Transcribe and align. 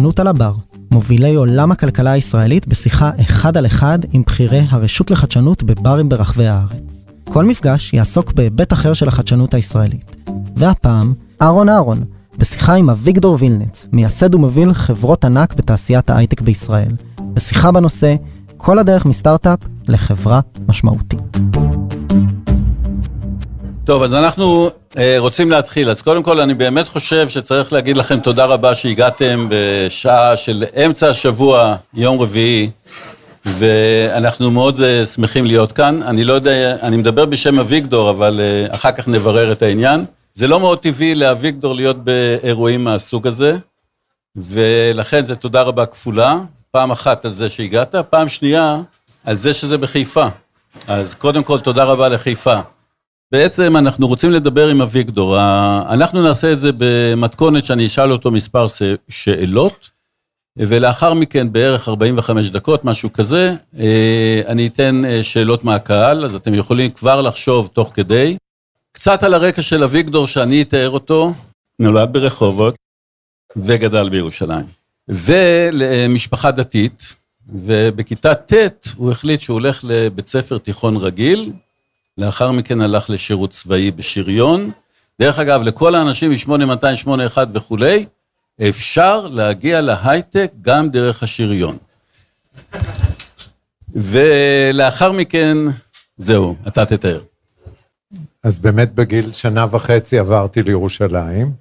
חדשנות 0.00 0.20
על 0.20 0.26
הבר, 0.26 0.54
מובילי 0.92 1.34
עולם 1.34 1.72
הכלכלה 1.72 2.10
הישראלית 2.10 2.66
בשיחה 2.66 3.10
אחד 3.20 3.56
על 3.56 3.66
אחד 3.66 3.98
עם 4.12 4.22
בכירי 4.22 4.66
הרשות 4.68 5.10
לחדשנות 5.10 5.62
בברים 5.62 6.08
ברחבי 6.08 6.46
הארץ. 6.46 7.06
כל 7.32 7.44
מפגש 7.44 7.92
יעסוק 7.94 8.32
בהיבט 8.32 8.72
אחר 8.72 8.94
של 8.94 9.08
החדשנות 9.08 9.54
הישראלית. 9.54 10.16
והפעם, 10.56 11.14
אהרון 11.42 11.68
אהרון, 11.68 12.04
בשיחה 12.38 12.74
עם 12.74 12.90
אביגדור 12.90 13.36
וילנץ, 13.40 13.86
מייסד 13.92 14.34
ומוביל 14.34 14.74
חברות 14.74 15.24
ענק 15.24 15.54
בתעשיית 15.54 16.10
ההייטק 16.10 16.40
בישראל. 16.40 16.92
בשיחה 17.20 17.72
בנושא, 17.72 18.14
כל 18.56 18.78
הדרך 18.78 19.06
מסטארט-אפ 19.06 19.58
לחברה 19.88 20.40
משמעותית. 20.68 21.38
טוב, 23.90 24.02
אז 24.02 24.14
אנחנו 24.14 24.70
אה, 24.98 25.16
רוצים 25.18 25.50
להתחיל. 25.50 25.90
אז 25.90 26.02
קודם 26.02 26.22
כל, 26.22 26.40
אני 26.40 26.54
באמת 26.54 26.88
חושב 26.88 27.28
שצריך 27.28 27.72
להגיד 27.72 27.96
לכם 27.96 28.20
תודה 28.20 28.44
רבה 28.44 28.74
שהגעתם 28.74 29.48
בשעה 29.50 30.36
של 30.36 30.64
אמצע 30.86 31.08
השבוע, 31.08 31.76
יום 31.94 32.20
רביעי, 32.20 32.70
ואנחנו 33.44 34.50
מאוד 34.50 34.80
אה, 34.80 35.04
שמחים 35.04 35.46
להיות 35.46 35.72
כאן. 35.72 36.02
אני 36.02 36.24
לא 36.24 36.32
יודע, 36.32 36.76
אני 36.82 36.96
מדבר 36.96 37.24
בשם 37.24 37.58
אביגדור, 37.58 38.10
אבל 38.10 38.40
אה, 38.40 38.74
אחר 38.74 38.92
כך 38.92 39.08
נברר 39.08 39.52
את 39.52 39.62
העניין. 39.62 40.04
זה 40.34 40.46
לא 40.48 40.60
מאוד 40.60 40.78
טבעי 40.78 41.14
לאביגדור 41.14 41.74
להיות 41.74 42.04
באירועים 42.04 42.84
מהסוג 42.84 43.26
הזה, 43.26 43.56
ולכן 44.36 45.26
זה 45.26 45.36
תודה 45.36 45.62
רבה 45.62 45.86
כפולה. 45.86 46.38
פעם 46.70 46.90
אחת 46.90 47.24
על 47.24 47.30
זה 47.30 47.50
שהגעת, 47.50 47.94
פעם 48.10 48.28
שנייה 48.28 48.80
על 49.24 49.36
זה 49.36 49.52
שזה 49.52 49.78
בחיפה. 49.78 50.26
אז 50.88 51.14
קודם 51.14 51.42
כל, 51.42 51.60
תודה 51.60 51.84
רבה 51.84 52.08
לחיפה. 52.08 52.60
בעצם 53.32 53.76
אנחנו 53.76 54.08
רוצים 54.08 54.30
לדבר 54.30 54.68
עם 54.68 54.82
אביגדור. 54.82 55.38
אנחנו 55.90 56.22
נעשה 56.22 56.52
את 56.52 56.60
זה 56.60 56.70
במתכונת 56.78 57.64
שאני 57.64 57.86
אשאל 57.86 58.12
אותו 58.12 58.30
מספר 58.30 58.66
שאלות, 59.08 59.90
ולאחר 60.56 61.14
מכן 61.14 61.52
בערך 61.52 61.88
45 61.88 62.50
דקות, 62.50 62.84
משהו 62.84 63.12
כזה, 63.12 63.54
אה, 63.78 64.42
אני 64.46 64.66
אתן 64.66 65.04
אה, 65.04 65.22
שאלות 65.22 65.64
מהקהל, 65.64 66.24
אז 66.24 66.34
אתם 66.34 66.54
יכולים 66.54 66.90
כבר 66.90 67.20
לחשוב 67.22 67.66
תוך 67.72 67.92
כדי. 67.94 68.36
קצת 68.92 69.22
על 69.22 69.34
הרקע 69.34 69.62
של 69.62 69.84
אביגדור 69.84 70.26
שאני 70.26 70.62
אתאר 70.62 70.90
אותו, 70.90 71.32
נולד 71.78 72.12
ברחובות 72.12 72.74
וגדל 73.56 74.08
בירושלים. 74.08 74.66
ולמשפחה 75.08 76.50
דתית, 76.50 77.14
ובכיתה 77.48 78.34
ט' 78.34 78.86
הוא 78.96 79.10
החליט 79.10 79.40
שהוא 79.40 79.54
הולך 79.54 79.84
לבית 79.84 80.26
ספר 80.26 80.58
תיכון 80.58 80.96
רגיל, 80.96 81.52
לאחר 82.20 82.52
מכן 82.52 82.80
הלך 82.80 83.10
לשירות 83.10 83.50
צבאי 83.50 83.90
בשריון. 83.90 84.70
דרך 85.20 85.38
אגב, 85.38 85.62
לכל 85.62 85.94
האנשים 85.94 86.30
מ-8281 86.30 87.38
וכולי, 87.54 88.06
אפשר 88.68 89.28
להגיע 89.28 89.80
להייטק 89.80 90.52
גם 90.62 90.90
דרך 90.90 91.22
השריון. 91.22 91.76
ולאחר 93.94 95.12
מכן, 95.12 95.58
זהו, 96.16 96.56
אתה 96.68 96.86
תתאר. 96.86 97.20
אז 98.44 98.58
באמת 98.58 98.94
בגיל 98.94 99.32
שנה 99.32 99.66
וחצי 99.70 100.18
עברתי 100.18 100.62
לירושלים, 100.62 101.52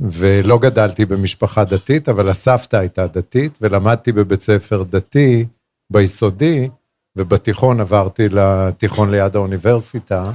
ולא 0.00 0.58
גדלתי 0.58 1.04
במשפחה 1.04 1.64
דתית, 1.64 2.08
אבל 2.08 2.28
הסבתא 2.28 2.76
הייתה 2.76 3.06
דתית, 3.06 3.58
ולמדתי 3.60 4.12
בבית 4.12 4.40
ספר 4.40 4.82
דתי 4.82 5.46
ביסודי, 5.90 6.68
ובתיכון 7.16 7.80
עברתי 7.80 8.28
לתיכון 8.28 9.10
ליד 9.10 9.36
האוניברסיטה. 9.36 10.32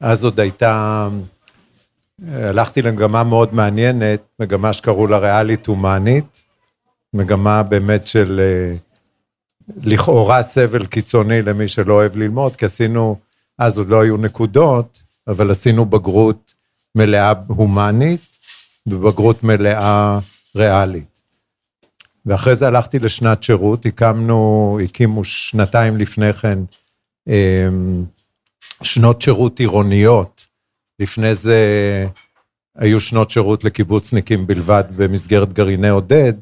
אז 0.00 0.24
עוד 0.24 0.40
הייתה, 0.40 1.08
הלכתי 2.32 2.82
למגמה 2.82 3.24
מאוד 3.24 3.54
מעניינת, 3.54 4.20
מגמה 4.40 4.72
שקראו 4.72 5.06
לה 5.06 5.18
ריאלית 5.18 5.66
הומנית, 5.66 6.44
מגמה 7.14 7.62
באמת 7.62 8.06
של 8.06 8.40
אה, 8.40 8.76
לכאורה 9.82 10.42
סבל 10.42 10.86
קיצוני 10.86 11.42
למי 11.42 11.68
שלא 11.68 11.94
אוהב 11.94 12.16
ללמוד, 12.16 12.56
כי 12.56 12.64
עשינו, 12.64 13.16
אז 13.58 13.78
עוד 13.78 13.88
לא 13.88 14.00
היו 14.02 14.16
נקודות, 14.16 15.02
אבל 15.28 15.50
עשינו 15.50 15.86
בגרות 15.86 16.54
מלאה 16.94 17.32
הומנית 17.46 18.20
ובגרות 18.86 19.44
מלאה 19.44 20.18
ריאלית. 20.56 21.09
ואחרי 22.26 22.56
זה 22.56 22.66
הלכתי 22.66 22.98
לשנת 22.98 23.42
שירות, 23.42 23.86
הקמנו, 23.86 24.78
הקימו 24.84 25.24
שנתיים 25.24 25.96
לפני 25.96 26.32
כן 26.32 26.58
אמ, 27.28 28.04
שנות 28.82 29.22
שירות 29.22 29.60
עירוניות. 29.60 30.46
לפני 30.98 31.34
זה 31.34 31.58
היו 32.76 33.00
שנות 33.00 33.30
שירות 33.30 33.64
לקיבוצניקים 33.64 34.46
בלבד 34.46 34.84
במסגרת 34.96 35.52
גרעיני 35.52 35.88
עודד, 35.88 36.32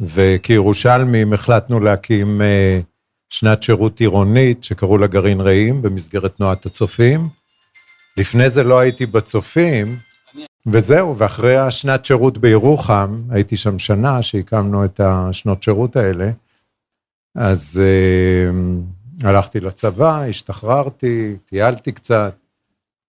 וכירושלמים 0.00 1.32
החלטנו 1.32 1.80
להקים 1.80 2.42
אה, 2.42 2.80
שנת 3.30 3.62
שירות 3.62 4.00
עירונית 4.00 4.64
שקראו 4.64 4.98
לה 4.98 5.06
גרעין 5.06 5.40
רעים 5.40 5.82
במסגרת 5.82 6.36
תנועת 6.36 6.66
הצופים. 6.66 7.28
לפני 8.16 8.50
זה 8.50 8.64
לא 8.64 8.78
הייתי 8.78 9.06
בצופים, 9.06 9.96
וזהו, 10.66 11.18
ואחרי 11.18 11.56
השנת 11.56 12.04
שירות 12.04 12.38
בירוחם, 12.38 13.22
הייתי 13.30 13.56
שם 13.56 13.78
שנה 13.78 14.22
שהקמנו 14.22 14.84
את 14.84 15.00
השנות 15.04 15.62
שירות 15.62 15.96
האלה, 15.96 16.30
אז 17.34 17.82
אה, 17.84 18.50
הלכתי 19.28 19.60
לצבא, 19.60 20.22
השתחררתי, 20.22 21.36
טיילתי 21.44 21.92
קצת 21.92 22.34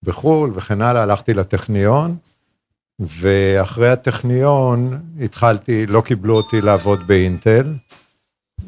בחו"ל 0.02 0.52
וכן 0.54 0.82
הלאה, 0.82 1.02
הלכתי 1.02 1.34
לטכניון, 1.34 2.16
ואחרי 2.98 3.90
הטכניון 3.90 4.98
התחלתי, 5.20 5.86
לא 5.86 6.00
קיבלו 6.00 6.36
אותי 6.36 6.60
לעבוד 6.60 6.98
באינטל. 7.06 7.74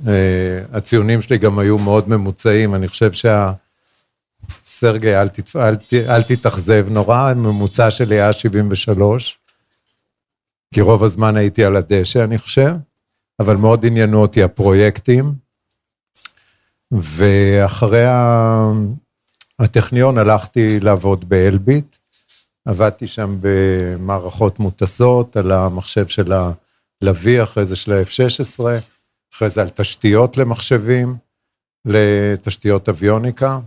אה, 0.07 0.61
הציונים 0.73 1.23
שלי 1.23 1.39
גם 1.39 1.59
היו 1.59 1.79
מאוד 1.79 2.09
ממוצעים, 2.09 2.75
אני 2.75 2.89
חושב 2.89 3.13
שה... 3.13 3.53
סרגי, 4.81 5.17
אל, 5.17 5.29
תת, 5.29 5.57
אל, 5.57 5.77
אל 6.09 6.23
תתאכזב 6.23 6.87
נורא, 6.91 7.17
הממוצע 7.17 7.91
שלי 7.91 8.15
היה 8.15 8.33
73, 8.33 9.39
כי 10.75 10.81
רוב 10.81 11.05
הזמן 11.05 11.37
הייתי 11.37 11.65
על 11.65 11.77
הדשא, 11.77 12.25
אני 12.25 12.39
חושב, 12.39 12.71
אבל 13.41 13.57
מאוד 13.57 13.87
עניינו 13.87 14.23
אותי 14.23 14.43
הפרויקטים, 14.43 15.35
ואחרי 16.93 18.05
הטכניון 19.59 20.19
הלכתי 20.19 20.81
לעבוד 20.81 21.29
באלביט, 21.29 21.97
עבדתי 22.65 23.07
שם 23.07 23.37
במערכות 23.41 24.59
מוטסות, 24.59 25.37
על 25.37 25.53
המחשב 25.53 26.09
של 26.09 26.33
הלוי, 26.33 27.43
אחרי 27.43 27.65
זה 27.65 27.77
של 27.77 27.93
ה-F-16, 27.93 28.65
אחרי 29.35 29.51
זה 29.51 29.61
על 29.61 29.69
תשתיות 29.69 30.37
למחשבים, 30.37 31.17
לתשתיות 31.85 32.89
אביוניקה. 32.89 33.59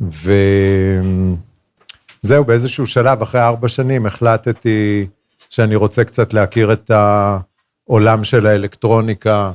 וזהו, 0.00 1.34
באיזשהו 2.44 2.86
שלב, 2.86 3.22
אחרי 3.22 3.40
ארבע 3.40 3.68
שנים, 3.68 4.06
החלטתי 4.06 5.06
שאני 5.50 5.76
רוצה 5.76 6.04
קצת 6.04 6.34
להכיר 6.34 6.72
את 6.72 6.90
העולם 6.90 8.24
של 8.24 8.46
האלקטרוניקה 8.46 9.52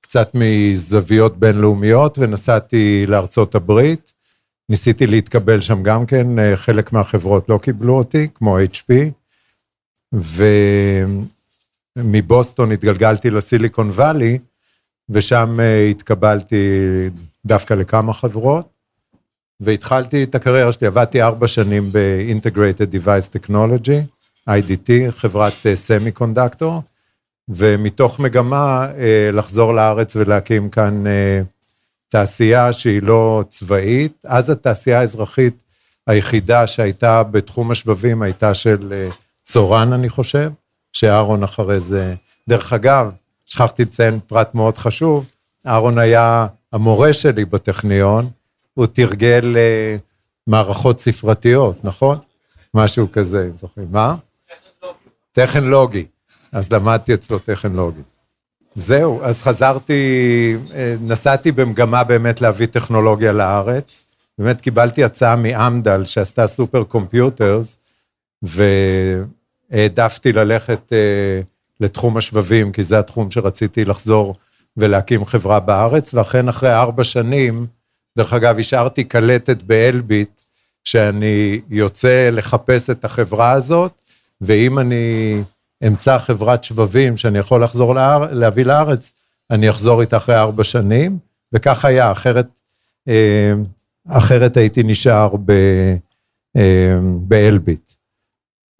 קצת 0.00 0.30
מזוויות 0.34 1.38
בינלאומיות, 1.38 2.18
ונסעתי 2.18 3.04
לארצות 3.08 3.54
הברית. 3.54 4.12
ניסיתי 4.68 5.06
להתקבל 5.06 5.60
שם 5.60 5.82
גם 5.82 6.06
כן, 6.06 6.26
חלק 6.56 6.92
מהחברות 6.92 7.48
לא 7.48 7.58
קיבלו 7.62 7.98
אותי, 7.98 8.28
כמו 8.34 8.58
HP, 8.58 8.92
ומבוסטון 11.96 12.72
התגלגלתי 12.72 13.30
לסיליקון 13.30 13.90
וואלי, 13.90 14.38
ושם 15.08 15.58
התקבלתי 15.90 16.66
דווקא 17.46 17.74
לכמה 17.74 18.12
חברות. 18.12 18.75
והתחלתי 19.60 20.24
את 20.24 20.34
הקריירה 20.34 20.72
שלי, 20.72 20.86
עבדתי 20.86 21.22
ארבע 21.22 21.46
שנים 21.46 21.92
ב-Integrated 21.92 22.94
Device 22.94 23.36
Technology, 23.36 24.00
IDT, 24.50 24.90
חברת 25.10 25.52
סמי 25.74 26.10
uh, 26.10 26.12
קונדקטור, 26.12 26.82
ומתוך 27.48 28.20
מגמה 28.20 28.88
uh, 28.90 29.32
לחזור 29.32 29.74
לארץ 29.74 30.16
ולהקים 30.16 30.70
כאן 30.70 31.04
uh, 31.06 31.10
תעשייה 32.08 32.72
שהיא 32.72 33.02
לא 33.02 33.44
צבאית, 33.48 34.22
אז 34.24 34.50
התעשייה 34.50 35.00
האזרחית 35.00 35.54
היחידה 36.06 36.66
שהייתה 36.66 37.22
בתחום 37.22 37.70
השבבים 37.70 38.22
הייתה 38.22 38.54
של 38.54 38.92
אה, 38.92 39.08
צורן, 39.44 39.92
אני 39.92 40.08
חושב, 40.08 40.50
שאהרון 40.92 41.42
אחרי 41.42 41.80
זה... 41.80 42.14
דרך 42.48 42.72
אגב, 42.72 43.12
שכחתי 43.46 43.82
לציין 43.82 44.20
פרט 44.26 44.54
מאוד 44.54 44.78
חשוב, 44.78 45.26
אהרון 45.66 45.98
היה 45.98 46.46
המורה 46.72 47.12
שלי 47.12 47.44
בטכניון, 47.44 48.30
הוא 48.76 48.86
תרגל 48.86 49.54
אה, 49.56 49.96
מערכות 50.46 51.00
ספרתיות, 51.00 51.84
נכון? 51.84 52.18
משהו 52.74 53.12
כזה, 53.12 53.48
אם 53.50 53.56
זוכרים. 53.56 53.88
מה? 53.90 54.14
טכן 55.32 55.64
לוגי. 55.64 56.06
אז 56.52 56.72
למדתי 56.72 57.14
אצלו 57.14 57.38
טכן 57.38 57.72
לוגי. 57.72 58.00
זהו, 58.74 59.24
אז 59.24 59.42
חזרתי, 59.42 60.02
אה, 60.74 60.94
נסעתי 61.00 61.52
במגמה 61.52 62.04
באמת 62.04 62.40
להביא 62.40 62.66
טכנולוגיה 62.66 63.32
לארץ. 63.32 64.06
באמת 64.38 64.60
קיבלתי 64.60 65.04
הצעה 65.04 65.36
מאמדל 65.36 66.04
שעשתה 66.04 66.46
סופר 66.46 66.84
קומפיוטרס, 66.84 67.78
והעדפתי 69.72 70.32
ללכת 70.32 70.92
אה, 70.92 71.40
לתחום 71.80 72.16
השבבים, 72.16 72.72
כי 72.72 72.84
זה 72.84 72.98
התחום 72.98 73.30
שרציתי 73.30 73.84
לחזור 73.84 74.34
ולהקים 74.76 75.24
חברה 75.24 75.60
בארץ, 75.60 76.14
ואכן 76.14 76.48
אחרי 76.48 76.74
ארבע 76.74 77.04
שנים, 77.04 77.66
דרך 78.16 78.32
אגב, 78.32 78.58
השארתי 78.58 79.04
קלטת 79.04 79.62
באלביט, 79.62 80.40
שאני 80.84 81.60
יוצא 81.70 82.30
לחפש 82.32 82.90
את 82.90 83.04
החברה 83.04 83.52
הזאת, 83.52 83.92
ואם 84.40 84.78
אני 84.78 85.36
אמצא 85.86 86.18
חברת 86.18 86.64
שבבים 86.64 87.16
שאני 87.16 87.38
יכול 87.38 87.64
לחזור 87.64 87.94
לאר... 87.94 88.32
להביא 88.32 88.64
לארץ, 88.64 89.14
אני 89.50 89.70
אחזור 89.70 90.00
איתה 90.00 90.16
אחרי 90.16 90.36
ארבע 90.36 90.64
שנים, 90.64 91.18
וכך 91.52 91.84
היה, 91.84 92.12
אחרת, 92.12 92.46
אה, 93.08 93.52
אחרת 94.08 94.56
הייתי 94.56 94.82
נשאר 94.82 95.36
ב, 95.44 95.52
אה, 96.56 96.98
באלביט. 97.20 97.92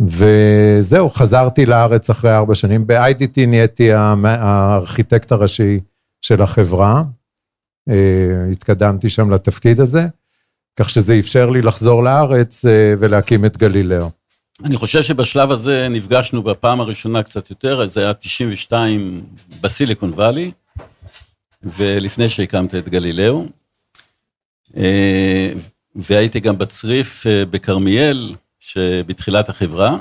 וזהו, 0.01 1.11
חזרתי 1.11 1.67
לארץ 1.67 2.11
אחרי 2.11 2.37
ארבע 2.37 2.55
שנים. 2.55 2.87
ב-IDT 2.87 3.47
נהייתי 3.47 3.93
הארכיטקט 3.93 5.33
הראשי 5.33 5.81
של 6.23 6.43
החברה, 6.43 7.03
התקדמתי 8.53 9.09
שם 9.09 9.31
לתפקיד 9.31 9.81
הזה, 9.81 10.07
כך 10.77 10.91
שזה 10.91 11.19
אפשר 11.19 11.51
לי 11.51 11.63
לחזור 11.63 12.05
לארץ 12.05 12.65
ולהקים 12.99 13.45
את 13.45 13.57
גלילאו. 13.57 14.11
אני 14.65 14.77
חושב 14.77 15.03
שבשלב 15.03 15.51
הזה 15.51 15.89
נפגשנו 15.91 16.43
בפעם 16.43 16.81
הראשונה 16.81 17.23
קצת 17.23 17.51
יותר, 17.51 17.87
זה 17.87 18.01
היה 18.01 18.15
92 18.15 19.25
בסיליקון 19.61 20.11
וואלי, 20.11 20.51
ולפני 21.63 22.29
שהקמת 22.29 22.75
את 22.75 22.89
גלילאו. 22.89 23.47
אה, 24.77 25.53
והייתי 25.95 26.41
גם 26.41 26.59
בצריף 26.59 27.27
אה, 27.27 27.45
בכרמיאל, 27.51 28.35
שבתחילת 28.61 29.49
החברה. 29.49 29.99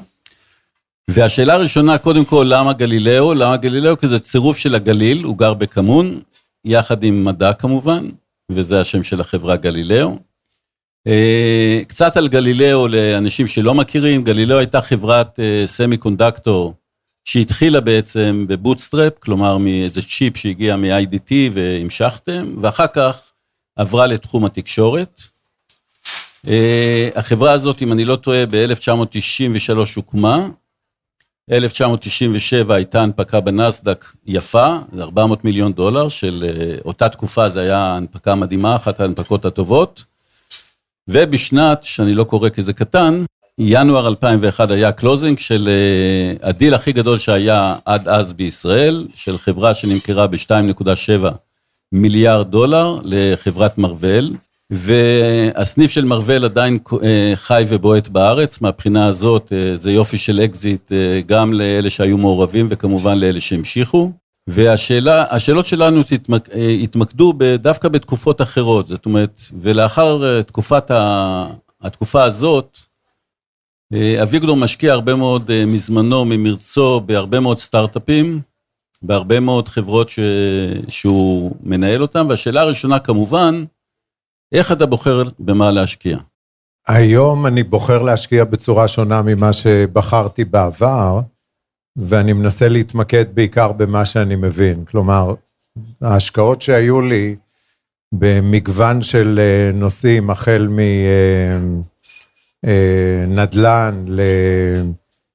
והשאלה 1.08 1.54
הראשונה, 1.54 1.98
קודם 1.98 2.26
כל, 2.26 2.46
למה 2.50 2.74
גלילאו? 2.74 3.34
למה 3.34 3.58
גלילאו? 3.58 3.98
כי 3.98 4.08
זה 4.08 4.20
צירוף 4.20 4.58
של 4.58 4.76
הגליל, 4.76 5.24
הוא 5.24 5.38
גר 5.38 5.54
בכמון, 5.54 6.20
יחד 6.66 7.04
עם 7.04 7.26
מדע 7.26 7.54
כמובן, 7.54 8.10
וזה 8.52 8.82
השם 8.82 9.04
של 9.04 9.22
החברה 9.22 9.56
גלילאו. 9.56 10.18
אה, 11.08 11.82
קצת 11.88 12.18
על 12.18 12.28
גלילאו 12.28 12.88
לאנשים 12.88 13.48
שלא 13.48 13.74
מכירים, 13.74 14.24
גלילאו 14.24 14.58
הייתה 14.58 14.82
חברת 14.82 15.40
semiconductor 15.66 16.74
שהתחילה 17.26 17.82
בעצם 17.82 18.46
ב 18.50 18.56
bootstrap, 18.56 19.20
כלומר 19.20 19.58
מאיזה 19.58 20.02
צ'יפ 20.02 20.38
שהגיע 20.38 20.76
מ-IDT 20.76 21.32
והמשכתם, 21.54 22.56
ואחר 22.62 22.88
כך 22.88 23.32
עברה 23.76 24.08
לתחום 24.08 24.46
התקשורת. 24.46 25.22
אה, 26.48 27.10
החברה 27.16 27.52
הזאת, 27.52 27.82
אם 27.82 27.92
אני 27.92 28.06
לא 28.06 28.16
טועה, 28.16 28.46
ב-1993 28.46 29.78
הוקמה, 29.96 30.48
1997 31.52 32.76
הייתה 32.76 33.02
הנפקה 33.02 33.40
בנסדק 33.40 34.06
יפה, 34.26 34.78
זה 34.94 35.04
400 35.04 35.46
מיליון 35.46 35.74
דולר, 35.74 36.10
של 36.10 36.46
אה, 36.50 36.78
אותה 36.86 37.10
תקופה 37.10 37.50
זה 37.50 37.62
היה 37.62 37.96
הנפקה 37.96 38.36
מדהימה, 38.36 38.76
אחת 38.76 39.00
ההנפקות 39.00 39.46
הטובות. 39.46 40.04
ובשנת, 41.08 41.84
שאני 41.84 42.14
לא 42.14 42.24
קורא 42.24 42.50
כי 42.50 42.62
זה 42.62 42.74
קטן, 42.74 43.24
ינואר 43.60 44.08
2001 44.08 44.72
היה 44.72 44.92
closing 44.92 45.40
של 45.40 45.70
uh, 45.70 46.48
הדיל 46.48 46.74
הכי 46.74 46.92
גדול 46.92 47.18
שהיה 47.18 47.76
עד 47.86 48.08
אז 48.08 48.34
בישראל, 48.34 49.08
של 49.16 49.38
חברה 49.38 49.74
שנמכרה 49.74 50.28
ב-2.7 50.28 51.28
מיליארד 51.92 52.52
דולר 52.52 53.00
לחברת 53.04 53.78
Marvell, 53.78 54.34
והסניף 54.72 55.92
של 55.92 56.06
Marvell 56.06 56.46
עדיין 56.46 56.80
uh, 56.88 56.96
חי 57.36 57.64
ובועט 57.68 58.08
בארץ, 58.08 58.62
מהבחינה 58.62 59.08
הזאת 59.08 59.52
uh, 59.52 59.80
זה 59.80 59.92
יופי 59.92 60.18
של 60.18 60.40
אקזיט 60.40 60.92
uh, 60.92 60.96
גם 61.26 61.54
לאלה 61.54 61.90
שהיו 61.90 62.18
מעורבים 62.18 62.68
וכמובן 62.70 63.18
לאלה 63.18 63.42
שהמשיכו. 63.42 64.12
והשאלה, 64.48 65.26
השאלות 65.30 65.66
שלנו 65.66 66.04
תתמק, 66.04 66.50
התמקדו 66.84 67.34
דווקא 67.60 67.88
בתקופות 67.88 68.42
אחרות, 68.42 68.88
זאת 68.88 69.06
אומרת, 69.06 69.42
ולאחר 69.62 70.38
אה, 70.38 70.44
תקופת 70.44 70.92
ה, 70.92 71.48
התקופה 71.82 72.24
הזאת, 72.24 72.78
אה, 73.94 74.24
אביגדור 74.24 74.58
משקיע 74.58 74.94
הרבה 74.94 75.16
מאוד 75.16 75.52
אה, 75.52 75.66
מזמנו, 75.66 76.26
ממרצו, 76.26 77.02
בהרבה 77.02 77.40
מאוד 77.40 77.60
סטארט-אפים, 77.60 78.42
בהרבה 79.02 79.40
מאוד 79.40 79.68
חברות 79.68 80.10
ש, 80.10 80.20
שהוא 80.88 81.56
מנהל 81.64 82.02
אותן, 82.02 82.26
והשאלה 82.30 82.62
הראשונה 82.62 83.00
כמובן, 83.00 83.66
איך 84.56 84.72
אתה 84.72 84.86
בוחר 84.86 85.24
במה 85.40 85.72
להשקיע? 85.72 86.18
היום 86.88 87.46
אני 87.46 87.63
בוחר 87.63 88.02
להשקיע 88.02 88.44
בצורה 88.44 88.88
שונה 88.88 89.22
ממה 89.22 89.54
שבחרתי 89.54 90.46
בעבר. 90.46 91.19
ואני 91.96 92.34
מנסה 92.34 92.68
להתמקד 92.68 93.25
בעיקר 93.36 93.72
במה 93.72 94.06
שאני 94.06 94.36
מבין. 94.36 94.86
כלומר, 94.86 95.34
ההשקעות 96.02 96.62
שהיו 96.62 97.02
לי 97.02 97.36
במגוון 98.12 99.02
של 99.02 99.40
אה, 99.40 99.72
נושאים, 99.74 100.30
החל 100.30 100.68
מנדל"ן 102.63 104.06
אה, 104.19 104.81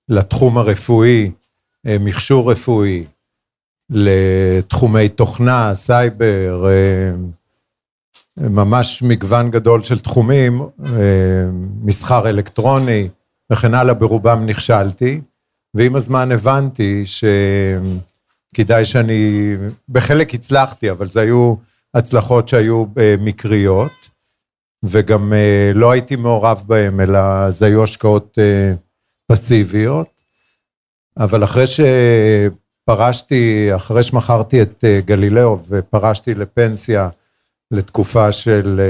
לתחום 0.09 0.59
הרפואי, 0.59 1.31
אה, 1.87 1.97
מכשור 2.01 2.53
רפואי, 2.53 3.05
לתחומי 3.91 5.09
תוכנה, 5.09 5.75
סייבר, 5.75 6.67
ממש 8.37 9.03
מגוון 9.03 9.51
גדול 9.51 9.83
של 9.83 9.99
תחומים, 9.99 10.61
מסחר 11.83 12.29
אלקטרוני 12.29 13.09
וכן 13.53 13.75
הלאה, 13.75 13.95
ברובם 13.95 14.47
נכשלתי. 14.47 15.21
ועם 15.75 15.97
הזמן 15.97 16.33
הבנתי 16.33 17.05
שכדאי 17.07 18.85
שאני, 18.85 19.55
בחלק 19.89 20.35
הצלחתי, 20.35 20.91
אבל 20.91 21.09
זה 21.09 21.21
היו 21.21 21.55
הצלחות 21.95 22.49
שהיו 22.49 22.85
אה, 22.99 23.15
מקריות, 23.21 23.93
וגם 24.83 25.33
אה, 25.33 25.73
לא 25.75 25.91
הייתי 25.91 26.17
מעורב 26.17 26.63
בהן, 26.67 27.01
אלא 27.01 27.51
זה 27.51 27.67
היו 27.67 27.85
השקעות 27.85 28.39
אה, 28.39 28.73
פסיביות. 29.27 30.09
אבל 31.17 31.45
אחרי 31.45 31.65
שפרשתי, 31.67 33.71
אחרי 33.77 34.03
שמכרתי 34.03 34.63
את 34.63 34.85
גלילאו 35.05 35.59
ופרשתי 35.69 36.35
לפנסיה 36.35 37.09
לתקופה 37.71 38.33
של 38.33 38.81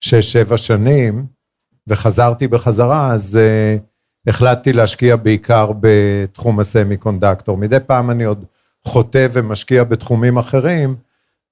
שש-שבע 0.00 0.56
שנים, 0.56 1.26
וחזרתי 1.86 2.48
בחזרה, 2.48 3.12
אז 3.12 3.38
החלטתי 4.26 4.72
להשקיע 4.72 5.16
בעיקר 5.16 5.70
בתחום 5.80 6.60
הסמי 6.60 6.96
קונדקטור. 6.96 7.56
מדי 7.56 7.76
פעם 7.86 8.10
אני 8.10 8.24
עוד 8.24 8.44
חוטא 8.84 9.26
ומשקיע 9.32 9.84
בתחומים 9.84 10.38
אחרים, 10.38 10.96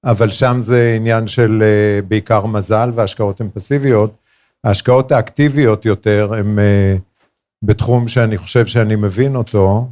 אבל 0.05 0.31
שם 0.31 0.57
זה 0.59 0.93
עניין 0.95 1.27
של 1.27 1.63
אה, 1.63 2.01
בעיקר 2.07 2.45
מזל 2.45 2.91
והשקעות 2.95 3.41
הן 3.41 3.49
פסיביות. 3.53 4.15
ההשקעות 4.63 5.11
האקטיביות 5.11 5.85
יותר 5.85 6.33
הן 6.33 6.59
אה, 6.59 6.95
בתחום 7.63 8.07
שאני 8.07 8.37
חושב 8.37 8.65
שאני 8.65 8.95
מבין 8.95 9.35
אותו, 9.35 9.89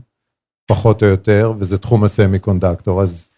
פחות 0.67 1.03
או 1.03 1.07
יותר, 1.07 1.53
וזה 1.59 1.77
תחום 1.77 2.03
הסמי 2.03 2.39
קונדקטור. 2.39 3.01
אז 3.01 3.29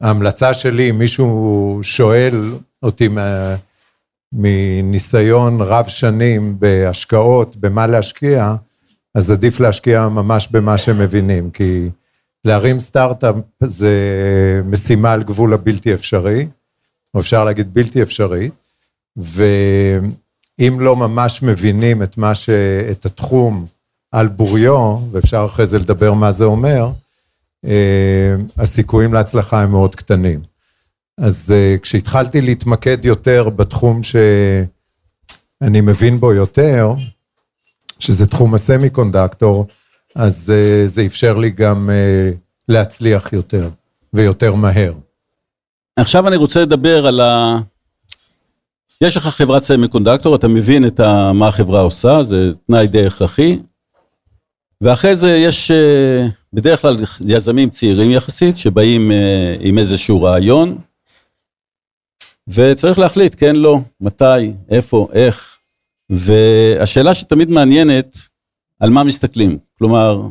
ההמלצה 0.00 0.54
שלי, 0.54 0.90
אם 0.90 0.98
מישהו 0.98 1.78
שואל 1.82 2.54
אותי 2.82 3.08
מניסיון 4.32 5.60
רב 5.60 5.88
שנים 5.88 6.56
בהשקעות, 6.58 7.56
במה 7.56 7.86
להשקיע, 7.86 8.54
אז 9.14 9.30
עדיף 9.30 9.60
להשקיע 9.60 10.08
ממש 10.08 10.48
במה 10.50 10.78
שהם 10.78 10.98
מבינים, 10.98 11.50
כי 11.50 11.88
להרים 12.44 12.78
סטארט-אפ 12.78 13.34
זה 13.62 13.92
משימה 14.64 15.12
על 15.12 15.22
גבול 15.22 15.54
הבלתי 15.54 15.94
אפשרי, 15.94 16.48
או 17.14 17.20
אפשר 17.20 17.44
להגיד 17.44 17.74
בלתי 17.74 18.02
אפשרי, 18.02 18.50
ואם 19.16 20.80
לא 20.80 20.96
ממש 20.96 21.42
מבינים 21.42 22.02
את 22.02 22.18
ש... 22.34 22.50
את 22.90 23.06
התחום 23.06 23.66
על 24.12 24.28
בוריו, 24.28 24.98
ואפשר 25.12 25.46
אחרי 25.50 25.66
זה 25.66 25.78
לדבר 25.78 26.12
מה 26.12 26.32
זה 26.32 26.44
אומר, 26.44 26.88
הסיכויים 28.58 29.14
להצלחה 29.14 29.62
הם 29.62 29.70
מאוד 29.70 29.94
קטנים. 29.94 30.40
אז 31.18 31.52
אה, 31.56 31.76
כשהתחלתי 31.82 32.40
להתמקד 32.40 33.04
יותר 33.04 33.48
בתחום 33.48 34.02
ש... 34.02 34.16
אני 35.62 35.80
מבין 35.80 36.20
בו 36.20 36.32
יותר, 36.32 36.94
שזה 37.98 38.26
תחום 38.26 38.54
הסמי 38.54 38.90
קונדקטור, 38.90 39.66
אז 40.14 40.52
uh, 40.52 40.86
זה 40.86 41.06
אפשר 41.06 41.36
לי 41.36 41.50
גם 41.50 41.90
להצליח 42.68 43.32
יותר, 43.32 43.70
ויותר 44.12 44.54
מהר. 44.54 44.92
עכשיו 45.96 46.28
אני 46.28 46.36
רוצה 46.36 46.60
לדבר 46.60 47.06
על 47.06 47.20
ה... 47.20 47.58
יש 49.00 49.16
לך 49.16 49.26
חברת 49.26 49.62
סמי 49.62 49.88
קונדקטור, 49.88 50.36
אתה 50.36 50.48
מבין 50.48 50.86
את 50.86 51.00
ה... 51.00 51.32
מה 51.32 51.48
החברה 51.48 51.80
עושה, 51.80 52.22
זה 52.22 52.52
תנאי 52.66 52.86
די 52.86 53.06
הכרחי. 53.06 53.58
ואחרי 54.80 55.16
זה 55.16 55.30
יש 55.30 55.70
בדרך 56.56 56.82
כלל 56.82 56.96
יזמים 57.26 57.70
צעירים 57.70 58.10
יחסית, 58.10 58.56
שבאים 58.58 59.10
uh, 59.10 59.14
עם 59.60 59.78
איזשהו 59.78 60.22
רעיון, 60.22 60.78
וצריך 62.48 62.98
להחליט 62.98 63.34
כן, 63.38 63.56
לא, 63.56 63.78
מתי, 64.00 64.52
איפה, 64.68 65.08
איך. 65.12 65.56
והשאלה 66.10 67.14
שתמיד 67.14 67.50
מעניינת, 67.50 68.18
על 68.80 68.90
מה 68.90 69.04
מסתכלים. 69.04 69.58
כלומר, 69.78 70.22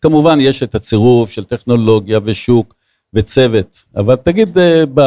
כמובן 0.00 0.38
יש 0.40 0.62
את 0.62 0.74
הצירוף 0.74 1.30
של 1.30 1.44
טכנולוגיה 1.44 2.18
ושוק 2.24 2.74
וצוות, 3.14 3.82
אבל 3.96 4.16
תגיד 4.16 4.58
אה, 4.58 4.84
ב, 4.94 5.00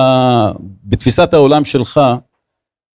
בתפיסת 0.84 1.34
העולם 1.34 1.66
שלך, 1.66 2.02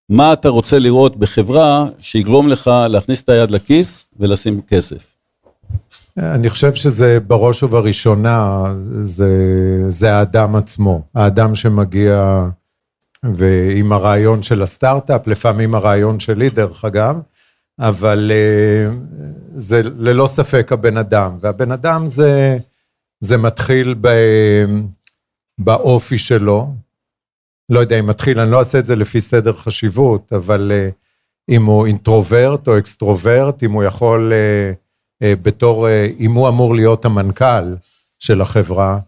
מה 0.09 0.33
אתה 0.33 0.49
רוצה 0.49 0.79
לראות 0.79 1.17
בחברה 1.17 1.87
שיגרום 1.99 2.49
לך 2.49 2.71
להכניס 2.89 3.23
את 3.23 3.29
היד 3.29 3.51
לכיס 3.51 4.07
ולשים 4.17 4.63
כסף? 4.63 5.10
אני 6.19 6.51
חושב 6.51 6.75
שזה 6.75 7.21
בראש 7.21 7.63
ובראשונה, 7.63 8.65
זה, 9.03 9.31
זה 9.89 10.15
האדם 10.15 10.57
עצמו, 10.57 11.03
האדם 11.15 11.55
שמגיע 11.55 12.45
ועם 13.23 13.93
הרעיון 13.93 14.43
של 14.43 14.63
הסטארט-אפ, 14.63 15.27
לפעמים 15.27 15.75
הרעיון 15.75 16.21
שלי 16.21 16.51
דרך 16.51 16.85
אגב, 16.85 17.21
אבל 17.81 18.33
אה, 18.35 18.93
זה 19.57 19.83
ללא 19.83 20.27
ספק 20.27 20.73
הבן 20.73 20.97
אדם, 20.97 21.39
והבן 21.41 21.73
אדם 21.73 22.09
זה, 22.09 22.59
זה 23.21 23.37
מתחיל 23.37 23.95
ב, 24.01 24.09
באופי 25.59 26.19
שלו, 26.19 26.75
לא 27.69 27.81
יודע 27.81 27.99
אם 27.99 28.07
מתחיל, 28.07 28.41
אני 28.41 28.51
לא 28.51 28.59
אעשה 28.59 28.79
את 28.79 28.87
זה 28.87 28.97
לפי 28.97 29.21
סדר 29.21 29.53
חשיבות, 29.53 30.33
אבל 30.33 30.73
אה, 30.75 30.89
אם 31.49 31.65
הוא 31.65 31.87
אינטרוברט 31.87 32.69
או 32.69 32.79
אקסטרוברט, 32.79 33.63
אם 33.63 33.73
הוא 33.73 33.85
יכול 33.85 34.33
אה, 34.33 34.73
בתור, 35.23 35.89
אם 36.19 36.33
הוא 36.33 36.49
אמור 36.49 36.75
להיות 36.75 37.05
המנכ"ל 37.05 37.75
של 38.19 38.41
החברה, 38.41 38.99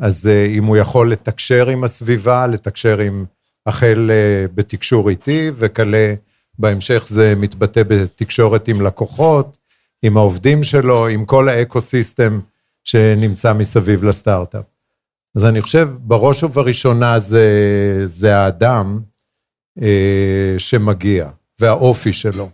אז 0.00 0.28
אם 0.56 0.64
הוא 0.64 0.76
יכול 0.76 1.12
לתקשר 1.12 1.68
עם 1.68 1.84
הסביבה, 1.84 2.46
לתקשר 2.46 2.98
עם, 2.98 3.24
החל 3.66 4.10
בתקשור 4.54 5.10
איתי, 5.10 5.50
וכלה 5.56 6.14
בהמשך 6.58 7.04
זה 7.08 7.34
מתבטא 7.36 7.82
בתקשורת 7.82 8.68
עם 8.68 8.80
לקוחות, 8.80 9.56
עם 10.02 10.16
העובדים 10.16 10.62
שלו, 10.62 11.06
עם 11.08 11.24
כל 11.24 11.48
האקו-סיסטם 11.48 12.40
שנמצא 12.84 13.52
מסביב 13.52 14.04
לסטארט-אפ. 14.04 14.64
אז 15.36 15.44
אני 15.44 15.62
חושב, 15.62 15.88
בראש 15.98 16.42
ובראשונה 16.42 17.18
זה, 17.18 17.46
זה 18.06 18.36
האדם 18.36 19.00
אה, 19.82 20.54
שמגיע, 20.58 21.30
והאופי 21.60 22.12
שלו. 22.12 22.50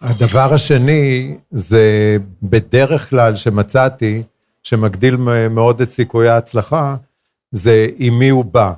הדבר 0.00 0.54
השני, 0.54 1.36
זה 1.50 2.16
בדרך 2.42 3.10
כלל 3.10 3.36
שמצאתי, 3.36 4.22
שמגדיל 4.62 5.16
מאוד 5.50 5.80
את 5.80 5.88
סיכויי 5.88 6.28
ההצלחה, 6.28 6.96
זה 7.52 7.86
עם 7.96 8.18
מי 8.18 8.28
הוא 8.28 8.44
בא. 8.44 8.72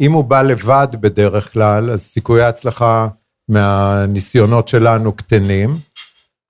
אם 0.00 0.12
הוא 0.12 0.24
בא 0.24 0.42
לבד 0.42 0.88
בדרך 1.00 1.52
כלל, 1.52 1.90
אז 1.90 2.02
סיכויי 2.02 2.42
ההצלחה 2.42 3.08
מהניסיונות 3.48 4.68
שלנו 4.68 5.12
קטנים. 5.12 5.78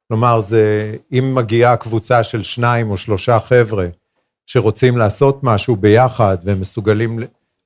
כלומר, 0.09 0.40
זה, 0.40 0.97
אם 1.12 1.35
מגיעה 1.35 1.76
קבוצה 1.76 2.25
של 2.25 2.42
שניים 2.42 2.90
או 2.90 2.97
שלושה 2.97 3.40
חבר'ה 3.40 3.87
שרוצים 4.47 4.99
לעשות 4.99 5.40
משהו 5.42 5.76
ביחד 5.76 6.37
והם 6.45 6.61
מסוגלים 6.61 7.18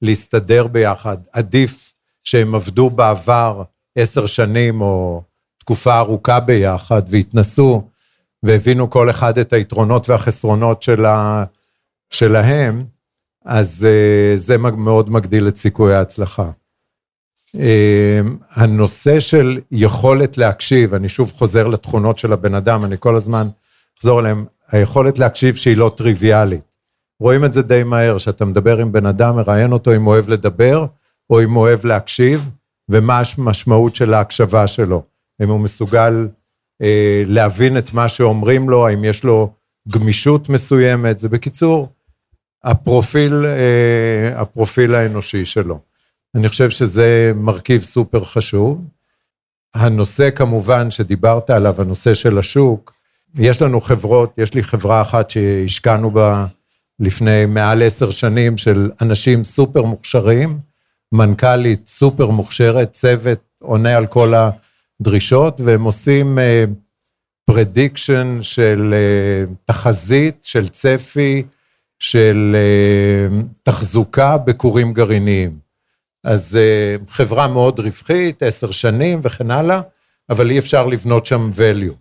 להסתדר 0.02 0.67
ביחד, 0.67 1.17
עדיף 1.33 1.93
שהם 2.25 2.55
עבדו 2.55 2.91
בעבר 2.91 3.62
עשר 3.99 4.26
שנים 4.26 4.81
או 4.81 5.23
תקופה 5.62 5.99
ארוכה 5.99 6.40
ביחד 6.40 7.02
והתנסו 7.09 7.88
והבינו 8.42 8.90
כל 8.90 9.11
אחד 9.11 9.38
את 9.38 9.52
היתרונות 9.52 10.09
והחסרונות 10.09 10.83
שלה, 10.83 11.45
שלהם, 12.11 12.85
אז 13.45 13.87
אה, 13.90 14.37
זה 14.37 14.59
מאוד 14.59 15.11
מגדיל 15.11 15.49
את 15.49 15.57
סיכויי 15.57 15.95
ההצלחה. 15.95 16.50
אמ, 17.54 18.37
הנושא 18.50 19.21
של 19.21 19.61
יכולת 19.71 20.38
להקשיב, 20.38 20.95
אני 20.95 21.09
שוב 21.09 21.33
חוזר 21.33 21.66
לתכונות 21.66 22.19
של 22.19 22.33
הבן 22.33 22.54
אדם, 22.54 22.85
אני 22.85 22.97
כל 22.99 23.16
הזמן 23.16 23.49
אחזור 23.99 24.21
אליהם, 24.21 24.45
היכולת 24.69 25.19
להקשיב 25.19 25.57
שהיא 25.57 25.76
לא 25.76 25.92
טריוויאלית. 25.97 26.64
רואים 27.21 27.45
את 27.45 27.52
זה 27.52 27.62
די 27.62 27.83
מהר, 27.83 28.19
שאתה 28.19 28.45
מדבר 28.45 28.78
עם 28.78 28.92
בן 28.92 29.07
אדם, 29.07 29.37
מראיין 29.37 29.73
אותו 29.73 29.97
אם 29.97 30.04
הוא 30.04 30.14
אוהב 30.14 30.28
לדבר, 30.28 30.87
או 31.31 31.42
אם 31.42 31.52
הוא 31.52 31.62
אוהב 31.62 31.87
להקשיב, 31.87 32.50
ומה 32.88 33.23
המשמעות 33.38 33.95
של 33.95 34.14
ההקשבה 34.14 34.66
שלו. 34.66 35.12
אם 35.42 35.49
הוא 35.49 35.61
מסוגל 35.61 36.28
אה, 36.82 37.22
להבין 37.26 37.78
את 37.78 37.92
מה 37.92 38.08
שאומרים 38.08 38.70
לו, 38.70 38.88
האם 38.88 39.04
יש 39.04 39.25
לו 39.25 39.52
גמישות 39.88 40.49
מסוימת, 40.49 41.18
זה 41.18 41.28
בקיצור, 41.28 41.88
הפרופיל, 42.64 43.46
אה, 43.46 44.40
הפרופיל 44.40 44.94
האנושי 44.94 45.44
שלו. 45.44 45.78
אני 46.34 46.49
חושב 46.49 46.70
שזה 46.70 47.32
מרכיב 47.37 47.82
סופר 47.82 48.25
חשוב. 48.25 48.84
הנושא 49.75 50.30
כמובן 50.30 50.90
שדיברת 50.90 51.50
עליו, 51.50 51.80
הנושא 51.80 52.14
של 52.14 52.38
השוק, 52.38 52.92
יש 53.34 53.62
לנו 53.62 53.80
חברות, 53.80 54.34
יש 54.38 54.54
לי 54.54 54.62
חברה 54.62 55.02
אחת 55.02 55.30
שהשקענו 55.30 56.11
בה 56.11 56.46
לפני 57.00 57.46
מעל 57.46 57.82
עשר 57.82 58.11
שנים 58.11 58.56
של 58.56 58.90
אנשים 59.00 59.44
סופר 59.44 59.82
מוכשרים, 59.82 60.58
מנכ"לית 61.12 61.88
סופר 61.88 62.30
מוכשרת, 62.30 62.92
צוות 62.92 63.38
עונה 63.62 63.96
על 63.96 64.06
כל 64.06 64.34
הדרישות, 65.02 65.61
והם 65.61 65.82
עושים 65.82 66.38
prediction 67.45 68.37
uh, 68.40 68.42
של 68.42 68.94
uh, 68.94 69.54
תחזית, 69.64 70.44
של 70.44 70.68
צפי, 70.68 71.42
של 71.99 72.56
uh, 72.56 73.47
תחזוקה 73.62 74.38
בכורים 74.38 74.92
גרעיניים. 74.92 75.62
אז 76.25 76.56
אה, 76.56 76.97
חברה 77.09 77.49
מאוד 77.49 77.80
רווחית, 77.80 78.42
עשר 78.42 78.71
שנים 78.71 79.21
וכן 79.23 79.50
הלאה, 79.50 79.80
אבל 80.30 80.50
אי 80.50 80.59
אפשר 80.59 80.87
לבנות 80.87 81.26
שם 81.26 81.50
value, 81.56 81.94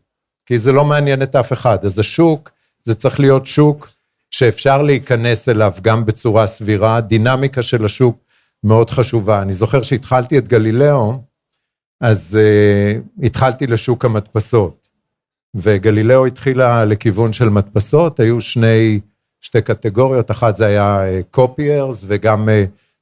כי 0.45 0.57
זה 0.57 0.71
לא 0.71 0.85
מעניין 0.85 1.21
את 1.21 1.35
אף 1.35 1.53
אחד. 1.53 1.85
אז 1.85 1.99
השוק, 1.99 2.51
זה 2.83 2.95
צריך 2.95 3.19
להיות 3.19 3.45
שוק 3.45 3.89
שאפשר 4.31 4.81
להיכנס 4.81 5.49
אליו 5.49 5.73
גם 5.81 6.05
בצורה 6.05 6.47
סבירה, 6.47 6.95
הדינמיקה 6.95 7.61
של 7.61 7.85
השוק 7.85 8.17
מאוד 8.63 8.89
חשובה. 8.89 9.41
אני 9.41 9.53
זוכר 9.53 9.81
שהתחלתי 9.81 10.37
את 10.37 10.47
גלילאו, 10.47 11.21
אז 12.01 12.37
uh, 12.39 13.25
התחלתי 13.25 13.67
לשוק 13.67 14.05
המדפסות, 14.05 14.87
וגלילאו 15.55 16.25
התחילה 16.25 16.85
לכיוון 16.85 17.33
של 17.33 17.49
מדפסות, 17.49 18.19
היו 18.19 18.41
שני, 18.41 18.99
שתי 19.41 19.61
קטגוריות, 19.61 20.31
אחת 20.31 20.55
זה 20.55 20.65
היה 20.65 20.99
copiers 21.31 22.03
uh, 22.03 22.05
וגם 22.07 22.49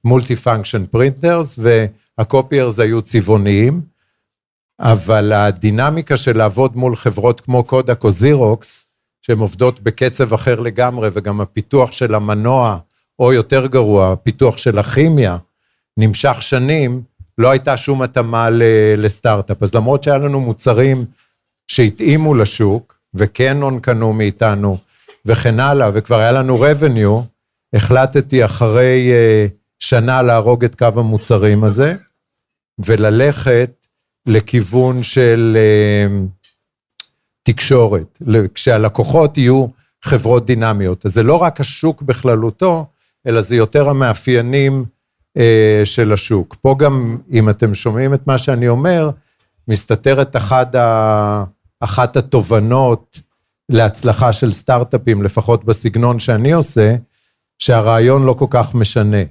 multi 0.04 0.36
function 0.36 0.86
printers, 0.86 1.60
וה 1.60 1.86
copiers 1.86 2.80
היו 2.80 3.02
צבעוניים, 3.02 3.82
אבל 4.80 5.34
הדינמיקה 5.34 6.18
של 6.18 6.38
לעבוד 6.38 6.78
מול 6.78 6.96
חברות 6.96 7.42
כמו 7.42 7.64
Kodak 7.64 8.04
או 8.04 8.12
Xerox, 8.12 8.88
שהן 9.22 9.40
עובדות 9.40 9.80
בקצב 9.80 10.34
אחר 10.34 10.60
לגמרי, 10.60 11.10
וגם 11.14 11.42
הפיתוח 11.42 11.92
של 11.92 12.16
המנוע, 12.16 12.78
או 13.20 13.34
יותר 13.34 13.68
גרוע, 13.68 14.12
הפיתוח 14.12 14.58
של 14.58 14.80
הכימיה, 14.80 15.38
נמשך 15.98 16.42
שנים, 16.42 17.02
לא 17.40 17.52
הייתה 17.52 17.78
שום 17.78 18.02
התאמה 18.02 18.50
לסטארט-אפ. 18.98 19.64
אז 19.64 19.76
למרות 19.76 20.04
שהיה 20.04 20.18
לנו 20.18 20.40
מוצרים 20.40 21.06
שהתאימו 21.68 22.36
לשוק, 22.36 23.00
וקנון 23.14 23.80
קנו 23.80 24.14
מאיתנו, 24.14 24.78
וכן 25.26 25.60
הלאה, 25.60 25.90
וכבר 25.94 26.20
היה 26.20 26.32
לנו 26.32 26.66
revenue, 26.66 27.24
החלטתי 27.74 28.46
אחרי 28.46 29.12
uh, 29.12 29.52
שנה 29.80 30.22
להרוג 30.22 30.66
את 30.66 30.76
קו 30.76 30.86
המוצרים 30.96 31.64
הזה, 31.64 31.96
וללכת 32.80 33.86
לכיוון 34.26 35.04
של 35.04 35.58
uh, 35.58 36.46
תקשורת, 37.44 38.22
כשהלקוחות 38.54 39.38
יהיו 39.38 39.68
חברות 40.02 40.46
דינמיות. 40.46 41.06
אז 41.06 41.14
זה 41.14 41.24
לא 41.24 41.36
רק 41.36 41.60
השוק 41.60 42.02
בכללותו, 42.02 42.86
אלא 43.28 43.42
זה 43.42 43.56
יותר 43.56 43.90
המאפיינים 43.90 44.86
של 45.84 46.14
השוק. 46.14 46.56
פה 46.62 46.76
גם, 46.80 47.18
אם 47.32 47.50
אתם 47.50 47.74
שומעים 47.74 48.14
את 48.14 48.28
מה 48.28 48.38
שאני 48.38 48.68
אומר, 48.68 49.10
מסתתרת 49.68 50.36
אחת, 50.36 50.76
ה, 50.76 51.44
אחת 51.80 52.18
התובנות 52.18 53.20
להצלחה 53.70 54.34
של 54.34 54.52
סטארט-אפים, 54.52 55.24
לפחות 55.24 55.66
בסגנון 55.66 56.20
שאני 56.20 56.52
עושה, 56.52 56.96
שהרעיון 57.60 58.26
לא 58.26 58.34
כל 58.34 58.48
כך 58.50 58.76
משנה. 58.76 59.24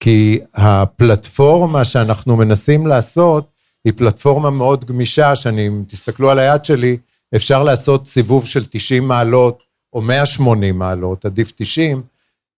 כי 0.00 0.40
הפלטפורמה 0.54 1.84
שאנחנו 1.84 2.36
מנסים 2.36 2.86
לעשות 2.86 3.50
היא 3.84 3.92
פלטפורמה 3.96 4.50
מאוד 4.50 4.84
גמישה, 4.84 5.36
שאני, 5.36 5.66
אם 5.66 5.84
תסתכלו 5.88 6.30
על 6.30 6.38
היד 6.38 6.64
שלי, 6.64 6.96
אפשר 7.36 7.62
לעשות 7.62 8.06
סיבוב 8.06 8.46
של 8.46 8.64
90 8.70 9.08
מעלות 9.08 9.62
או 9.92 10.02
180 10.02 10.78
מעלות, 10.78 11.24
עדיף 11.24 11.52
90, 11.56 12.02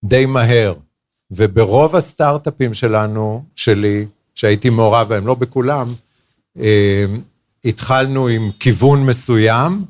די 0.05 0.27
מהר. 0.27 0.75
וברוב 1.31 1.97
הסטארט-אפים 1.97 2.75
שלנו, 2.75 3.45
שלי, 3.57 4.07
שהייתי 4.35 4.71
מעורב 4.71 5.09
בהם, 5.09 5.27
לא 5.27 5.35
בכולם, 5.35 5.89
אה, 6.61 7.05
התחלנו 7.65 8.29
עם 8.29 8.51
כיוון 8.61 9.07
מסוים, 9.07 9.85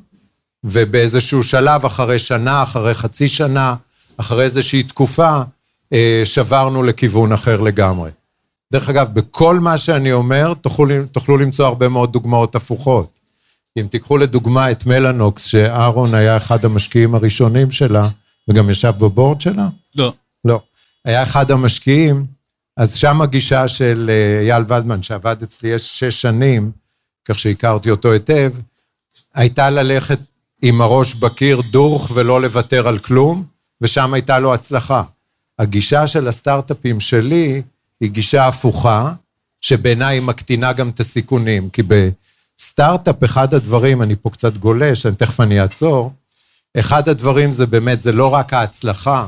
ובאיזשהו 0.63 1.43
שלב, 1.43 1.85
אחרי 1.85 2.19
שנה, 2.19 2.63
אחרי 2.63 2.93
חצי 2.93 3.27
שנה, 3.27 3.75
אחרי 4.17 4.43
איזושהי 4.43 4.83
תקופה, 4.83 5.41
אה, 5.93 6.21
שברנו 6.25 6.83
לכיוון 6.83 7.31
אחר 7.31 7.61
לגמרי. 7.61 8.11
דרך 8.71 8.89
אגב, 8.89 9.13
בכל 9.13 9.59
מה 9.59 9.77
שאני 9.77 10.11
אומר, 10.11 10.53
תוכלו, 10.53 11.05
תוכלו 11.11 11.37
למצוא 11.37 11.65
הרבה 11.65 11.89
מאוד 11.89 12.13
דוגמאות 12.13 12.55
הפוכות. 12.55 13.09
אם 13.79 13.87
תיקחו 13.87 14.17
לדוגמה 14.17 14.71
את 14.71 14.85
מלאנוקס, 14.85 15.45
שאהרון 15.45 16.13
היה 16.13 16.37
אחד 16.37 16.65
המשקיעים 16.65 17.15
הראשונים 17.15 17.71
שלה, 17.71 18.09
וגם 18.47 18.69
ישב 18.69 18.93
בבורד 18.99 19.41
שלה? 19.41 19.67
לא. 19.95 20.13
היה 21.07 21.23
אחד 21.23 21.51
המשקיעים, 21.51 22.25
אז 22.77 22.95
שם 22.95 23.21
הגישה 23.21 23.67
של 23.67 24.09
אה, 24.13 24.41
אייל 24.41 24.63
ולדמן, 24.67 25.03
שעבד 25.03 25.43
אצלי 25.43 25.79
שש 25.79 26.21
שנים, 26.21 26.71
כך 27.25 27.39
שהכרתי 27.39 27.91
אותו 27.91 28.11
היטב, 28.11 28.53
הייתה 29.35 29.69
ללכת 29.69 30.19
עם 30.61 30.81
הראש 30.81 31.13
בקיר 31.13 31.61
דוך 31.61 32.11
ולא 32.13 32.41
לוותר 32.41 32.87
על 32.87 32.99
כלום, 32.99 33.43
ושם 33.81 34.13
הייתה 34.13 34.39
לו 34.39 34.53
הצלחה. 34.53 35.03
הגישה 35.59 36.07
של 36.07 36.27
הסטארט-אפים 36.27 36.99
שלי 36.99 37.61
היא 38.01 38.11
גישה 38.11 38.47
הפוכה, 38.47 39.13
שבעיניי 39.61 40.15
היא 40.17 40.21
מקטינה 40.21 40.73
גם 40.73 40.89
את 40.89 40.99
הסיכונים, 40.99 41.69
כי 41.69 41.81
בסטארט-אפ 41.83 43.23
אחד 43.23 43.53
הדברים, 43.53 44.01
אני 44.01 44.15
פה 44.21 44.29
קצת 44.29 44.57
גולש, 44.57 45.05
אני 45.05 45.15
תכף 45.15 45.39
אני 45.39 45.61
אעצור, 45.61 46.11
אחד 46.79 47.09
הדברים 47.09 47.51
זה 47.51 47.65
באמת, 47.65 48.01
זה 48.01 48.11
לא 48.11 48.33
רק 48.33 48.53
ההצלחה, 48.53 49.27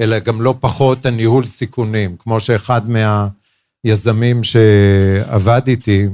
אלא 0.00 0.18
גם 0.18 0.42
לא 0.42 0.54
פחות 0.60 1.06
הניהול 1.06 1.46
סיכונים, 1.46 2.16
כמו 2.18 2.40
שאחד 2.40 2.82
מהיזמים 3.84 4.44
שעבד 4.44 5.62
איתי, 5.66 6.06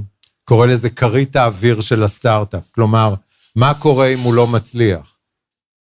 קורא 0.45 0.67
לזה 0.67 0.91
כרית 0.91 1.37
האוויר 1.37 1.81
של 1.81 2.03
הסטארט-אפ. 2.03 2.62
כלומר, 2.75 3.15
מה 3.57 3.75
קורה 3.75 4.07
אם 4.07 4.21
הוא 4.21 4.35
לא 4.35 4.47
מצליח? 4.47 5.12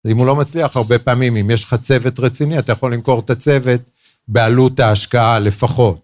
אם 0.07 0.19
הוא 0.19 0.26
לא 0.26 0.37
מצליח, 0.37 0.76
הרבה 0.76 0.99
פעמים, 0.99 1.37
אם 1.37 1.50
יש 1.50 1.64
לך 1.64 1.75
צוות 1.75 2.21
רציני, 2.21 2.59
אתה 2.59 2.73
יכול 2.73 2.95
למכור 2.95 3.21
את 3.21 3.30
הצוות 3.30 3.80
בעלות 4.28 4.80
ההשקעה 4.80 5.38
לפחות. 5.38 6.00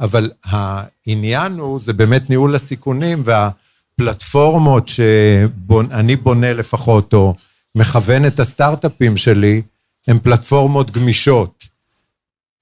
אבל 0.00 0.30
העניין 0.44 1.58
הוא, 1.58 1.80
זה 1.80 1.92
באמת 1.92 2.30
ניהול 2.30 2.54
הסיכונים 2.54 3.22
והפלטפורמות 3.24 4.88
שאני 4.88 6.16
בונה 6.16 6.52
לפחות, 6.52 7.14
או 7.14 7.34
מכוון 7.74 8.26
את 8.26 8.40
הסטארט-אפים 8.40 9.16
שלי, 9.16 9.62
הן 10.08 10.18
פלטפורמות 10.18 10.90
גמישות. 10.90 11.64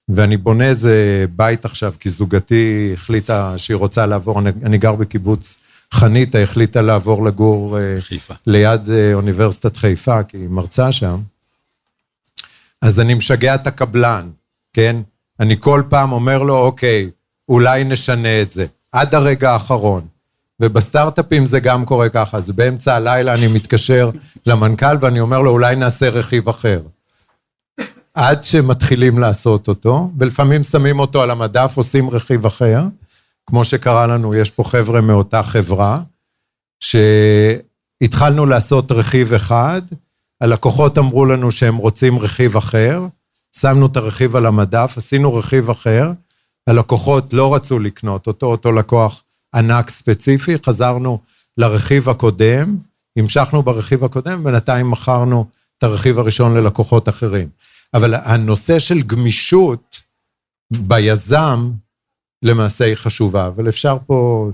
ואני 0.09 0.37
בונה 0.37 0.67
איזה 0.67 1.25
בית 1.35 1.65
עכשיו, 1.65 1.93
כי 1.99 2.09
זוגתי 2.09 2.91
החליטה 2.93 3.57
שהיא 3.57 3.75
רוצה 3.75 4.05
לעבור, 4.05 4.39
אני, 4.39 4.49
אני 4.63 4.77
גר 4.77 4.95
בקיבוץ 4.95 5.59
חניתה, 5.93 6.39
החליטה 6.39 6.81
לעבור 6.81 7.25
לגור 7.25 7.79
אה, 7.79 7.97
חיפה. 7.99 8.33
ליד 8.47 8.89
אה, 8.89 9.13
אוניברסיטת 9.13 9.77
חיפה, 9.77 10.23
כי 10.23 10.37
היא 10.37 10.49
מרצה 10.49 10.91
שם. 10.91 11.19
אז 12.81 12.99
אני 12.99 13.13
משגע 13.13 13.55
את 13.55 13.67
הקבלן, 13.67 14.29
כן? 14.73 14.95
אני 15.39 15.55
כל 15.59 15.83
פעם 15.89 16.11
אומר 16.11 16.43
לו, 16.43 16.57
אוקיי, 16.57 17.09
אולי 17.49 17.83
נשנה 17.83 18.41
את 18.41 18.51
זה, 18.51 18.65
עד 18.91 19.15
הרגע 19.15 19.51
האחרון. 19.51 20.07
ובסטארט-אפים 20.59 21.45
זה 21.45 21.59
גם 21.59 21.85
קורה 21.85 22.09
ככה, 22.09 22.37
אז 22.37 22.51
באמצע 22.51 22.95
הלילה 22.95 23.33
אני 23.33 23.47
מתקשר 23.47 24.09
למנכ"ל 24.45 24.97
ואני 25.01 25.19
אומר 25.19 25.41
לו, 25.41 25.51
אולי 25.51 25.75
נעשה 25.75 26.09
רכיב 26.09 26.49
אחר. 26.49 26.81
עד 28.17 28.43
שמתחילים 28.43 29.19
לעשות 29.19 29.67
אותו, 29.67 30.11
ולפעמים 30.17 30.63
שמים 30.63 30.99
אותו 30.99 31.21
על 31.21 31.31
המדף, 31.31 31.71
עושים 31.75 32.09
רכיב 32.09 32.45
אחר, 32.45 32.81
כמו 33.45 33.65
שקרה 33.65 34.07
לנו, 34.07 34.35
יש 34.35 34.49
פה 34.49 34.63
חבר'ה 34.63 35.01
מאותה 35.01 35.43
חברה, 35.43 36.01
שהתחלנו 36.83 38.45
לעשות 38.45 38.91
רכיב 38.91 39.33
אחד, 39.33 39.81
הלקוחות 40.41 40.97
אמרו 40.97 41.25
לנו 41.25 41.51
שהם 41.51 41.75
רוצים 41.75 42.19
רכיב 42.19 42.57
אחר, 42.57 43.05
שמנו 43.57 43.85
את 43.85 43.97
הרכיב 43.97 44.35
על 44.35 44.45
המדף, 44.45 44.93
עשינו 44.97 45.35
רכיב 45.35 45.69
אחר, 45.69 46.11
הלקוחות 46.67 47.33
לא 47.33 47.55
רצו 47.55 47.79
לקנות 47.79 48.27
אותו, 48.27 48.45
אותו 48.45 48.71
לקוח 48.71 49.23
ענק 49.55 49.89
ספציפי, 49.89 50.55
חזרנו 50.65 51.19
לרכיב 51.57 52.09
הקודם, 52.09 52.77
המשכנו 53.17 53.63
ברכיב 53.63 54.03
הקודם, 54.03 54.43
בינתיים 54.43 54.91
מכרנו 54.91 55.45
את 55.77 55.83
הרכיב 55.83 56.19
הראשון 56.19 56.57
ללקוחות 56.57 57.09
אחרים. 57.09 57.47
אבל 57.93 58.13
הנושא 58.13 58.79
של 58.79 59.01
גמישות 59.01 60.01
ביזם, 60.71 61.71
למעשה 62.43 62.85
היא 62.85 62.95
חשובה, 62.95 63.47
אבל 63.47 63.69
אפשר 63.69 63.97
פה 64.07 64.49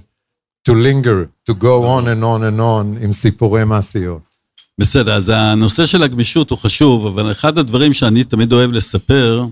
to 0.69 0.71
linger, 0.71 1.49
to 1.49 1.53
go 1.53 1.85
on 1.97 2.05
and 2.05 2.23
on 2.23 2.41
and 2.41 2.59
on 2.59 3.03
עם 3.03 3.11
סיפורי 3.11 3.63
מעשיות. 3.63 4.21
בסדר, 4.79 5.13
אז 5.13 5.29
הנושא 5.29 5.85
של 5.85 6.03
הגמישות 6.03 6.49
הוא 6.49 6.57
חשוב, 6.57 7.05
אבל 7.05 7.31
אחד 7.31 7.57
הדברים 7.57 7.93
שאני 7.93 8.23
תמיד 8.23 8.53
אוהב 8.53 8.71
לספר, 8.71 9.45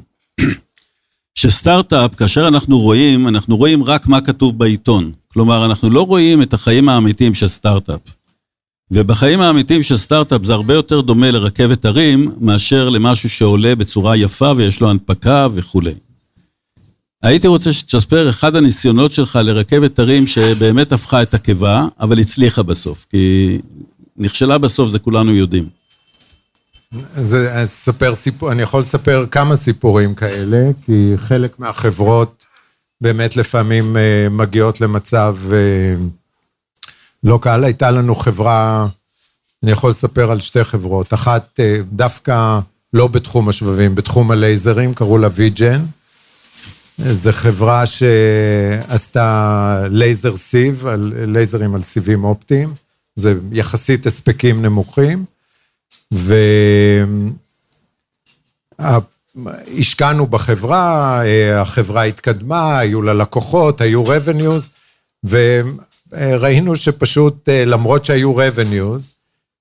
שסטארט-אפ, 1.35 2.15
כאשר 2.15 2.47
אנחנו 2.47 2.79
רואים, 2.79 3.27
אנחנו 3.27 3.57
רואים 3.57 3.83
רק 3.83 4.07
מה 4.07 4.21
כתוב 4.21 4.57
בעיתון. 4.57 5.11
כלומר, 5.27 5.65
אנחנו 5.65 5.89
לא 5.89 6.01
רואים 6.01 6.41
את 6.41 6.53
החיים 6.53 6.89
האמיתיים 6.89 7.33
של 7.33 7.47
סטארט-אפ. 7.47 7.99
ובחיים 8.91 9.41
האמיתיים 9.41 9.84
של 9.84 9.97
סטארט-אפ 9.97 10.43
זה 10.43 10.54
הרבה 10.54 10.73
יותר 10.73 11.01
דומה 11.01 11.32
לרכבת 11.32 11.86
הרים, 11.86 12.32
מאשר 12.39 12.89
למשהו 12.89 13.30
שעולה 13.30 13.75
בצורה 13.75 14.17
יפה 14.17 14.54
ויש 14.58 14.82
לו 14.82 14.89
הנפקה 14.89 15.47
וכולי. 15.54 15.93
הייתי 17.23 17.47
רוצה 17.47 17.73
שתספר 17.73 18.30
אחד 18.30 18.56
הניסיונות 18.56 19.12
שלך 19.12 19.39
לרכבת 19.43 19.99
הרים 19.99 20.27
שבאמת 20.27 20.91
הפכה 20.91 21.21
את 21.21 21.34
הקיבה, 21.34 21.88
אבל 21.99 22.19
הצליחה 22.19 22.63
בסוף, 22.63 23.06
כי 23.10 23.58
נכשלה 24.17 24.58
בסוף, 24.58 24.91
זה 24.91 24.99
כולנו 24.99 25.36
יודעים. 25.36 25.69
אז 27.15 27.36
אספר 27.49 28.15
סיפור, 28.15 28.51
אני 28.51 28.62
יכול 28.62 28.80
לספר 28.80 29.25
כמה 29.32 29.56
סיפורים 29.56 30.15
כאלה, 30.15 30.69
כי 30.86 31.13
חלק 31.17 31.60
מהחברות 31.60 32.45
באמת 33.01 33.36
לפעמים 33.36 33.97
אה, 33.97 34.27
מגיעות 34.32 34.82
למצב 34.82 35.36
אה, 35.51 35.95
לא 37.23 37.39
קל. 37.41 37.63
הייתה 37.63 37.91
לנו 37.91 38.15
חברה, 38.15 38.88
אני 39.63 39.71
יכול 39.71 39.89
לספר 39.89 40.31
על 40.31 40.39
שתי 40.39 40.63
חברות, 40.63 41.13
אחת 41.13 41.60
אה, 41.60 41.77
דווקא 41.91 42.60
לא 42.93 43.07
בתחום 43.07 43.49
השבבים, 43.49 43.95
בתחום 43.95 44.31
הלייזרים, 44.31 44.93
קראו 44.93 45.17
לה 45.17 45.27
ויג'ן. 45.34 45.86
זו 46.97 47.31
חברה 47.31 47.84
שעשתה 47.86 49.84
לייזר 49.89 50.36
סיב, 50.36 50.86
לייזרים 51.27 51.75
על 51.75 51.84
סיבים 51.84 52.23
אופטיים, 52.23 52.73
זה 53.15 53.34
יחסית 53.51 54.05
הספקים 54.05 54.62
נמוכים, 54.62 55.25
והשקענו 58.79 60.27
בחברה, 60.27 61.21
החברה 61.55 62.03
התקדמה, 62.03 62.79
היו 62.79 63.01
לה 63.01 63.13
לקוחות, 63.13 63.81
היו 63.81 64.03
revenues, 64.05 64.69
וראינו 66.12 66.76
שפשוט 66.76 67.50
למרות 67.50 68.06
שהיו 68.06 68.36
revenues, 68.39 69.04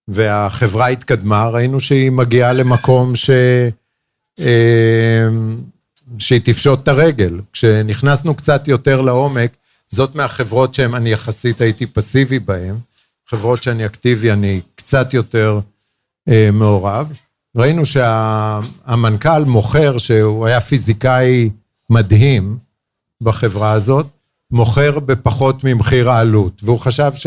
והחברה 0.08 0.86
התקדמה, 0.88 1.48
ראינו 1.48 1.80
שהיא 1.80 2.10
מגיעה 2.10 2.52
למקום 2.52 3.16
ש... 3.16 3.30
שהיא 6.18 6.40
תפשוט 6.44 6.82
את 6.82 6.88
הרגל. 6.88 7.40
כשנכנסנו 7.52 8.34
קצת 8.34 8.68
יותר 8.68 9.00
לעומק, 9.00 9.56
זאת 9.88 10.14
מהחברות 10.14 10.74
שאני 10.74 11.10
יחסית 11.10 11.60
הייתי 11.60 11.86
פסיבי 11.86 12.38
בהן, 12.38 12.74
חברות 13.26 13.62
שאני 13.62 13.86
אקטיבי, 13.86 14.32
אני 14.32 14.60
קצת 14.74 15.14
יותר 15.14 15.60
אה, 16.28 16.48
מעורב. 16.52 17.12
ראינו 17.56 17.82
שהמנכ"ל 17.86 19.44
מוכר, 19.46 19.98
שהוא 19.98 20.46
היה 20.46 20.60
פיזיקאי 20.60 21.50
מדהים 21.90 22.58
בחברה 23.20 23.72
הזאת, 23.72 24.06
מוכר 24.52 24.98
בפחות 24.98 25.64
ממחיר 25.64 26.10
העלות, 26.10 26.62
והוא 26.64 26.80
חשב 26.80 27.10
ש... 27.14 27.26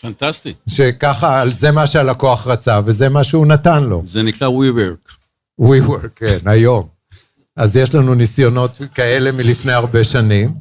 פנטסטי. 0.00 0.54
שככה, 0.68 1.42
זה 1.56 1.70
מה 1.70 1.86
שהלקוח 1.86 2.46
רצה, 2.46 2.80
וזה 2.84 3.08
מה 3.08 3.24
שהוא 3.24 3.46
נתן 3.46 3.84
לו. 3.84 4.02
זה 4.04 4.22
נקרא 4.22 4.48
WeWork. 4.48 5.12
WeWork, 5.60 6.08
כן, 6.16 6.38
היום. 6.44 6.86
אז 7.56 7.76
יש 7.76 7.94
לנו 7.94 8.14
ניסיונות 8.14 8.80
כאלה 8.94 9.32
מלפני 9.32 9.72
הרבה 9.72 10.04
שנים, 10.04 10.54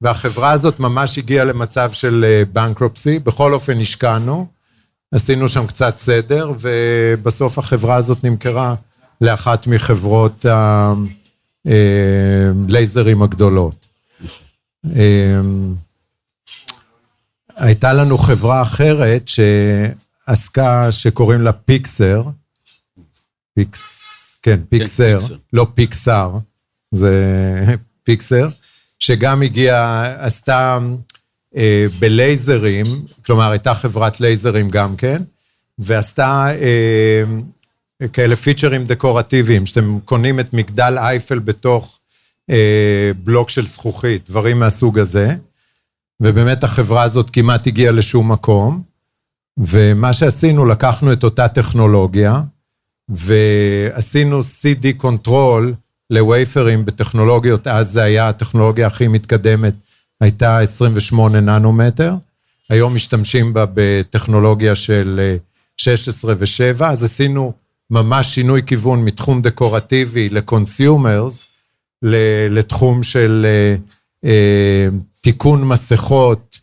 והחברה 0.00 0.50
הזאת 0.50 0.80
ממש 0.80 1.18
הגיעה 1.18 1.44
למצב 1.44 1.92
של 1.92 2.42
בנקרופסי, 2.52 3.14
אה, 3.14 3.18
בכל 3.18 3.54
אופן 3.54 3.80
השקענו, 3.80 4.46
עשינו 5.12 5.48
שם 5.48 5.66
קצת 5.66 5.96
סדר, 5.96 6.52
ובסוף 6.60 7.58
החברה 7.58 7.96
הזאת 7.96 8.24
נמכרה 8.24 8.74
לאחת 9.20 9.66
מחברות 9.66 10.46
הלייזרים 11.64 13.20
אה, 13.20 13.24
הגדולות. 13.24 13.87
אה, 14.86 15.40
הייתה 17.56 17.92
לנו 17.92 18.18
חברה 18.18 18.62
אחרת 18.62 19.28
שעסקה, 19.28 20.92
שקוראים 20.92 21.40
לה 21.40 21.52
פיקסר, 21.52 22.22
פיקס, 23.54 24.38
כן, 24.42 24.60
פיקסר, 24.68 25.18
פיקסר. 25.18 25.36
לא 25.52 25.66
פיקסר, 25.74 26.32
זה 26.90 27.14
פיקסר, 28.04 28.48
שגם 28.98 29.42
הגיעה, 29.42 30.14
עשתה 30.26 30.78
אה, 31.56 31.86
בלייזרים, 31.98 33.04
כלומר 33.26 33.50
הייתה 33.50 33.74
חברת 33.74 34.20
לייזרים 34.20 34.68
גם 34.68 34.96
כן, 34.96 35.22
ועשתה 35.78 36.46
אה, 36.60 37.24
כאלה 38.12 38.36
features 38.36 38.84
דקורטיביים, 38.84 39.66
שאתם 39.66 39.98
קונים 40.04 40.40
את 40.40 40.52
מגדל 40.52 40.98
אייפל 40.98 41.38
בתוך 41.38 41.98
אה, 42.50 43.10
בלוק 43.24 43.50
של 43.50 43.66
זכוכית, 43.66 44.30
דברים 44.30 44.58
מהסוג 44.58 44.98
הזה, 44.98 45.34
ובאמת 46.20 46.64
החברה 46.64 47.02
הזאת 47.02 47.30
כמעט 47.30 47.66
הגיעה 47.66 47.92
לשום 47.92 48.32
מקום, 48.32 48.82
ומה 49.58 50.12
שעשינו, 50.12 50.64
לקחנו 50.64 51.12
את 51.12 51.24
אותה 51.24 51.48
טכנולוגיה, 51.48 52.42
ועשינו 53.08 54.40
CD 54.40 54.86
control 54.96 55.74
לווייפרים 56.10 56.84
בטכנולוגיות, 56.84 57.66
אז 57.66 57.90
זה 57.90 58.02
היה 58.02 58.28
הטכנולוגיה 58.28 58.86
הכי 58.86 59.08
מתקדמת, 59.08 59.74
הייתה 60.20 60.58
28 60.58 61.40
ננומטר, 61.40 62.14
היום 62.70 62.94
משתמשים 62.94 63.54
בה 63.54 63.64
בטכנולוגיה 63.74 64.74
של 64.74 65.20
אה, 65.22 65.36
16 65.76 66.34
ו-7, 66.38 66.84
אז 66.84 67.04
עשינו 67.04 67.52
ממש 67.90 68.34
שינוי 68.34 68.62
כיוון 68.66 69.04
מתחום 69.04 69.42
דקורטיבי 69.42 70.28
ל 70.28 70.39
consumers, 70.39 71.47
לתחום 72.50 73.02
של 73.02 73.46
אה, 73.48 73.76
אה, 74.30 74.88
תיקון 75.20 75.64
מסכות 75.64 76.58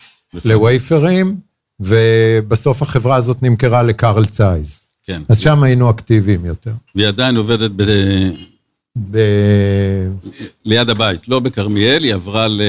לווייפרים, 0.46 1.36
ובסוף 1.80 2.82
החברה 2.82 3.16
הזאת 3.16 3.44
נמכרה 3.44 3.84
ל 3.84 3.92
Carl 3.92 4.26
Zeiss. 4.26 4.82
כן. 5.04 5.22
אז 5.30 5.40
שם 5.40 5.64
היינו 5.64 5.90
אקטיביים 5.90 6.46
יותר. 6.46 6.72
והיא 6.96 7.08
עדיין 7.08 7.38
עובדת 7.38 7.72
ב... 7.76 7.84
ב... 9.12 9.18
ליד 10.66 10.90
הבית, 10.90 11.28
לא 11.28 11.40
בכרמיאל, 11.40 12.04
היא 12.04 12.14
עברה 12.14 12.48
ל... 12.48 12.62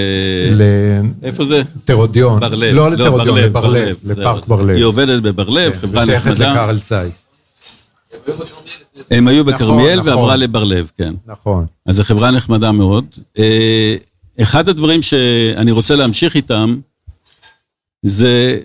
איפה 1.22 1.44
זה? 1.44 1.62
לתרדיון. 1.76 2.40
בר-לב. 2.40 2.74
לא 2.74 2.90
לתרדיון, 2.90 3.36
בר-לב, 3.36 3.44
לבר-לב. 3.44 3.96
לפארק 4.04 4.46
בר-לב. 4.46 4.76
היא 4.76 4.84
עובדת 4.84 5.22
בבר-לב, 5.22 5.72
כן, 5.72 5.78
חברה 5.78 6.02
ושייכת 6.02 6.26
נחמדה. 6.26 6.50
לקארל 6.52 6.78
צייז. 6.78 7.24
הם 9.10 9.28
היו 9.28 9.44
בכרמיאל 9.44 10.00
נכון. 10.00 10.12
ועברה 10.12 10.36
לבר-לב, 10.36 10.90
כן. 10.96 11.14
נכון. 11.26 11.66
אז 11.86 11.96
זו 11.96 12.04
חברה 12.04 12.30
נחמדה 12.30 12.72
מאוד. 12.72 13.04
אה, 13.38 13.96
אחד 14.42 14.68
הדברים 14.68 15.02
שאני 15.02 15.70
רוצה 15.70 15.96
להמשיך 15.96 16.36
איתם, 16.36 16.76
זה, 18.02 18.60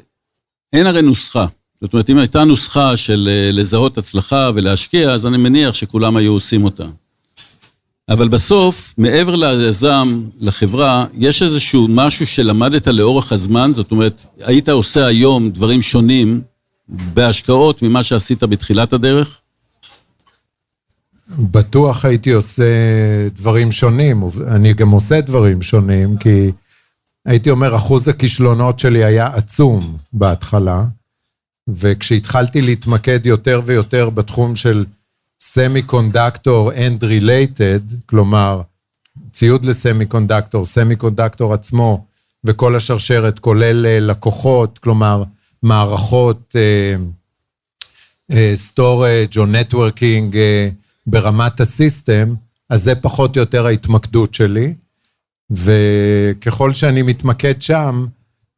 אין 0.74 0.88
הרי 0.88 1.02
נוסחה. 1.02 1.46
זאת 1.82 1.94
אומרת, 1.94 2.10
אם 2.10 2.18
הייתה 2.18 2.44
נוסחה 2.44 2.98
של 2.98 3.30
אה, 3.32 3.52
לזהות 3.52 3.98
הצלחה 3.98 4.50
ולהשקיע, 4.56 5.12
אז 5.12 5.26
אני 5.26 5.38
מניח 5.38 5.76
שכולם 5.76 6.18
היו 6.18 6.32
עושים 6.34 6.64
אותה. 6.64 6.86
אבל 8.10 8.28
בסוף, 8.28 8.94
מעבר 8.98 9.36
ליזם, 9.36 10.22
לחברה, 10.40 11.06
יש 11.14 11.44
איזשהו 11.44 11.88
משהו 11.90 12.28
שלמדת 12.28 12.88
לאורך 12.88 13.32
הזמן, 13.32 13.72
זאת 13.74 13.92
אומרת, 13.92 14.26
היית 14.40 14.70
עושה 14.70 15.06
היום 15.06 15.50
דברים 15.50 15.82
שונים 15.82 16.42
בהשקעות 16.88 17.82
ממה 17.82 18.04
שעשית 18.04 18.44
בתחילת 18.44 18.94
הדרך? 18.94 19.41
בטוח 21.40 22.06
הייתי 22.06 22.32
עושה 22.32 22.64
דברים 23.36 23.72
שונים, 23.72 24.24
אני 24.48 24.74
גם 24.74 24.90
עושה 24.90 25.22
דברים 25.22 25.62
שונים, 25.62 26.18
כי 26.18 26.52
הייתי 27.26 27.50
אומר, 27.50 27.76
אחוז 27.76 28.08
הכישלונות 28.08 28.80
שלי 28.80 29.04
היה 29.04 29.28
עצום 29.28 29.98
בהתחלה, 30.14 30.86
וכשהתחלתי 31.68 32.62
להתמקד 32.62 33.26
יותר 33.26 33.62
ויותר 33.66 34.10
בתחום 34.10 34.56
של 34.56 34.86
קונדקטור 35.86 36.72
and 36.72 37.04
related, 37.04 37.96
כלומר, 38.06 38.62
ציוד 39.32 39.66
לסמי 39.66 40.06
קונדקטור, 40.06 40.66
סמי 40.66 40.96
קונדקטור 40.96 41.54
עצמו, 41.54 42.06
וכל 42.44 42.76
השרשרת, 42.76 43.40
כולל 43.40 43.86
אה, 43.86 44.00
לקוחות, 44.00 44.78
כלומר, 44.78 45.24
מערכות 45.64 46.56
storage 48.56 49.38
או 49.38 49.46
networking 49.46 50.38
ברמת 51.12 51.60
ה 51.60 51.69
system, 51.69 52.36
אז 52.70 52.84
זה 52.84 52.96
פחות 52.96 53.36
או 53.36 53.42
יותר 53.42 53.66
ההתמקדות 53.66 54.34
שלי, 54.34 54.74
וככל 55.52 56.74
שאני 56.74 57.02
מתמקד 57.02 57.62
שם, 57.62 58.06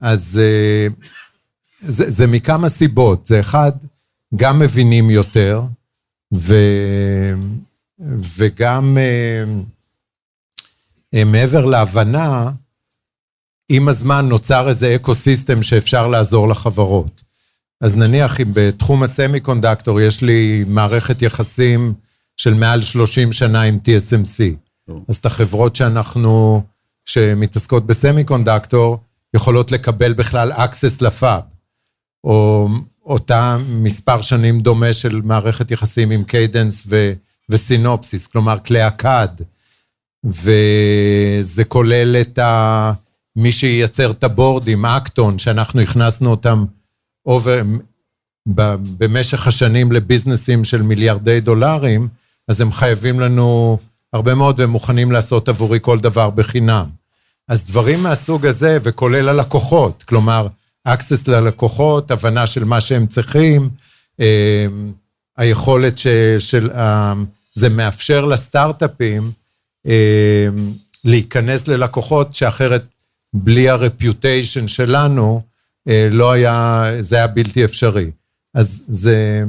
אז 0.01 0.39
אה, 0.43 0.87
זה, 1.79 2.11
זה 2.11 2.27
מכמה 2.27 2.69
סיבות. 2.69 3.25
זה 3.25 3.39
אחד, 3.39 3.71
גם 4.35 4.59
מבינים 4.59 5.09
יותר, 5.09 5.61
ו, 6.33 6.55
וגם 8.37 8.97
אה, 8.97 9.43
אה, 11.13 11.23
מעבר 11.23 11.65
להבנה, 11.65 12.51
עם 13.69 13.87
הזמן 13.87 14.29
נוצר 14.29 14.69
איזה 14.69 14.95
eco 14.95 15.15
system 15.15 15.63
שאפשר 15.63 16.07
לעזור 16.07 16.47
לחברות. 16.47 17.21
אז 17.81 17.95
נניח 17.95 18.39
אם 18.39 18.47
בתחום 18.53 19.03
ה 19.03 19.11
semi 19.11 19.39
conductor 19.39 20.01
יש 20.01 20.21
לי 20.21 20.63
מערכת 20.67 21.21
יחסים 21.21 21.93
של 22.37 22.53
מעל 22.53 22.81
30 22.81 23.31
שנה 23.31 23.61
עם 23.61 23.77
TSMC, 23.77 24.55
טוב. 24.87 25.03
אז 25.07 25.15
את 25.15 25.25
החברות 25.25 25.75
שאנחנו, 25.75 26.63
שמתעסקות 27.05 27.85
ב 27.85 27.93
semi 27.93 28.23
conductor, 28.23 28.97
יכולות 29.33 29.71
לקבל 29.71 30.13
בכלל 30.13 30.51
access 30.51 30.97
ל 31.01 31.09
fab, 31.09 31.41
או 32.23 32.67
אותה 33.05 33.57
מספר 33.67 34.21
שנים 34.21 34.59
דומה 34.59 34.93
של 34.93 35.21
מערכת 35.23 35.71
יחסים 35.71 36.11
עם 36.11 36.23
Cadence 36.23 36.83
ו- 36.87 37.13
וסינופסיס, 37.49 38.27
כלומר 38.27 38.59
כלי 38.59 38.81
הקאד, 38.81 39.41
וזה 40.25 41.63
כולל 41.67 42.15
את 42.21 42.39
ה... 42.39 42.93
מי 43.35 43.51
שייצר 43.51 44.11
את 44.11 44.23
הבורדים, 44.23 44.85
אקטון, 44.85 45.39
שאנחנו 45.39 45.81
הכנסנו 45.81 46.31
אותם 46.31 46.65
over, 47.29 47.65
ב- 48.55 48.75
במשך 48.97 49.47
השנים 49.47 49.91
לביזנסים 49.91 50.63
של 50.63 50.81
מיליארדי 50.81 51.39
דולרים, 51.39 52.07
אז 52.47 52.61
הם 52.61 52.71
חייבים 52.71 53.19
לנו 53.19 53.77
הרבה 54.13 54.35
מאוד 54.35 54.59
והם 54.59 54.69
מוכנים 54.69 55.11
לעשות 55.11 55.49
עבורי 55.49 55.79
כל 55.81 55.99
דבר 55.99 56.29
בחינם. 56.29 56.85
אז 57.47 57.65
דברים 57.65 58.03
מהסוג 58.03 58.45
הזה, 58.45 58.77
וכולל 58.83 59.29
הלקוחות, 59.29 60.03
כלומר, 60.03 60.47
access 60.87 61.27
ללקוחות, 61.27 62.11
הבנה 62.11 62.47
של 62.47 62.63
מה 62.63 62.81
שהם 62.81 63.07
צריכים, 63.07 63.69
אה, 64.19 64.67
היכולת 65.37 65.97
ש, 65.97 66.07
של, 66.39 66.71
אה, 66.71 67.13
זה 67.53 67.69
מאפשר 67.69 68.25
לסטארט-אפים 68.25 69.31
אה, 69.87 70.47
להיכנס 71.03 71.67
ללקוחות 71.67 72.35
שאחרת 72.35 72.83
בלי 73.33 73.69
הרפיוטיישן 73.69 74.67
שלנו, 74.67 75.41
אה, 75.87 76.07
לא 76.11 76.31
היה, 76.31 76.85
זה 76.99 77.15
היה 77.15 77.27
בלתי 77.27 77.65
אפשרי. 77.65 78.11
אז 78.53 78.85
זה, 78.87 79.43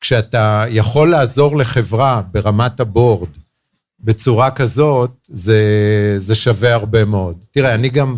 כשאתה 0.00 0.64
יכול 0.68 1.10
לעזור 1.10 1.56
לחברה 1.56 2.22
ברמת 2.32 2.80
הבורד 2.80 3.28
בצורה 4.00 4.50
כזאת, 4.50 5.10
זה, 5.28 5.62
זה 6.16 6.34
שווה 6.34 6.74
הרבה 6.74 7.04
מאוד. 7.04 7.36
תראה, 7.50 7.74
אני 7.74 7.88
גם, 7.88 8.16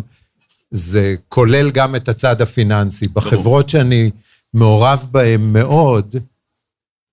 זה 0.71 1.15
כולל 1.29 1.71
גם 1.71 1.95
את 1.95 2.09
הצד 2.09 2.41
הפיננסי. 2.41 3.07
בחברות 3.07 3.69
שאני 3.69 4.11
מעורב 4.53 5.07
בהן 5.11 5.41
מאוד, 5.41 6.15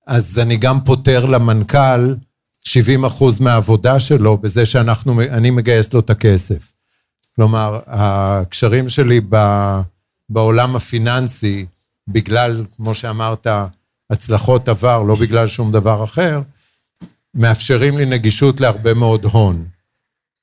אז 0.07 0.39
אני 0.39 0.57
גם 0.57 0.81
פותר 0.85 1.27
למנכ"ל 1.27 2.15
70 2.65 3.05
אחוז 3.05 3.41
מהעבודה 3.41 4.01
שלו 4.01 4.37
בזה 4.37 4.67
שאנחנו, 4.67 5.23
אני 5.23 5.51
מגייס 5.51 5.95
לו 5.95 6.01
את 6.01 6.11
הכסף. 6.11 6.73
כלומר, 7.37 7.81
הקשרים 7.87 8.89
שלי 8.89 9.21
ב, 9.29 9.37
בעולם 10.29 10.77
הפיננסי, 10.77 11.67
בגלל, 12.09 12.65
כמו 12.77 12.95
שאמרת, 12.95 13.47
הצלחות 14.11 14.69
עבר, 14.69 15.03
לא 15.03 15.15
בגלל 15.15 15.47
שום 15.47 15.73
דבר 15.73 16.05
אחר, 16.05 16.41
מאפשרים 17.35 17.99
לי 17.99 18.07
נגישות 18.07 18.61
להרבה 18.61 18.95
מאוד 18.95 19.25
הון. 19.25 19.65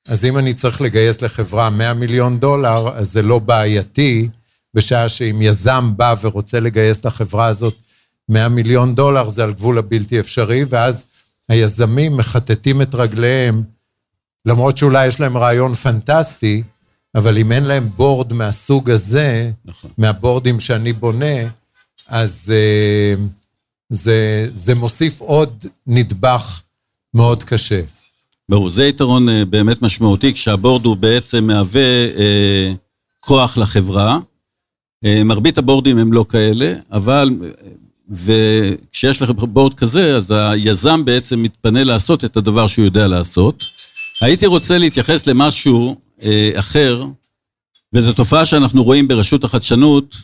אז 0.06 0.24
אם 0.24 0.38
אני 0.38 0.54
צריך 0.54 0.80
לגייס 0.80 1.22
לחברה 1.22 1.70
100 1.70 1.94
מיליון 1.94 2.40
דולר, 2.40 2.98
אז 2.98 3.12
זה 3.12 3.22
לא 3.22 3.38
בעייתי, 3.38 4.28
בשעה 4.74 5.08
שאם 5.08 5.42
יזם 5.42 5.92
בא 5.96 6.14
ורוצה 6.20 6.60
לגייס 6.60 7.04
לחברה 7.04 7.46
הזאת 7.46 7.74
100 8.28 8.48
מיליון 8.48 8.94
דולר, 8.94 9.28
זה 9.28 9.44
על 9.44 9.52
גבול 9.52 9.78
הבלתי 9.78 10.20
אפשרי, 10.20 10.64
ואז 10.68 11.08
היזמים 11.48 12.16
מחטטים 12.16 12.82
את 12.82 12.94
רגליהם, 12.94 13.62
למרות 14.46 14.78
שאולי 14.78 15.06
יש 15.06 15.20
להם 15.20 15.36
רעיון 15.36 15.74
פנטסטי, 15.74 16.62
אבל 17.14 17.38
אם 17.38 17.52
אין 17.52 17.64
להם 17.64 17.88
בורד 17.96 18.32
מהסוג 18.32 18.90
הזה, 18.90 19.50
נכון. 19.64 19.90
מהבורדים 19.98 20.60
שאני 20.60 20.92
בונה, 20.92 21.36
אז 22.08 22.52
אה, 22.54 23.24
זה, 23.90 24.48
זה 24.54 24.74
מוסיף 24.74 25.20
עוד 25.20 25.66
נדבך 25.86 26.62
מאוד 27.14 27.42
קשה. 27.42 27.80
ברור, 28.48 28.70
זה 28.70 28.86
יתרון 28.86 29.28
אה, 29.28 29.44
באמת 29.44 29.82
משמעותי, 29.82 30.32
כשהבורד 30.32 30.84
הוא 30.84 30.96
בעצם 30.96 31.44
מהווה 31.44 32.06
אה, 32.16 32.72
כוח 33.20 33.58
לחברה, 33.58 34.18
אה, 35.04 35.24
מרבית 35.24 35.58
הבורדים 35.58 35.98
הם 35.98 36.12
לא 36.12 36.24
כאלה, 36.28 36.74
אבל, 36.92 37.30
וכשיש 38.10 39.22
לך 39.22 39.30
בורד 39.30 39.74
כזה, 39.74 40.16
אז 40.16 40.30
היזם 40.30 41.04
בעצם 41.04 41.42
מתפנה 41.42 41.84
לעשות 41.84 42.24
את 42.24 42.36
הדבר 42.36 42.66
שהוא 42.66 42.84
יודע 42.84 43.08
לעשות. 43.08 43.64
הייתי 44.20 44.46
רוצה 44.46 44.78
להתייחס 44.78 45.26
למשהו 45.26 45.96
אה, 46.22 46.50
אחר, 46.54 47.04
וזו 47.92 48.12
תופעה 48.12 48.46
שאנחנו 48.46 48.84
רואים 48.84 49.08
ברשות 49.08 49.44
החדשנות, 49.44 50.16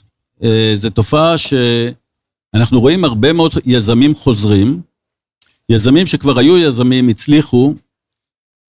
אה, 0.42 0.72
זו 0.74 0.90
תופעה 0.90 1.38
שאנחנו 2.56 2.80
רואים 2.80 3.04
הרבה 3.04 3.32
מאוד 3.32 3.52
יזמים 3.66 4.14
חוזרים, 4.14 4.80
יזמים 5.68 6.06
שכבר 6.06 6.38
היו 6.38 6.58
יזמים, 6.58 7.08
הצליחו, 7.08 7.74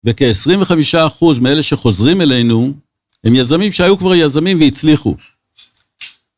וכ-25% 0.03 1.25
מאלה 1.41 1.63
שחוזרים 1.63 2.21
אלינו, 2.21 2.73
הם 3.23 3.35
יזמים 3.35 3.71
שהיו 3.71 3.97
כבר 3.97 4.15
יזמים 4.15 4.59
והצליחו. 4.59 5.15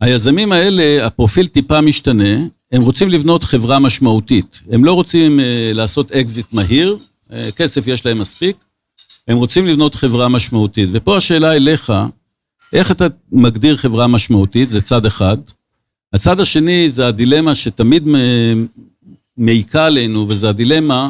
היזמים 0.02 0.52
האלה, 0.52 1.06
הפרופיל 1.06 1.48
טיפה 1.48 1.82
משתנה, 1.82 2.38
הם 2.72 2.82
רוצים 2.82 3.10
לבנות 3.10 3.44
חברה 3.44 3.80
משמעותית. 3.80 4.62
הם 4.72 4.86
לא 4.86 4.94
רוצים 4.94 5.40
uh, 5.40 5.44
לעשות 5.74 6.12
אקזיט 6.12 6.54
מהיר, 6.54 6.98
uh, 7.30 7.34
כסף 7.56 7.88
יש 7.88 8.06
להם 8.06 8.20
מספיק, 8.20 8.58
הם 9.28 9.38
רוצים 9.38 9.68
לבנות 9.68 9.96
חברה 9.96 10.30
משמעותית. 10.30 10.90
ופה 10.92 11.18
השאלה 11.18 11.56
אליך, 11.56 11.94
איך 12.74 12.92
אתה 12.92 13.08
מגדיר 13.32 13.78
חברה 13.78 14.08
משמעותית? 14.08 14.70
זה 14.70 14.82
צד 14.82 15.06
אחד. 15.06 15.38
הצד 16.14 16.40
השני 16.40 16.90
זה 16.90 17.08
הדילמה 17.08 17.56
שתמיד 17.56 18.08
מעיקה 19.38 19.86
עלינו, 19.86 20.26
וזה 20.30 20.50
הדילמה, 20.50 21.10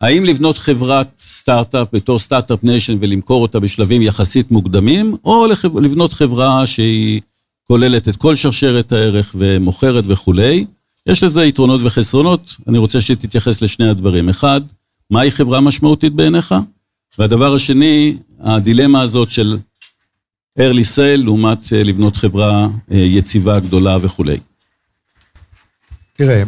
האם 0.00 0.24
לבנות 0.24 0.58
חברת 0.58 1.08
סטארט-אפ 1.18 1.88
בתור 1.92 2.18
start-up 2.18 2.64
nation 2.64 2.96
ולמכור 3.00 3.42
אותה 3.42 3.60
בשלבים 3.60 4.02
יחסית 4.02 4.50
מוקדמים, 4.50 5.16
או 5.24 5.46
לבנות 5.80 6.12
חברה 6.12 6.66
שהיא 6.66 7.20
כוללת 7.64 8.08
את 8.08 8.16
כל 8.16 8.34
שרשרת 8.34 8.92
הערך 8.92 9.34
ומוכרת 9.38 10.04
וכולי. 10.06 10.66
יש 11.06 11.22
לזה 11.22 11.44
יתרונות 11.44 11.80
וחסרונות, 11.84 12.56
אני 12.68 12.78
רוצה 12.78 13.00
שתתייחס 13.00 13.62
לשני 13.62 13.88
הדברים. 13.88 14.28
אחד, 14.28 14.60
מהי 15.10 15.30
חברה 15.30 15.60
משמעותית 15.60 16.12
בעיניך? 16.12 16.54
והדבר 17.18 17.54
השני, 17.54 18.16
הדילמה 18.40 19.02
הזאת 19.02 19.30
של 19.30 19.58
early 20.60 20.96
sale 20.96 21.24
לעומת 21.24 21.58
אה, 21.72 21.82
לבנות 21.82 22.16
חברה 22.16 22.68
אה, 22.92 22.96
יציבה, 22.96 23.60
גדולה 23.60 23.96
וכולי. 24.02 24.38
תראה, 26.12 26.42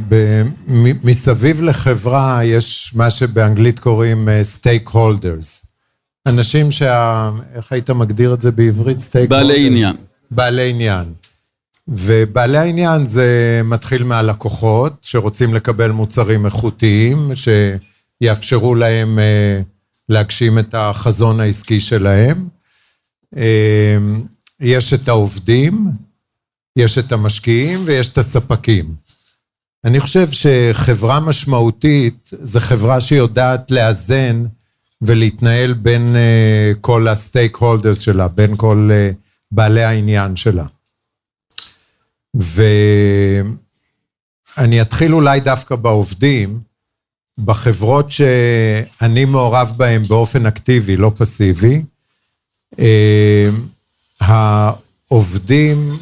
מסביב 1.04 1.62
לחברה 1.62 2.44
יש 2.44 2.92
מה 2.96 3.10
שבאנגלית 3.10 3.78
קוראים 3.78 4.28
stake 4.42 4.88
uh, 4.88 4.92
holders. 4.92 5.66
אנשים 6.26 6.70
שה... 6.70 7.30
איך 7.54 7.72
היית 7.72 7.90
מגדיר 7.90 8.34
את 8.34 8.42
זה 8.42 8.50
בעברית? 8.50 8.98
stake 8.98 9.30
בעלי 9.30 9.52
holder? 9.52 9.66
עניין. 9.66 9.96
בעלי 10.30 10.70
עניין. 10.70 11.12
ובעלי 11.88 12.58
העניין 12.58 13.06
זה 13.06 13.60
מתחיל 13.64 14.04
מהלקוחות 14.04 14.92
שרוצים 15.02 15.54
לקבל 15.54 15.90
מוצרים 15.90 16.46
איכותיים, 16.46 17.30
שיאפשרו 18.22 18.74
להם 18.74 19.18
להגשים 20.08 20.58
את 20.58 20.74
החזון 20.74 21.40
העסקי 21.40 21.80
שלהם. 21.80 22.48
אה, 23.34 23.38
יש 24.60 24.94
את 24.94 25.08
העובדים, 25.08 25.86
יש 26.76 26.98
את 26.98 27.12
המשקיעים 27.12 27.84
ויש 27.86 28.12
את 28.12 28.18
הספקים. 28.18 28.94
אני 29.84 30.00
חושב 30.00 30.28
שחברה 30.30 31.20
משמעותית 31.20 32.30
זה 32.42 32.60
חברה 32.60 33.00
שיודעת 33.00 33.70
לאזן 33.70 34.44
ולהתנהל 35.02 35.72
בין 35.72 36.16
uh, 36.16 36.78
כל 36.80 37.08
הסטייק 37.08 37.56
הולדרס 37.56 37.98
שלה, 37.98 38.28
בין 38.28 38.56
כל 38.56 38.90
uh, 38.90 39.14
בעלי 39.50 39.84
העניין 39.84 40.36
שלה. 40.36 40.66
ואני 42.34 43.52
אתחיל 44.82 45.14
אולי 45.14 45.40
דווקא 45.40 45.76
בעובדים, 45.76 46.60
בחברות 47.38 48.10
שאני 48.10 49.24
מעורב 49.24 49.72
בהן 49.76 50.02
באופן 50.02 50.46
אקטיבי, 50.46 50.96
לא 50.96 51.12
פסיבי, 51.16 51.82
העובדים 54.20 55.98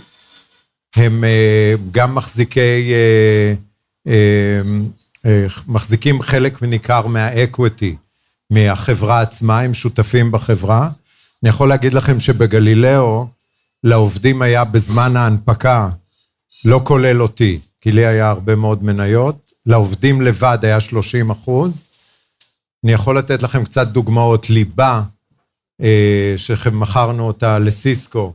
הם 0.97 1.25
uh, 1.25 1.81
גם 1.93 2.15
מחזיקי 2.15 2.93
אמ, 4.07 4.89
אה, 5.27 5.47
מחזיקים 5.69 6.23
חלק 6.23 6.63
ניכר 6.63 7.07
מהאקוויטי, 7.07 7.97
מהחברה 8.51 9.21
עצמה, 9.21 9.61
הם 9.61 9.75
שותפים 9.75 10.33
בחברה. 10.33 10.91
אני 11.43 11.51
יכול 11.51 11.69
להגיד 11.69 11.95
לכם 11.95 12.21
שבגלילאו, 12.21 13.27
לעובדים 13.85 14.43
היה 14.43 14.65
בזמן 14.65 15.17
ההנפקה, 15.17 15.89
לא 16.65 16.81
כולל 16.85 17.23
אותי, 17.23 17.59
כי 17.81 17.93
לי 17.93 18.07
היה 18.07 18.31
הרבה 18.31 18.57
מאוד 18.57 18.85
מניות, 18.85 19.53
לעובדים 19.67 20.23
לבד 20.23 20.59
היה 20.63 20.81
30 20.81 21.31
אחוז. 21.31 21.87
אני 22.85 22.93
יכול 22.93 23.19
לתת 23.19 23.43
לכם 23.43 23.65
קצת 23.65 23.87
דוגמאות. 23.89 24.51
ליבה, 24.51 24.93
אה, 24.93 25.03
שמכרנו 26.37 27.27
אותה 27.27 27.59
לסיסקו, 27.59 28.33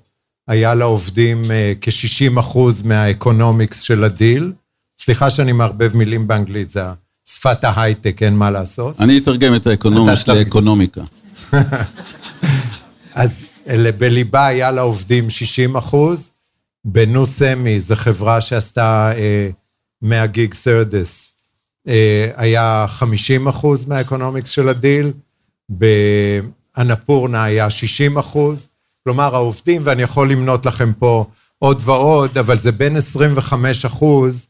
היה 0.47 0.73
לעובדים 0.73 1.41
אה, 1.51 1.73
כ-60 1.81 2.39
אחוז 2.39 2.85
מה 2.85 3.03
economics 3.03 3.81
של 3.81 4.03
הדיל. 4.03 4.53
סליחה 4.99 5.29
שאני 5.29 5.51
מערבב 5.51 5.95
מילים 5.95 6.27
באנגלית, 6.27 6.69
זה 6.69 6.83
שפת 7.29 7.63
ההייטק, 7.63 8.23
אין 8.23 8.35
מה 8.35 8.51
לעשות. 8.51 9.01
אני 9.01 9.17
אתרגם 9.17 9.55
את 9.55 9.67
ה 9.67 9.73
economics 9.73 10.27
לאקונומיקה. 10.27 11.01
אז 13.13 13.45
בליאבה 13.97 14.45
היה 14.45 14.71
לעובדים 14.71 15.29
60 15.29 15.75
אחוז, 15.75 16.31
בנוסמי, 16.85 17.79
זו 17.79 17.95
חברה 17.95 18.41
שעשתה 18.41 19.11
אה, 19.15 19.49
100 20.01 20.25
גיג 20.25 20.53
SerDes, 20.53 21.33
אה, 21.87 22.31
היה 22.35 22.85
50 22.89 23.47
אחוז 23.47 23.85
מה 23.85 23.97
economics 23.97 24.49
של 24.49 24.67
הדיל, 24.67 25.11
באנפורנה 26.77 27.43
היה 27.43 27.69
60 27.69 28.17
אחוז, 28.17 28.67
כלומר 29.03 29.35
העובדים, 29.35 29.81
ואני 29.85 30.01
יכול 30.01 30.31
למנות 30.31 30.65
לכם 30.65 30.93
פה 30.93 31.25
עוד 31.59 31.81
ועוד, 31.85 32.37
אבל 32.37 32.59
זה 32.59 32.71
בין 32.71 32.95
25 32.95 33.85
אחוז 33.85 34.47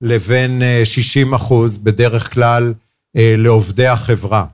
לבין 0.00 0.62
60 0.84 1.32
אה, 1.32 1.36
אחוז 1.36 1.78
בדרך 1.78 2.34
כלל 2.34 2.74
אה, 3.16 3.34
לעובדי 3.38 3.86
החברה, 3.86 4.46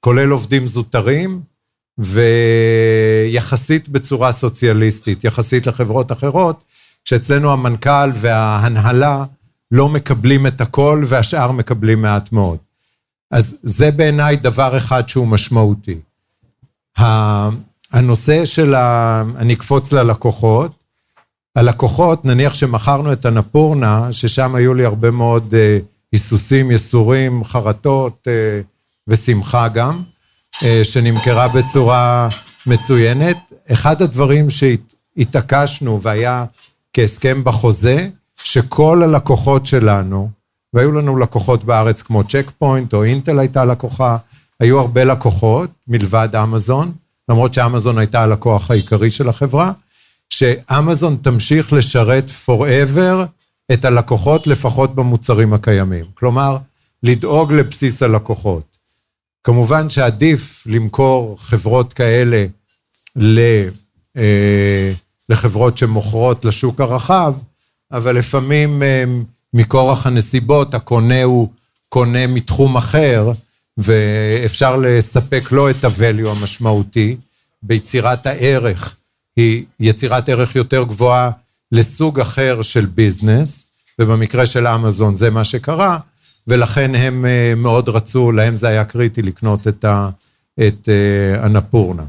כולל 0.00 0.30
עובדים 0.30 0.66
זוטרים 0.66 1.40
ויחסית 1.98 3.88
בצורה 3.88 4.32
סוציאליסטית, 4.32 5.24
יחסית 5.24 5.66
לחברות 5.66 6.12
אחרות, 6.12 6.64
שאצלנו 7.04 7.52
המנכ"ל 7.52 8.10
וההנהלה 8.14 9.24
לא 9.70 9.88
מקבלים 9.88 10.46
את 10.46 10.60
הכל 10.60 11.04
והשאר 11.06 11.52
מקבלים 11.52 12.02
מעט 12.02 12.32
מאוד. 12.32 12.58
אז 13.30 13.58
זה 13.62 13.90
בעיניי 13.90 14.36
דבר 14.36 14.76
אחד 14.76 15.08
שהוא 15.08 15.28
משמעותי. 15.28 15.98
הנושא 17.92 18.44
של 18.44 18.74
ה... 18.74 19.22
אני 19.36 19.54
אקפוץ 19.54 19.92
ללקוחות, 19.92 20.72
הלקוחות, 21.56 22.24
נניח 22.24 22.54
שמכרנו 22.54 23.12
את 23.12 23.26
הנפורנה, 23.26 24.12
ששם 24.12 24.54
היו 24.54 24.74
לי 24.74 24.84
הרבה 24.84 25.10
מאוד 25.10 25.54
אה, 25.54 25.78
היסוסים, 26.12 26.70
ייסורים, 26.70 27.44
חרטות 27.44 28.28
אה, 28.28 28.60
ושמחה 29.08 29.68
גם, 29.68 30.02
אה, 30.64 30.80
שנמכרה 30.84 31.48
בצורה 31.48 32.28
מצוינת. 32.66 33.36
אחד 33.72 34.02
הדברים 34.02 34.46
שהתעקשנו 34.50 36.02
והיה 36.02 36.44
כהסכם 36.92 37.44
בחוזה, 37.44 38.08
שכל 38.44 39.02
הלקוחות 39.02 39.66
שלנו, 39.66 40.30
והיו 40.74 40.92
לנו 40.92 41.18
לקוחות 41.18 41.64
בארץ 41.64 42.02
כמו 42.02 42.24
צ'ק 42.24 42.50
פוינט 42.58 42.94
או 42.94 43.04
אינטל 43.04 43.38
הייתה 43.38 43.64
לקוחה, 43.64 44.16
היו 44.60 44.80
הרבה 44.80 45.04
לקוחות 45.04 45.70
מלבד 45.88 46.36
אמזון, 46.36 46.92
למרות 47.28 47.54
שאמזון 47.54 47.98
הייתה 47.98 48.22
הלקוח 48.22 48.70
העיקרי 48.70 49.10
של 49.10 49.28
החברה, 49.28 49.72
שאמזון 50.30 51.16
תמשיך 51.22 51.72
לשרת 51.72 52.30
forever 52.46 53.26
את 53.72 53.84
הלקוחות 53.84 54.46
לפחות 54.46 54.94
במוצרים 54.94 55.52
הקיימים. 55.52 56.04
כלומר, 56.14 56.56
לדאוג 57.02 57.52
לבסיס 57.52 58.02
הלקוחות. 58.02 58.62
כמובן 59.44 59.90
שעדיף 59.90 60.62
למכור 60.66 61.36
חברות 61.40 61.92
כאלה 61.92 62.46
אה, 64.16 64.92
לחברות 65.28 65.78
שמוכרות 65.78 66.44
לשוק 66.44 66.80
הרחב, 66.80 67.34
אבל 67.92 68.16
לפעמים 68.16 68.82
אה, 68.82 69.04
מכורח 69.54 70.06
הנסיבות 70.06 70.74
הקונה 70.74 71.22
הוא 71.22 71.48
קונה 71.88 72.26
מתחום 72.26 72.76
אחר, 72.76 73.32
ואפשר 73.80 74.76
לספק 74.76 75.52
לו 75.52 75.70
את 75.70 75.84
ה-value 75.84 76.28
המשמעותי 76.28 77.16
ביצירת 77.62 78.26
הערך 78.26 78.96
היא 79.36 79.64
יצירת 79.80 80.28
ערך 80.28 80.56
יותר 80.56 80.84
גבוהה 80.84 81.30
לסוג 81.72 82.20
אחר 82.20 82.62
של 82.62 82.86
ביזנס, 82.86 83.70
ובמקרה 83.98 84.46
של 84.46 84.66
אמזון 84.66 85.16
זה 85.16 85.30
מה 85.30 85.44
שקרה, 85.44 85.98
ולכן 86.46 86.94
הם 86.94 87.26
אה, 87.26 87.54
מאוד 87.56 87.88
רצו, 87.88 88.32
להם 88.32 88.56
זה 88.56 88.68
היה 88.68 88.84
קריטי 88.84 89.22
לקנות 89.22 89.68
את, 89.68 89.84
ה, 89.84 90.08
את 90.60 90.88
הנפורנה. 91.38 92.04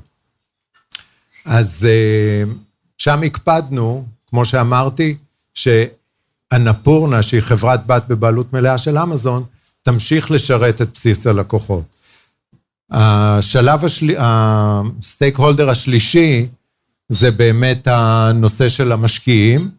אז 1.45 1.87
אה, 1.89 2.51
שם 2.97 3.23
הקפדנו, 3.23 4.05
כמו 4.29 4.45
שאמרתי, 4.45 5.15
שאנפורנה, 5.53 7.23
שהיא 7.23 7.41
חברת 7.41 7.85
בת 7.85 8.03
בבעלות 8.07 8.53
מלאה 8.53 8.77
של 8.77 8.97
אמזון, 8.97 9.43
תמשיך 9.83 10.31
לשרת 10.31 10.81
את 10.81 10.89
בסיס 10.93 11.27
הלקוחות. 11.27 11.83
השלב 12.91 13.85
השלי... 13.85 14.15
הסטייק 14.17 15.37
הולדר 15.37 15.69
השלישי 15.69 16.47
זה 17.09 17.31
באמת 17.31 17.87
הנושא 17.87 18.69
של 18.69 18.91
המשקיעים. 18.91 19.71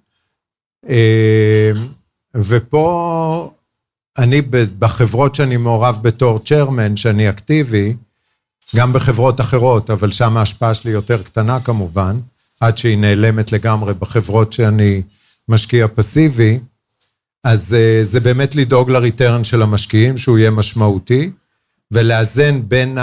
אה, 0.89 1.73
ופה 2.35 3.51
אני 4.19 4.41
בחברות 4.79 5.35
שאני 5.35 5.57
מעורב 5.57 5.99
בתור 6.03 6.39
צ'רמן, 6.39 6.97
שאני 6.97 7.29
אקטיבי, 7.29 7.95
גם 8.77 8.93
בחברות 8.93 9.41
אחרות, 9.41 9.91
אבל 9.91 10.13
שם 10.13 10.37
ההשפעה 10.37 10.75
שלי 10.75 10.91
יותר 10.91 11.23
קטנה 11.23 11.61
כמובן, 11.61 12.21
עד 12.61 12.79
שהיא 12.79 12.99
נעלמת 12.99 13.53
לגמרי 13.53 13.95
בחברות 13.95 14.53
שאני 14.53 15.03
משקיע 15.49 15.87
פסיבי, 15.95 16.59
אז 17.45 17.75
אה, 17.75 18.01
זה 18.05 18.21
באמת 18.21 18.55
לדאוג 18.55 18.91
לריטרן 18.91 19.45
של 19.45 19.63
המשקיעים, 19.63 20.17
שהוא 20.17 20.39
יהיה 20.39 20.51
משמעותי, 20.51 21.31
ולאזן 21.91 22.63
בין 22.69 22.99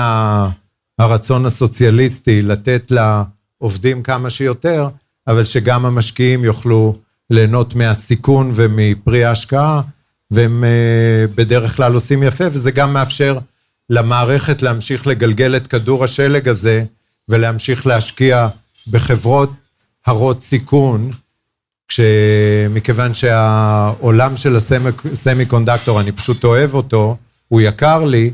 הרצון 1.00 1.46
הסוציאליסטי 1.46 2.42
לתת 2.42 2.92
לעובדים 2.92 4.04
כמה 4.04 4.30
שיותר, 4.30 4.90
אבל 5.28 5.44
שגם 5.44 5.86
המשקיעים 5.86 6.44
יוכלו 6.44 6.98
ליהנות 7.30 7.76
מהסיכון 7.76 8.52
ומפרי 8.56 9.24
ההשקעה, 9.24 9.82
והם 10.32 10.64
אה, 10.64 11.26
בדרך 11.36 11.76
כלל 11.76 11.94
עושים 11.94 12.24
יפה, 12.24 12.44
וזה 12.52 12.72
גם 12.72 12.94
מאפשר 12.94 13.38
למערכת 13.90 14.62
להמשיך 14.62 15.08
לגלגל 15.08 15.56
את 15.56 15.68
כדור 15.68 16.04
השלג 16.04 16.50
הזה, 16.50 16.84
ולהמשיך 17.30 17.88
להשקיע 17.88 18.48
בחברות 18.88 19.52
הרות 20.06 20.44
סיכון, 20.44 21.12
מכיוון 22.70 23.14
שהעולם 23.14 24.38
של 24.38 24.56
הסמי 24.56 25.46
קונדקטור, 25.48 26.00
אני 26.00 26.12
פשוט 26.12 26.44
אוהב 26.44 26.74
אותו, 26.74 27.18
הוא 27.48 27.62
יקר 27.62 28.04
לי, 28.04 28.32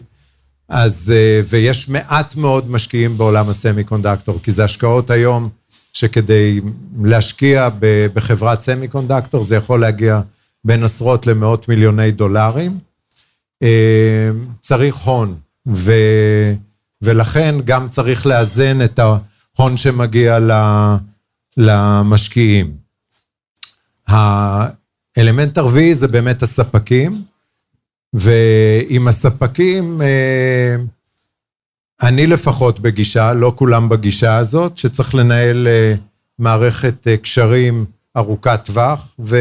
אז, 0.69 1.13
אה, 1.15 1.41
ויש 1.49 1.89
מעט 1.89 2.35
מאוד 2.35 2.71
משקיעים 2.71 3.17
בעולם 3.17 3.49
הסמי 3.49 3.83
קונדקטור, 3.83 4.39
כי 4.43 4.51
זה 4.51 4.63
השקעות 4.63 5.09
היום 5.09 5.49
שכדי 5.93 6.61
להשקיע 7.03 7.69
בחברת 8.13 8.61
סמי 8.61 8.87
קונדקטור 8.87 9.43
זה 9.43 9.55
יכול 9.55 9.81
להגיע 9.81 10.21
בין 10.63 10.83
עשרות 10.83 11.27
למאות 11.27 11.69
מיליוני 11.69 12.11
דולרים. 12.11 12.79
אה, 13.63 14.29
צריך 14.61 14.95
הון, 14.95 15.35
ו, 15.67 15.93
ולכן 17.01 17.55
גם 17.65 17.89
צריך 17.89 18.25
לאזן 18.25 18.81
את 18.81 18.99
ההון 18.99 19.77
שמגיע 19.77 20.39
למשקיעים. 21.57 22.84
האלמנט 24.07 25.57
הרביעי 25.57 25.95
זה 25.95 26.07
באמת 26.07 26.43
הספקים, 26.43 27.23
ועם 28.13 29.07
הספקים, 29.07 30.01
אה, 30.01 30.75
אני 32.01 32.27
לפחות 32.27 32.79
בגישה, 32.79 33.33
לא 33.33 33.53
כולם 33.55 33.89
בגישה 33.89 34.37
הזאת, 34.37 34.77
שצריך 34.77 35.15
לנהל 35.15 35.67
אה, 35.67 35.95
מערכת 36.39 37.07
קשרים 37.21 37.85
ארוכת 38.17 38.59
טווח, 38.65 39.07
ו... 39.19 39.37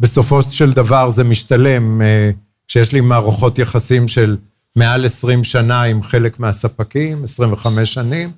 בסופו 0.00 0.42
של 0.42 0.72
דבר 0.72 1.10
זה 1.10 1.24
משתלם, 1.24 2.02
אה, 2.02 2.30
שיש 2.68 2.92
לי 2.92 3.00
מערכות 3.00 3.58
יחסים 3.58 4.08
של 4.08 4.36
מעל 4.76 5.04
20 5.04 5.44
שנה 5.44 5.82
עם 5.82 6.02
חלק 6.02 6.40
מהספקים, 6.40 7.24
25 7.24 7.94
שנים, 7.94 8.30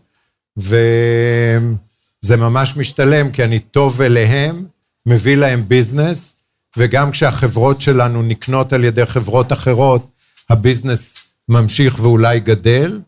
וזה 0.57 2.37
ממש 2.37 2.77
משתלם, 2.77 3.31
כי 3.31 3.45
אני 3.45 3.59
טוב 3.59 4.03
אליהם, 4.03 4.67
מביא 5.07 5.37
להם 5.37 5.65
ביזנס, 5.69 6.37
וגם 6.77 7.11
כשהחברות 7.11 7.81
שלנו 7.81 8.23
נקנות 8.23 8.73
על 8.73 8.85
ידי 8.85 9.07
חברות 9.07 9.53
אחרות, 9.53 10.07
הביזנס 10.51 11.19
ממשיך 11.49 12.01
ואולי 12.01 12.41
גדל, 12.41 13.01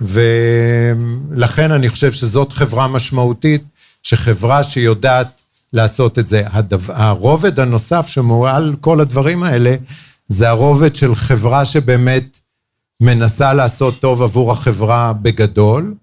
ולכן 0.00 1.70
אני 1.70 1.88
חושב 1.88 2.12
שזאת 2.12 2.52
חברה 2.52 2.88
משמעותית, 2.88 3.62
שחברה 4.02 4.62
שיודעת 4.62 5.42
לעשות 5.72 6.18
את 6.18 6.26
זה. 6.26 6.42
הדבר, 6.46 6.94
הרובד 6.96 7.60
הנוסף 7.60 8.06
שמועל 8.06 8.76
כל 8.80 9.00
הדברים 9.00 9.42
האלה, 9.42 9.76
זה 10.28 10.48
הרובד 10.48 10.96
של 10.96 11.14
חברה 11.14 11.64
שבאמת 11.64 12.38
מנסה 13.02 13.52
לעשות 13.52 14.00
טוב 14.00 14.22
עבור 14.22 14.52
החברה 14.52 15.12
בגדול. 15.12 15.94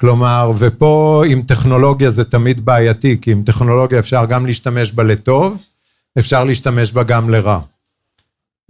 כלומר, 0.00 0.52
ופה 0.58 1.24
עם 1.28 1.42
טכנולוגיה 1.42 2.10
זה 2.10 2.24
תמיד 2.24 2.64
בעייתי, 2.64 3.16
כי 3.20 3.32
עם 3.32 3.42
טכנולוגיה 3.42 3.98
אפשר 3.98 4.24
גם 4.24 4.46
להשתמש 4.46 4.92
בה 4.92 5.02
לטוב, 5.02 5.62
אפשר 6.18 6.44
להשתמש 6.44 6.92
בה 6.92 7.02
גם 7.02 7.30
לרע. 7.30 7.60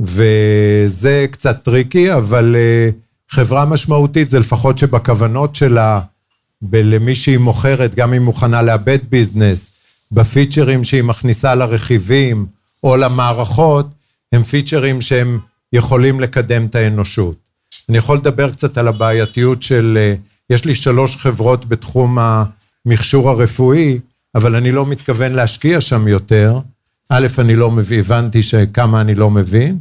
וזה 0.01 1.27
קצת 1.31 1.65
טריקי, 1.65 2.15
אבל 2.15 2.57
אה, 2.59 2.91
חברה 3.29 3.65
משמעותית 3.65 4.31
זה 4.31 4.39
לפחות 4.39 4.79
שבכוונות 4.79 5.57
שלה, 5.57 6.01
למי 6.73 7.15
שהיא 7.15 7.39
מוכרת, 7.39 7.95
גם 7.95 8.15
אם 8.15 8.23
מוכנה 8.23 8.63
לאבד 8.63 8.99
business, 9.09 9.75
בפיצ'רים 10.13 10.85
שהיא 10.85 11.03
מכניסה 11.03 11.55
לרכיבים 11.55 12.47
או 12.85 12.97
למערכות, 12.97 13.87
הם 14.33 14.43
פיצ'רים 14.43 15.01
שהם 15.01 15.39
יכולים 15.73 16.21
לקדם 16.21 16.67
את 16.67 16.75
האנושות. 16.75 17.37
אני 17.89 17.99
יכול 17.99 18.17
לדבר 18.17 18.51
קצת 18.51 18.79
על 18.79 18.89
הבעייתיות 18.89 19.63
של, 19.63 19.99
אה, 20.01 20.15
יש 20.51 20.65
לי 20.65 20.75
שלוש 20.75 21.17
חברות 21.17 21.69
בתחום 21.69 22.19
המכשור 22.19 23.31
הרפואי, 23.31 23.99
אבל 24.35 24.55
אני 24.55 24.73
לא 24.73 24.87
מתכוון 24.87 25.33
להשקיע 25.33 25.81
שם 25.81 26.09
יותר. 26.09 26.59
א', 27.09 27.27
אני 27.39 27.57
לא 27.57 27.71
מבין, 27.71 28.01
הבנתי 28.01 28.43
שכמה 28.43 29.01
אני 29.01 29.15
לא 29.15 29.31
מבין, 29.31 29.79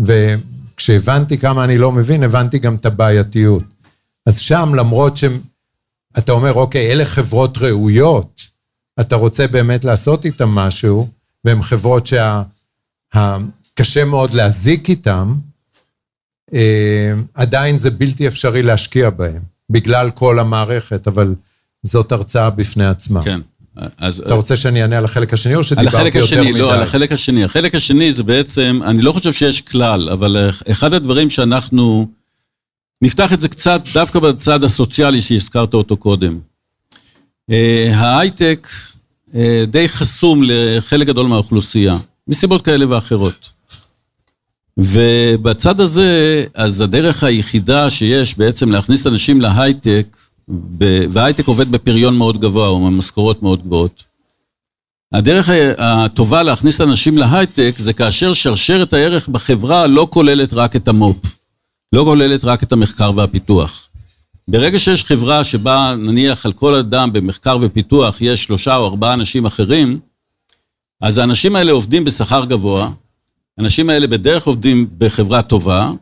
וכשהבנתי 0.00 1.38
כמה 1.38 1.64
אני 1.64 1.78
לא 1.78 1.92
מבין, 1.92 2.22
הבנתי 2.22 2.58
גם 2.58 2.74
את 2.74 2.86
הבעייתיות. 2.86 3.62
אז 4.26 4.38
שם, 4.38 4.74
למרות 4.74 5.16
שאתה 5.16 6.32
אומר, 6.32 6.52
אוקיי, 6.52 6.92
אלה 6.92 7.04
חברות 7.04 7.58
ראויות, 7.58 8.40
אתה 9.00 9.16
רוצה 9.16 9.46
באמת 9.46 9.84
לעשות 9.84 10.24
איתם 10.24 10.48
משהו, 10.48 11.08
והן 11.44 11.62
חברות 11.62 12.06
שקשה 12.06 14.04
מאוד 14.04 14.34
להזיק 14.34 14.88
איתן, 14.88 15.32
אה, 16.54 17.12
עדיין 17.34 17.76
זה 17.76 17.90
בלתי 17.90 18.28
אפשרי 18.28 18.62
להשקיע 18.62 19.10
בהן, 19.10 19.42
בגלל 19.70 20.10
כל 20.10 20.38
המערכת, 20.38 21.06
אבל 21.06 21.34
זאת 21.82 22.12
הרצאה 22.12 22.50
בפני 22.50 22.86
עצמה. 22.86 23.22
כן. 23.22 23.40
אז... 23.98 24.20
אתה 24.26 24.34
רוצה 24.34 24.56
שאני 24.56 24.82
אענה 24.82 24.98
על 24.98 25.04
החלק 25.04 25.32
השני, 25.32 25.54
או 25.54 25.62
שדיברתי 25.62 25.96
יותר 25.96 26.00
מדי? 26.00 26.18
על 26.18 26.24
החלק 26.26 26.42
השני, 26.42 26.52
לא, 26.52 26.74
על 26.74 26.82
החלק 26.82 27.12
השני. 27.12 27.44
החלק 27.44 27.74
השני 27.74 28.12
זה 28.12 28.22
בעצם, 28.22 28.80
אני 28.86 29.02
לא 29.02 29.12
חושב 29.12 29.32
שיש 29.32 29.60
כלל, 29.60 30.08
אבל 30.08 30.50
אחד 30.70 30.92
הדברים 30.92 31.30
שאנחנו, 31.30 32.08
נפתח 33.02 33.32
את 33.32 33.40
זה 33.40 33.48
קצת 33.48 33.82
דווקא 33.94 34.18
בצד 34.18 34.64
הסוציאלי 34.64 35.22
שהזכרת 35.22 35.74
אותו 35.74 35.96
קודם. 35.96 36.38
אה, 37.50 37.90
ההייטק 37.94 38.68
אה, 39.34 39.64
די 39.66 39.88
חסום 39.88 40.42
לחלק 40.44 41.06
גדול 41.06 41.26
מהאוכלוסייה, 41.26 41.96
מסיבות 42.28 42.64
כאלה 42.64 42.88
ואחרות. 42.88 43.50
ובצד 44.80 45.80
הזה, 45.80 46.44
אז 46.54 46.80
הדרך 46.80 47.24
היחידה 47.24 47.90
שיש 47.90 48.38
בעצם 48.38 48.72
להכניס 48.72 49.06
אנשים 49.06 49.40
להייטק, 49.40 50.16
וההייטק 51.12 51.46
עובד 51.46 51.72
בפריון 51.72 52.16
מאוד 52.16 52.40
גבוה, 52.40 52.68
או 52.68 52.86
במשכורות 52.86 53.42
מאוד 53.42 53.62
גבוהות. 53.62 54.04
הדרך 55.12 55.50
הטובה 55.78 56.42
להכניס 56.42 56.80
אנשים 56.80 57.18
להייטק 57.18 57.74
זה 57.78 57.92
כאשר 57.92 58.32
שרשרת 58.32 58.92
הערך 58.92 59.28
בחברה 59.28 59.86
לא 59.86 60.08
כוללת 60.10 60.52
רק 60.52 60.76
את 60.76 60.88
המו"פ, 60.88 61.16
לא 61.92 62.04
כוללת 62.04 62.44
רק 62.44 62.62
את 62.62 62.72
המחקר 62.72 63.10
והפיתוח. 63.16 63.88
ברגע 64.48 64.78
שיש 64.78 65.04
חברה 65.04 65.44
שבה 65.44 65.94
נניח 65.98 66.46
על 66.46 66.52
כל 66.52 66.74
אדם 66.74 67.12
במחקר 67.12 67.58
ופיתוח 67.60 68.20
יש 68.20 68.44
שלושה 68.44 68.76
או 68.76 68.86
ארבעה 68.86 69.14
אנשים 69.14 69.46
אחרים, 69.46 70.00
אז 71.00 71.18
האנשים 71.18 71.56
האלה 71.56 71.72
עובדים 71.72 72.04
בשכר 72.04 72.44
גבוה, 72.44 72.90
האנשים 73.60 73.90
האלה 73.90 74.06
בדרך 74.06 74.46
עובדים 74.46 74.86
בחברה 74.98 75.42
טובה, 75.42 75.92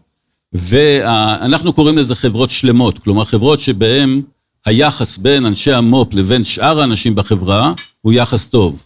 ואנחנו 0.52 1.72
קוראים 1.72 1.98
לזה 1.98 2.14
חברות 2.14 2.50
שלמות, 2.50 2.98
כלומר 2.98 3.24
חברות 3.24 3.60
שבהן 3.60 4.22
היחס 4.66 5.18
בין 5.18 5.46
אנשי 5.46 5.72
המו"פ 5.72 6.14
לבין 6.14 6.44
שאר 6.44 6.80
האנשים 6.80 7.14
בחברה 7.14 7.72
הוא 8.02 8.12
יחס 8.12 8.44
טוב. 8.44 8.84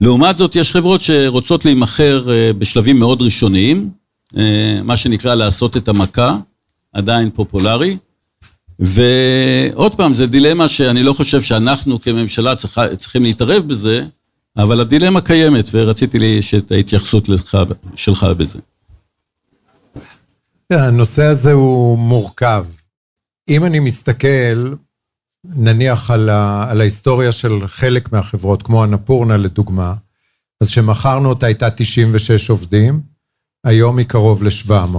לעומת 0.00 0.36
זאת, 0.36 0.56
יש 0.56 0.72
חברות 0.72 1.00
שרוצות 1.00 1.64
להימכר 1.64 2.30
אה, 2.30 2.52
בשלבים 2.52 2.98
מאוד 2.98 3.22
ראשוניים, 3.22 3.90
אה, 4.36 4.80
מה 4.84 4.96
שנקרא 4.96 5.34
לעשות 5.34 5.76
את 5.76 5.88
המכה, 5.88 6.38
עדיין 6.92 7.30
פופולרי, 7.30 7.96
ועוד 8.78 9.94
פעם, 9.94 10.14
זו 10.14 10.26
דילמה 10.26 10.68
שאני 10.68 11.02
לא 11.02 11.12
חושב 11.12 11.40
שאנחנו 11.40 12.00
כממשלה 12.00 12.56
צריכה, 12.56 12.96
צריכים 12.96 13.22
להתערב 13.22 13.68
בזה, 13.68 14.04
אבל 14.56 14.80
הדילמה 14.80 15.20
קיימת, 15.20 15.64
ורציתי 15.72 16.40
את 16.58 16.72
ההתייחסות 16.72 17.28
לך, 17.28 17.58
שלך 17.94 18.22
בזה. 18.24 18.58
הנושא 20.70 21.24
הזה 21.24 21.52
הוא 21.52 21.98
מורכב. 21.98 22.64
אם 23.48 23.64
אני 23.64 23.80
מסתכל, 23.80 24.74
נניח 25.44 26.10
על, 26.10 26.28
ה, 26.28 26.70
על 26.70 26.80
ההיסטוריה 26.80 27.32
של 27.32 27.66
חלק 27.66 28.12
מהחברות, 28.12 28.62
כמו 28.62 28.84
אנפורנה 28.84 29.36
לדוגמה, 29.36 29.94
אז 30.60 30.68
כשמכרנו 30.68 31.28
אותה 31.28 31.46
הייתה 31.46 31.70
96 31.70 32.50
עובדים, 32.50 33.00
היום 33.64 33.98
היא 33.98 34.06
קרוב 34.06 34.42
ל-700. 34.42 34.98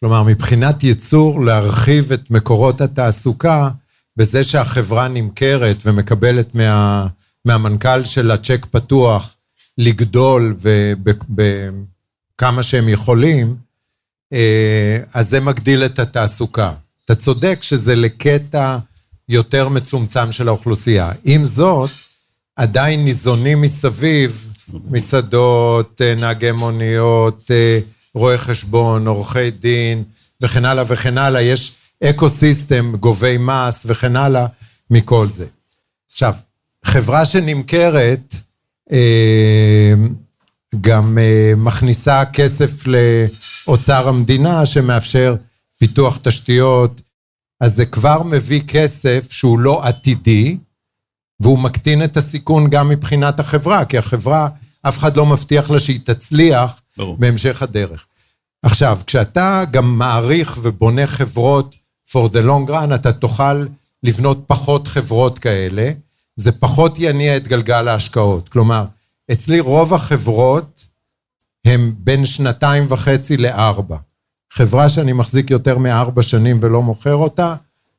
כלומר, 0.00 0.22
מבחינת 0.22 0.84
ייצור, 0.84 1.44
להרחיב 1.44 2.12
את 2.12 2.30
מקורות 2.30 2.80
התעסוקה 2.80 3.70
בזה 4.16 4.44
שהחברה 4.44 5.08
נמכרת 5.08 5.76
ומקבלת 5.84 6.54
מה, 6.54 7.06
מהמנכ"ל 7.44 8.04
שלה 8.04 8.36
צ'ק 8.36 8.66
פתוח 8.70 9.34
לגדול 9.78 10.56
בכמה 11.28 12.62
שהם 12.62 12.88
יכולים, 12.88 13.56
אה, 14.32 14.98
אז 15.14 15.28
זה 15.28 15.40
מגדיל 15.40 15.84
את 15.84 15.98
התעסוקה. 15.98 16.72
אתה 17.04 17.14
צודק 17.14 17.58
שזה 17.62 17.94
לקטע 17.94 18.78
יותר 19.28 19.68
מצומצם 19.68 20.32
של 20.32 20.48
האוכלוסייה. 20.48 21.12
עם 21.24 21.44
זאת, 21.44 21.90
עדיין 22.56 23.04
ניזונים 23.04 23.60
מסביב 23.60 24.52
מסעדות, 24.84 26.02
אה, 26.02 26.14
נהגי 26.14 26.52
מוניות, 26.52 27.50
אה, 27.50 27.78
רואי 28.14 28.38
חשבון, 28.38 29.06
עורכי 29.06 29.50
דין 29.50 30.04
וכן 30.40 30.64
הלאה 30.64 30.84
וכן 30.88 31.18
הלאה. 31.18 31.42
יש 31.42 31.78
אקו 32.04 32.30
סיסטם, 32.30 32.96
גובי 32.96 33.36
מס 33.38 33.82
וכן 33.86 34.16
הלאה 34.16 34.46
מכל 34.90 35.30
זה. 35.30 35.46
עכשיו, 36.10 36.34
חברה 36.84 37.24
שנמכרת 37.26 38.34
גם 40.80 41.18
מכניסה 41.56 42.24
כסף 42.32 42.70
לאוצר 42.86 44.08
המדינה 44.08 44.66
שמאפשר 44.66 45.36
פיתוח 45.78 46.18
תשתיות, 46.22 47.00
אז 47.60 47.74
זה 47.74 47.86
כבר 47.86 48.22
מביא 48.22 48.60
כסף 48.68 49.26
שהוא 49.30 49.58
לא 49.58 49.84
עתידי, 49.84 50.58
והוא 51.40 51.58
מקטין 51.58 52.04
את 52.04 52.16
הסיכון 52.16 52.70
גם 52.70 52.88
מבחינת 52.88 53.40
החברה, 53.40 53.84
כי 53.84 53.98
החברה, 53.98 54.48
אף 54.82 54.98
אחד 54.98 55.16
לא 55.16 55.26
מבטיח 55.26 55.70
לה 55.70 55.78
שהיא 55.78 56.00
תצליח 56.04 56.80
ברור. 56.96 57.16
בהמשך 57.16 57.62
הדרך. 57.62 58.06
עכשיו, 58.62 58.98
כשאתה 59.06 59.64
גם 59.70 59.98
מעריך 59.98 60.58
ובונה 60.62 61.06
חברות 61.06 61.74
for 62.08 62.28
the 62.32 62.46
long 62.46 62.70
run, 62.70 62.94
אתה 62.94 63.12
תוכל 63.12 63.66
לבנות 64.02 64.44
פחות 64.46 64.88
חברות 64.88 65.38
כאלה, 65.38 65.90
זה 66.36 66.52
פחות 66.52 66.98
יניע 66.98 67.36
את 67.36 67.48
גלגל 67.48 67.88
ההשקעות. 67.88 68.48
כלומר, 68.48 68.84
אצלי 69.32 69.60
רוב 69.60 69.94
החברות 69.94 70.86
הם 71.64 71.94
בין 71.98 72.24
שנתיים 72.24 72.86
וחצי 72.88 73.36
לארבע. 73.36 73.96
חברה 74.52 74.88
שאני 74.88 75.12
מחזיק 75.12 75.50
יותר 75.50 75.78
מארבע 75.78 76.22
שנים 76.22 76.58
ולא 76.62 76.82
מוכר 76.82 77.14
אותה, 77.14 77.54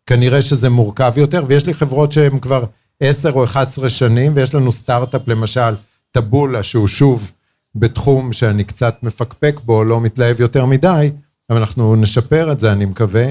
כנראה 0.05 0.41
שזה 0.41 0.69
מורכב 0.69 1.13
יותר, 1.15 1.45
ויש 1.47 1.65
לי 1.65 1.73
חברות 1.73 2.11
שהן 2.11 2.39
כבר 2.39 2.65
עשר 2.99 3.31
או 3.31 3.43
אחת 3.43 3.67
עשרה 3.67 3.89
שנים, 3.89 4.31
ויש 4.35 4.55
לנו 4.55 4.71
סטארט-אפ 4.71 5.27
למשל, 5.27 5.75
טבולה, 6.11 6.63
שהוא 6.63 6.87
שוב 6.87 7.31
בתחום 7.75 8.33
שאני 8.33 8.63
קצת 8.63 8.95
מפקפק 9.03 9.59
בו, 9.65 9.83
לא 9.83 10.01
מתלהב 10.01 10.41
יותר 10.41 10.65
מדי, 10.65 11.11
אבל 11.49 11.59
אנחנו 11.59 11.95
נשפר 11.95 12.51
את 12.51 12.59
זה, 12.59 12.71
אני 12.71 12.85
מקווה, 12.85 13.25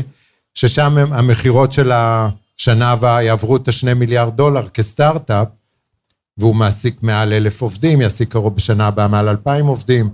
ששם 0.54 0.98
המכירות 0.98 1.72
של 1.72 1.92
השנה 2.62 2.90
הבאה 2.90 3.22
יעברו 3.22 3.56
את 3.56 3.68
השני 3.68 3.94
מיליארד 3.94 4.36
דולר 4.36 4.68
כסטארט-אפ, 4.68 5.48
והוא 6.38 6.56
מעסיק 6.56 7.02
מעל 7.02 7.32
אלף 7.32 7.62
עובדים, 7.62 8.00
יעסיק 8.00 8.32
קרוב 8.32 8.56
בשנה 8.56 8.86
הבאה 8.86 9.08
מעל 9.08 9.28
אלפיים 9.28 9.66
עובדים. 9.66 10.10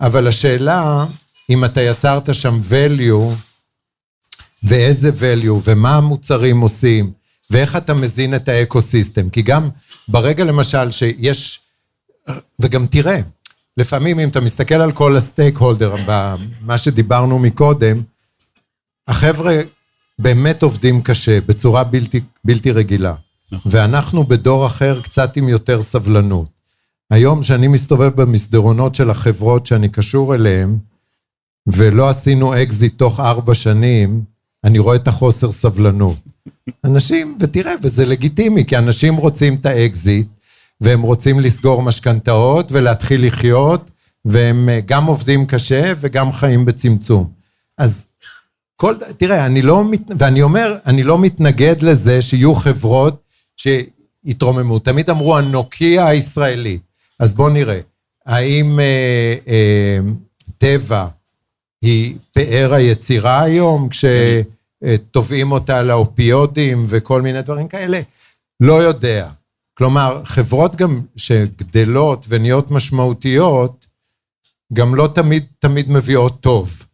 אבל 0.00 0.28
השאלה, 0.28 1.06
אם 1.50 1.64
אתה 1.64 1.82
יצרת 1.82 2.34
שם 2.34 2.60
value, 2.70 3.34
ואיזה 4.62 5.10
value, 5.10 5.60
ומה 5.64 5.96
המוצרים 5.96 6.60
עושים, 6.60 7.12
ואיך 7.50 7.76
אתה 7.76 7.94
מזין 7.94 8.34
את 8.34 8.48
ה 8.48 8.55
eco-system. 8.55 9.30
כי 9.30 9.42
גם 9.42 9.68
ברגע 10.08 10.44
למשל 10.44 10.90
שיש, 10.90 11.60
וגם 12.60 12.86
תראה, 12.86 13.20
לפעמים 13.76 14.20
אם 14.20 14.28
אתה 14.28 14.40
מסתכל 14.40 14.74
על 14.74 14.92
כל 14.92 15.16
ה 15.16 15.56
stakeholder, 15.56 15.94
מה 16.60 16.78
שדיברנו 16.78 17.38
מקודם, 17.38 18.02
החבר'ה 19.08 19.60
באמת 20.18 20.62
עובדים 20.62 21.02
קשה, 21.02 21.40
בצורה 21.40 21.84
בלתי, 21.84 22.20
בלתי 22.44 22.70
רגילה. 22.70 23.14
נכון. 23.52 23.72
ואנחנו 23.74 24.24
בדור 24.24 24.66
אחר 24.66 25.00
קצת 25.00 25.36
עם 25.36 25.48
יותר 25.48 25.82
סבלנות. 25.82 26.48
היום 27.10 27.42
שאני 27.42 27.68
מסתובב 27.68 28.20
במסדרונות 28.20 28.94
של 28.94 29.10
החברות 29.10 29.66
שאני 29.66 29.88
קשור 29.88 30.34
אליהן, 30.34 30.78
ולא 31.66 32.08
עשינו 32.08 32.62
אקזיט 32.62 32.98
תוך 32.98 33.20
ארבע 33.20 33.54
שנים, 33.54 34.22
אני 34.64 34.78
רואה 34.78 34.96
את 34.96 35.08
החוסר 35.08 35.52
סבלנות. 35.52 36.16
אנשים, 36.84 37.38
ותראה, 37.40 37.72
וזה 37.82 38.06
לגיטימי, 38.06 38.64
כי 38.64 38.78
אנשים 38.78 39.14
רוצים 39.14 39.54
את 39.54 39.66
האקזיט, 39.66 40.26
והם 40.80 41.02
רוצים 41.02 41.40
לסגור 41.40 41.82
משכנתאות 41.82 42.72
ולהתחיל 42.72 43.26
לחיות, 43.26 43.90
והם 44.24 44.68
אה, 44.68 44.80
גם 44.86 45.04
עובדים 45.04 45.46
קשה 45.46 45.92
וגם 46.00 46.32
חיים 46.32 46.64
בצמצום. 46.64 47.30
אז 47.78 48.07
כל, 48.80 48.94
תראה, 49.16 49.46
אני 49.46 49.62
לא, 49.62 49.84
ואני 50.18 50.42
אומר, 50.42 50.78
אני 50.86 51.02
לא 51.02 51.18
מתנגד 51.18 51.82
לזה 51.82 52.22
שיהיו 52.22 52.54
חברות 52.54 53.22
שיתרוממו. 53.56 54.78
תמיד 54.78 55.10
אמרו 55.10 55.38
הנוקיה 55.38 56.06
הישראלית. 56.06 56.80
אז 57.20 57.34
בואו 57.34 57.48
נראה, 57.48 57.80
האם 58.26 58.80
אה, 58.80 59.34
אה, 59.48 59.98
טבע 60.58 61.06
היא 61.82 62.16
פאר 62.32 62.74
היצירה 62.74 63.42
היום, 63.42 63.88
כשתובעים 63.88 65.52
אותה 65.52 65.82
לאופיודים 65.82 66.86
וכל 66.88 67.22
מיני 67.22 67.42
דברים 67.42 67.68
כאלה? 67.68 68.00
לא 68.60 68.82
יודע. 68.82 69.28
כלומר, 69.74 70.20
חברות 70.24 70.76
גם 70.76 71.00
שגדלות 71.16 72.26
ונהיות 72.28 72.70
משמעותיות, 72.70 73.86
גם 74.72 74.94
לא 74.94 75.08
תמיד, 75.14 75.44
תמיד 75.58 75.90
מביאות 75.90 76.40
טוב. 76.40 76.87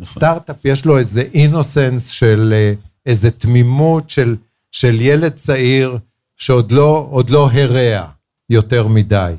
נכון. 0.00 0.12
סטארט-אפ 0.12 0.64
יש 0.64 0.84
לו 0.84 0.98
איזה 0.98 1.22
אינוסנס 1.34 2.08
של 2.08 2.54
אה, 2.56 2.72
איזה 3.06 3.30
תמימות 3.30 4.10
של, 4.10 4.36
של 4.72 5.00
ילד 5.00 5.32
צעיר 5.32 5.98
שעוד 6.36 6.72
לא, 6.72 7.22
לא 7.28 7.50
הרע 7.52 8.06
יותר 8.50 8.86
מדי. 8.86 9.32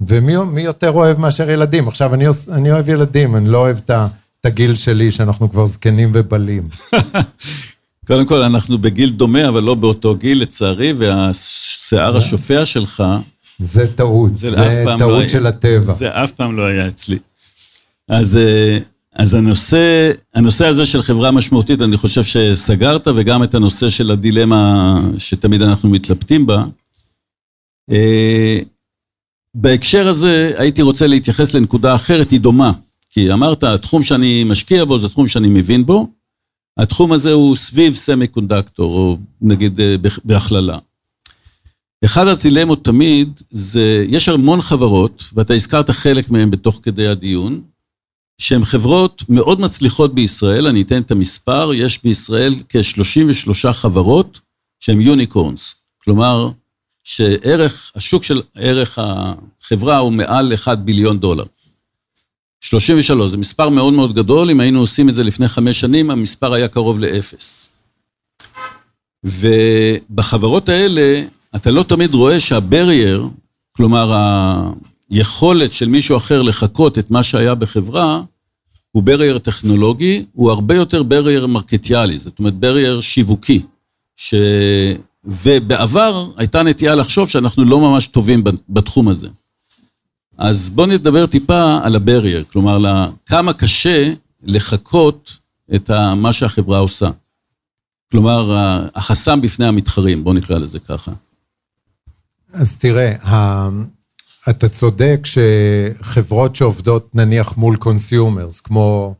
ומי 0.00 0.62
יותר 0.62 0.90
אוהב 0.90 1.18
מאשר 1.18 1.50
ילדים? 1.50 1.88
עכשיו, 1.88 2.14
אני, 2.14 2.24
אני 2.52 2.72
אוהב 2.72 2.88
ילדים, 2.88 3.36
אני 3.36 3.48
לא 3.48 3.58
אוהב 3.58 3.78
את 3.90 4.46
הגיל 4.46 4.74
שלי, 4.74 5.10
שאנחנו 5.10 5.50
כבר 5.50 5.66
זקנים 5.66 6.10
ובלים. 6.14 6.62
קודם 8.06 8.26
כל, 8.26 8.42
אנחנו 8.42 8.78
בגיל 8.78 9.10
דומה, 9.10 9.48
אבל 9.48 9.62
לא 9.62 9.74
באותו 9.74 10.14
גיל, 10.14 10.42
לצערי, 10.42 10.92
והשיער 10.92 12.16
השופע 12.16 12.64
שלך... 12.64 13.04
זה 13.58 13.96
טעות, 13.96 14.36
זה, 14.36 14.50
זה 14.50 14.84
טעות 14.98 15.22
לא 15.22 15.28
של 15.28 15.46
הטבע. 15.46 15.92
זה 15.92 16.10
אף 16.24 16.32
פעם 16.32 16.56
לא 16.56 16.62
היה 16.66 16.88
אצלי. 16.88 17.18
אז, 18.08 18.36
אה, 18.36 18.78
אז 19.14 19.34
הנושא, 19.34 20.12
הנושא 20.34 20.66
הזה 20.66 20.86
של 20.86 21.02
חברה 21.02 21.30
משמעותית, 21.30 21.80
אני 21.80 21.96
חושב 21.96 22.24
שסגרת, 22.24 23.08
וגם 23.16 23.42
את 23.42 23.54
הנושא 23.54 23.90
של 23.90 24.10
הדילמה 24.10 24.94
שתמיד 25.18 25.62
אנחנו 25.62 25.88
מתלבטים 25.88 26.46
בה. 26.46 26.64
אה, 27.90 28.58
בהקשר 29.54 30.08
הזה 30.08 30.52
הייתי 30.56 30.82
רוצה 30.82 31.06
להתייחס 31.06 31.54
לנקודה 31.54 31.94
אחרת, 31.94 32.30
היא 32.30 32.40
דומה. 32.40 32.72
כי 33.10 33.32
אמרת, 33.32 33.64
התחום 33.64 34.02
שאני 34.02 34.44
משקיע 34.44 34.84
בו 34.84 34.98
זה 34.98 35.08
תחום 35.08 35.28
שאני 35.28 35.48
מבין 35.48 35.86
בו. 35.86 36.08
התחום 36.78 37.12
הזה 37.12 37.32
הוא 37.32 37.56
סביב 37.56 37.94
סמי 37.94 38.26
קונדקטור, 38.26 38.92
או 38.92 39.16
נגיד 39.40 39.80
אה, 39.80 39.96
בהכללה. 40.24 40.78
אחד 42.04 42.26
הדילמות 42.26 42.84
תמיד 42.84 43.40
זה, 43.50 44.06
יש 44.08 44.28
המון 44.28 44.62
חברות, 44.62 45.24
ואתה 45.32 45.54
הזכרת 45.54 45.90
חלק 45.90 46.30
מהן 46.30 46.50
בתוך 46.50 46.80
כדי 46.82 47.06
הדיון, 47.06 47.62
שהן 48.40 48.64
חברות 48.64 49.22
מאוד 49.28 49.60
מצליחות 49.60 50.14
בישראל, 50.14 50.66
אני 50.66 50.82
אתן 50.82 51.02
את 51.02 51.10
המספר, 51.10 51.70
יש 51.74 52.02
בישראל 52.02 52.54
כ-33 52.68 53.72
חברות 53.72 54.40
שהן 54.80 55.00
unicorns. 55.00 55.84
כלומר, 56.04 56.50
שערך, 57.04 57.92
השוק 57.94 58.24
של 58.24 58.42
ערך 58.54 58.98
החברה 59.02 59.98
הוא 59.98 60.12
מעל 60.12 60.54
1 60.54 60.78
ביליון 60.78 61.20
דולר. 61.20 61.44
33, 62.60 63.30
זה 63.30 63.36
מספר 63.36 63.68
מאוד 63.68 63.92
מאוד 63.92 64.14
גדול, 64.14 64.50
אם 64.50 64.60
היינו 64.60 64.80
עושים 64.80 65.08
את 65.08 65.14
זה 65.14 65.22
לפני 65.22 65.48
חמש 65.48 65.80
שנים, 65.80 66.10
המספר 66.10 66.52
היה 66.52 66.68
קרוב 66.68 66.98
לאפס. 66.98 67.68
ובחברות 69.24 70.68
האלה, 70.68 71.24
אתה 71.56 71.70
לא 71.70 71.82
תמיד 71.82 72.14
רואה 72.14 72.40
שה 72.40 72.64
barrier, 72.64 73.28
כלומר 73.72 74.12
היכולת 75.10 75.72
של 75.72 75.88
מישהו 75.88 76.16
אחר 76.16 76.42
לחקות 76.42 76.98
את 76.98 77.10
מה 77.10 77.22
שהיה 77.22 77.54
בחברה, 77.54 78.22
הוא 78.92 79.02
barrier 79.02 79.38
טכנולוגי, 79.38 80.24
הוא 80.32 80.50
הרבה 80.50 80.74
יותר 80.74 81.02
barrier 81.02 81.46
מרקטיאלי, 81.46 82.18
זאת 82.18 82.38
אומרת 82.38 82.54
barrier 82.54 83.00
שיווקי, 83.00 83.62
ש... 84.16 84.34
ובעבר 85.24 86.24
הייתה 86.36 86.62
נטייה 86.62 86.94
לחשוב 86.94 87.28
שאנחנו 87.28 87.64
לא 87.64 87.80
ממש 87.80 88.06
טובים 88.06 88.44
בתחום 88.68 89.08
הזה. 89.08 89.28
אז 90.38 90.68
בואו 90.68 90.86
נדבר 90.86 91.26
טיפה 91.26 91.78
על 91.82 91.96
ה 91.96 92.01
barrier, 92.01 92.44
כלומר, 92.52 93.08
כמה 93.26 93.52
קשה 93.52 94.12
לחקות 94.42 95.38
את 95.74 95.90
מה 96.16 96.32
שהחברה 96.32 96.78
עושה. 96.78 97.10
כלומר, 98.10 98.56
החסם 98.94 99.40
בפני 99.40 99.66
המתחרים, 99.66 100.24
בואו 100.24 100.34
נקרא 100.34 100.58
לזה 100.58 100.78
ככה. 100.78 101.12
אז 102.52 102.78
תראה, 102.78 103.12
אתה 104.48 104.68
צודק 104.68 105.20
שחברות 105.24 106.56
שעובדות 106.56 107.14
נניח 107.14 107.56
מול 107.56 107.76
consumers, 107.76 108.60
כמו 108.60 109.14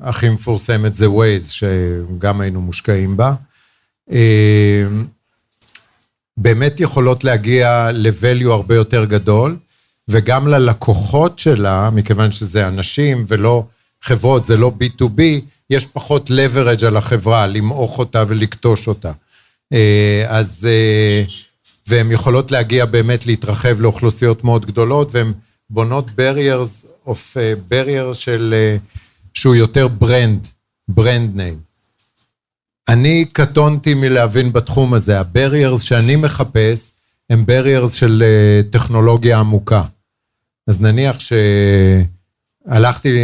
הכי 0.00 0.28
מפורסמת 0.28 0.94
זה 0.94 1.10
ווייז, 1.10 1.50
שגם 1.50 2.40
היינו 2.40 2.60
מושקעים 2.60 3.16
בה, 3.16 3.34
אה, 4.12 4.86
באמת 6.36 6.80
יכולות 6.80 7.24
להגיע 7.24 7.90
ל-value 7.92 8.50
הרבה 8.50 8.74
יותר 8.74 9.04
גדול, 9.04 9.56
וגם 10.08 10.48
ללקוחות 10.48 11.38
שלה, 11.38 11.90
מכיוון 11.90 12.32
שזה 12.32 12.68
אנשים 12.68 13.24
ולא 13.28 13.64
חברות, 14.02 14.44
זה 14.44 14.56
לא 14.56 14.72
B2B, 14.80 15.22
יש 15.70 15.86
פחות 15.86 16.30
leverage 16.30 16.86
על 16.86 16.96
החברה, 16.96 17.46
למעוך 17.46 17.98
אותה 17.98 18.24
ולכתוש 18.28 18.88
אותה. 18.88 19.12
אה, 19.72 20.24
אז, 20.28 20.68
אה, 20.70 21.24
והן 21.92 22.10
יכולות 22.10 22.50
להגיע 22.50 22.84
באמת 22.84 23.26
להתרחב 23.26 23.80
לאוכלוסיות 23.80 24.44
מאוד 24.44 24.66
גדולות, 24.66 25.08
והן 25.12 25.32
בונות 25.70 26.06
barriers 26.06 26.86
of, 27.08 27.36
barrier 27.70 28.14
של, 28.14 28.54
שהוא 29.34 29.54
יותר 29.54 29.88
brand, 29.88 30.48
brand 30.88 31.36
name. 31.36 31.58
אני 32.88 33.24
קטונתי 33.32 33.94
מלהבין 33.94 34.52
בתחום 34.52 34.94
הזה, 34.94 35.20
ה-barriers 35.20 35.78
שאני 35.78 36.16
מחפש 36.16 36.92
הם 37.30 37.44
barriers 37.48 37.90
של 37.92 38.22
טכנולוגיה 38.70 39.38
עמוקה. 39.38 39.82
אז 40.66 40.82
נניח 40.82 41.16
שהלכתי, 42.68 43.18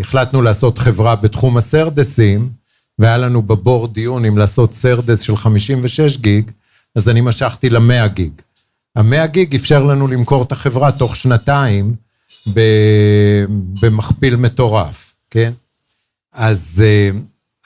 החלטנו 0.00 0.42
לעשות 0.42 0.78
חברה 0.78 1.16
בתחום 1.16 1.56
ה 1.56 1.65
SerDes 1.65 2.22
ים, 2.22 2.50
והיה 2.98 3.16
לנו 3.16 3.42
בבורד 3.42 3.88
דיון 3.88 4.24
אם 4.24 4.38
לעשות 4.38 4.74
SerDes 4.74 5.20
של 5.20 5.36
56 5.36 6.16
גיג, 6.16 6.50
אז 6.96 7.08
אני 7.08 7.20
משכתי 7.20 7.70
ל-100 7.70 8.08
גיג. 8.08 8.32
ה-100 8.96 9.26
גיג 9.26 9.54
אפשר 9.54 9.82
לנו 9.82 10.08
למכור 10.08 10.42
את 10.42 10.52
החברה 10.52 10.92
תוך 10.92 11.16
שנתיים 11.16 11.94
במכפיל 13.80 14.36
מטורף, 14.36 15.14
כן? 15.30 15.52
אז, 16.32 16.84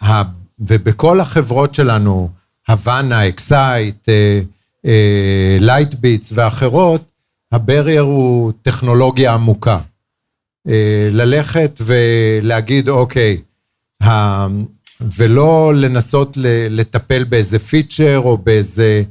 אה, 0.02 0.22
ובכל 0.58 1.20
החברות 1.20 1.74
שלנו, 1.74 2.30
הבאנה, 2.68 3.28
אקסייט, 3.28 4.08
לייטביטס 5.60 6.32
ואחרות, 6.34 7.04
ה 7.52 7.58
barrier 7.59 8.02
הוא 8.02 8.52
טכנולוגיה 8.62 9.34
עמוקה. 9.34 9.78
אה, 10.68 11.08
ללכת 11.12 11.80
ולהגיד, 11.80 12.88
אוקיי, 12.88 13.36
ולא 15.00 15.72
לנסות 15.74 16.36
לטפל 16.70 17.24
באיזה 17.24 17.58
פיצ'ר 17.58 18.18
או 18.18 18.38
באיזה 18.38 19.02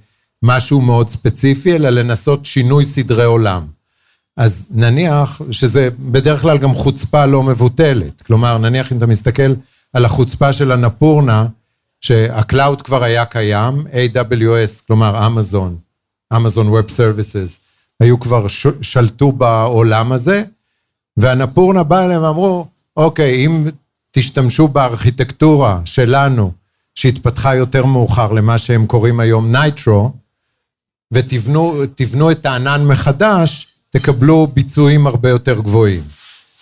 משהו 0.43 0.81
מאוד 0.81 1.09
ספציפי, 1.09 1.75
אלא 1.75 1.89
לנסות 1.89 2.45
שינוי 2.45 2.85
סדרי 2.85 3.23
עולם. 3.23 3.65
אז 4.37 4.67
נניח 4.71 5.41
שזה 5.51 5.89
בדרך 5.99 6.41
כלל 6.41 6.57
גם 6.57 6.75
חוצפה 6.75 7.25
לא 7.25 7.43
מבוטלת. 7.43 8.21
כלומר, 8.21 8.57
נניח 8.57 8.91
אם 8.91 8.97
אתה 8.97 9.05
מסתכל 9.05 9.53
על 9.93 10.05
החוצפה 10.05 10.53
של 10.53 10.71
אנפורנה, 10.71 11.47
שה 12.01 12.31
cloud 12.31 12.81
כבר 12.81 13.03
היה 13.03 13.25
קיים, 13.25 13.87
AWS, 13.87 14.85
כלומר 14.87 15.27
אמזון, 15.27 15.77
אמזון 16.35 16.79
Web 16.79 16.89
Services, 16.89 17.59
היו 17.99 18.19
כבר 18.19 18.45
שלטו 18.81 19.31
בעולם 19.31 20.11
הזה, 20.11 20.43
והנפורנה 21.17 21.83
בא 21.83 22.05
אליהם 22.05 22.23
ואמרו, 22.23 22.67
אוקיי, 22.97 23.45
אם 23.45 23.69
תשתמשו 24.11 24.67
בארכיטקטורה 24.67 25.81
שלנו, 25.85 26.51
שהתפתחה 26.95 27.55
יותר 27.55 27.85
מאוחר 27.85 28.31
למה 28.31 28.57
שהם 28.57 28.85
קוראים 28.85 29.19
היום 29.19 29.51
נייטרו, 29.51 30.11
ותבנו 31.11 32.31
את 32.31 32.45
הענן 32.45 32.85
מחדש, 32.85 33.67
תקבלו 33.89 34.47
ביצועים 34.53 35.07
הרבה 35.07 35.29
יותר 35.29 35.59
גבוהים. 35.59 36.03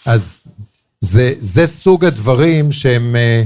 אז 0.06 0.40
זה, 1.02 1.34
זה 1.42 1.68
סוג 1.68 2.06
הדברים 2.06 2.72
שהם 2.72 3.16
אה, 3.16 3.44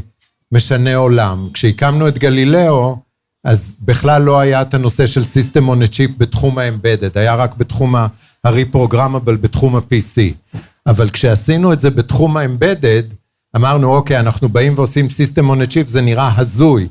משני 0.52 0.93
עולם. 0.93 1.49
כשהקמנו 1.54 2.08
את 2.08 2.18
גלילאו, 2.18 2.97
אז 3.43 3.76
בכלל 3.82 4.22
לא 4.22 4.39
היה 4.39 4.62
את 4.62 4.74
הנושא 4.74 5.06
של 5.06 5.22
System 5.22 5.62
on 5.62 5.88
a 5.88 5.93
Chip 5.93 6.12
בתחום 6.18 6.58
ה-Embedded, 6.58 7.12
היה 7.16 7.36
רק 7.36 7.56
בתחום 7.56 7.95
ה-Reprogrammable, 7.95 9.38
בתחום 9.41 9.76
ה-PC. 9.76 10.58
אבל 10.88 11.10
כשעשינו 11.10 11.74
את 11.74 11.82
זה 11.82 11.89
בתחום 11.89 12.38
ה-Embedded, 12.38 13.14
אמרנו, 13.56 13.95
אוקיי, 13.95 14.20
אנחנו 14.20 14.49
באים 14.49 14.74
ועושים 14.76 15.06
System 15.06 15.43
on 15.43 15.68
a 15.68 15.72
Chip, 15.72 15.88
זה 15.88 16.02
נראה 16.02 16.34
הזוי. 16.38 16.88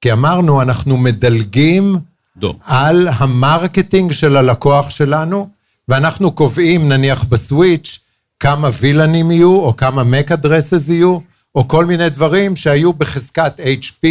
כי 0.00 0.12
אמרנו, 0.12 0.62
אנחנו 0.62 0.96
מדלגים 0.96 1.98
דו. 2.38 2.54
על 2.66 3.08
ה 3.12 3.22
marketing 3.22 4.12
של 4.12 4.36
הלקוח 4.36 4.90
שלנו, 4.90 5.48
ואנחנו 5.88 6.32
קובעים, 6.32 6.88
נניח 6.88 7.24
בסוויץ', 7.24 8.00
כמה 8.40 8.70
VLAN 8.80 9.13
ים 9.13 9.30
יהיו, 9.30 9.56
או 9.56 9.76
כמה 9.76 10.02
MAC 10.02 10.30
addresses 10.30 10.92
יהיו, 10.92 11.18
או 11.54 11.68
כל 11.68 11.84
מיני 11.84 12.10
דברים 12.10 12.56
שהיו 12.56 12.92
בחזקת 12.92 13.60
HP, 13.60 14.06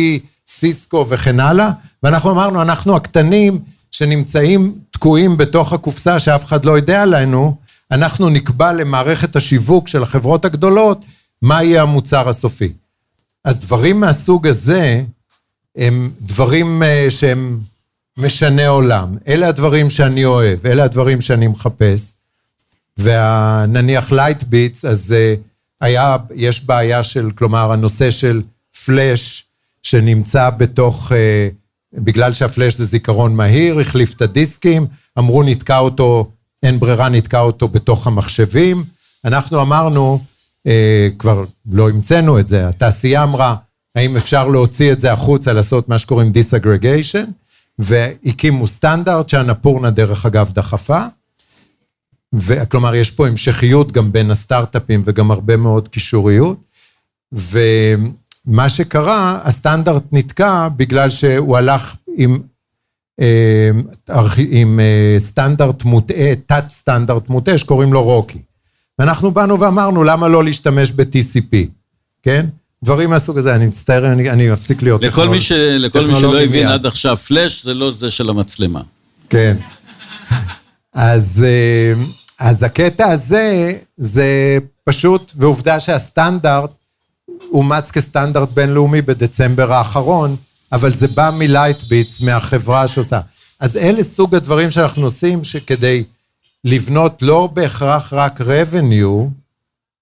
סיסקו 0.48 1.06
וכן 1.10 1.40
הלאה, 1.40 1.72
ואנחנו 2.04 2.32
אמרנו, 2.32 2.62
אנחנו 2.62 2.96
הקטנים 2.96 3.60
שנמצאים 3.92 4.76
תקועים 4.92 5.38
בתוך 5.38 5.74
הקופסה 5.74 6.20
שאף 6.20 6.44
אחד 6.44 6.66
לא 6.66 6.72
יודע 6.72 7.02
עלינו, 7.02 7.56
אנחנו 7.92 8.30
נקבע 8.30 8.74
למערכת 8.74 9.36
השיווק 9.36 9.88
של 9.88 10.04
החברות 10.04 10.46
הגדולות 10.46 11.06
מה 11.42 11.64
יהיה 11.64 11.82
המוצר 11.82 12.30
הסופי. 12.30 12.74
אז 13.46 13.60
דברים 13.60 14.00
מהסוג 14.00 14.48
הזה 14.48 15.04
הם 15.76 16.12
דברים 16.22 16.84
אה, 16.84 17.08
שהם 17.10 17.60
משנה 18.18 18.68
עולם. 18.68 19.18
אלה 19.28 19.47
הדברים 19.47 19.89
שאני 19.89 20.26
אוהב, 20.26 20.68
אלה 20.68 20.84
הדברים 20.84 21.22
שאני 21.22 21.47
מחפש. 21.47 22.13
ונניח 22.97 24.11
לייטביטס, 24.11 24.86
אז 24.86 25.15
אה, 25.18 25.36
היה, 25.82 26.18
יש 26.36 26.65
בעיה 26.65 27.03
של, 27.03 27.32
כלומר, 27.36 27.72
הנושא 27.72 28.11
של 28.11 28.41
פלאש 28.86 29.45
שנמצא 29.84 30.49
בתוך, 30.49 31.11
אה, 31.11 31.49
בגלל 31.93 32.34
שהפלאש 32.34 32.74
זה 32.74 32.86
זיכרון 32.86 33.36
מהיר, 33.36 33.80
החליף 33.80 34.13
את 34.13 34.22
הדיסקים, 34.22 34.88
אמרו 35.20 35.43
נתקע 35.43 35.78
אותו, 35.78 36.32
אין 36.63 36.80
ברירה, 36.80 37.09
נתקע 37.09 37.39
אותו 37.39 37.68
בתוך 37.68 38.07
המחשבים. 38.07 38.84
אנחנו 39.26 39.61
אמרנו, 39.61 40.20
אה, 40.68 41.09
כבר 41.20 41.43
לא 41.72 41.89
המצאנו 41.89 42.39
את 42.39 42.47
זה, 42.47 42.68
התעשייה 42.68 43.24
אמרה, 43.24 43.55
האם 43.95 44.18
אפשר 44.18 44.47
להוציא 44.47 44.91
את 44.91 44.99
זה 44.99 45.13
החוצה, 45.13 45.53
לעשות 45.53 45.89
מה 45.89 45.97
שקוראים 45.97 46.32
disaggregation, 46.32 47.28
והקימו 47.80 48.68
סטנדרט 48.68 49.30
שהנפורנה 49.30 49.92
דרך 49.92 50.26
אגב 50.26 50.52
דחפה. 50.54 51.06
וכלומר, 52.34 52.96
יש 52.96 53.12
פה 53.12 53.28
המשכיות 53.28 53.92
גם 53.92 54.12
בין 54.12 54.32
הסטארט-אפים 54.32 55.04
וגם 55.06 55.32
הרבה 55.32 55.58
מאוד 55.58 55.88
קישוריות. 55.88 56.58
ו... 57.34 57.60
מה 58.48 58.70
שקרה, 58.70 59.40
הסטנדרט 59.44 60.04
נתקע 60.12 60.68
בגלל 60.76 61.10
שהוא 61.10 61.58
הלך 61.58 61.96
עם, 62.18 62.40
אה, 63.22 63.70
עם 64.50 64.80
אה, 64.80 65.16
סטנדרט 65.20 65.84
מוטעה, 65.84 66.36
תת 66.46 66.64
סטנדרט 66.70 67.30
מוטעה 67.30 67.58
שקוראים 67.58 67.94
לו 67.94 68.04
רוקי. 68.04 68.42
ואנחנו 69.00 69.32
באנו 69.32 69.60
ואמרנו, 69.60 70.04
למה 70.04 70.28
לא 70.28 70.44
להשתמש 70.44 70.92
ב-TCP, 70.92 71.56
כן? 72.24 72.46
דברים 72.84 73.10
מהסוג 73.10 73.38
הזה, 73.38 73.56
אני 73.56 73.68
מצטער, 73.68 74.12
אני, 74.12 74.30
אני 74.30 74.50
מפסיק 74.50 74.82
להיות 74.82 75.02
לכל 75.02 75.12
טכנולוג... 75.12 75.34
מי, 75.34 75.42
ש... 75.42 75.52
לכל 75.52 76.06
מי 76.06 76.20
שלא 76.20 76.42
הבין 76.42 76.68
עד 76.68 76.86
עכשיו, 76.86 77.18
פלאש 77.18 77.64
זה 77.64 77.74
לא 77.74 77.92
זה 77.92 78.12
של 78.12 78.30
המצלמה. 78.30 78.82
כן. 79.30 79.58
אז, 80.94 81.46
אה, 81.48 82.04
אז 82.40 82.64
הקטע 82.64 83.08
הזה, 83.08 83.74
זה 83.98 84.58
פשוט, 84.84 85.34
ועובדה 85.36 85.80
שהסטנדרט 85.80 86.74
אומץ 87.52 87.92
כסטנדרט 87.92 88.50
בינלאומי 88.52 89.02
בדצמבר 89.02 89.74
האחרון, 89.74 90.36
אבל 90.72 90.94
זה 90.94 91.08
בא 91.08 91.32
מ 91.34 91.41
Lightbits, 91.41 92.22
מהחברה 92.22 92.88
שעושה. 92.88 93.20
אז 93.60 93.78
אלה 93.78 94.04
סוג 94.04 94.36
הדברים 94.36 94.72
שאנחנו 94.72 95.04
עושים 95.04 95.44
שכדי 95.44 96.04
לבנות 96.64 97.22
לא 97.22 97.50
בהכרח 97.54 98.14
רק 98.14 98.42
revenue, 98.42 99.30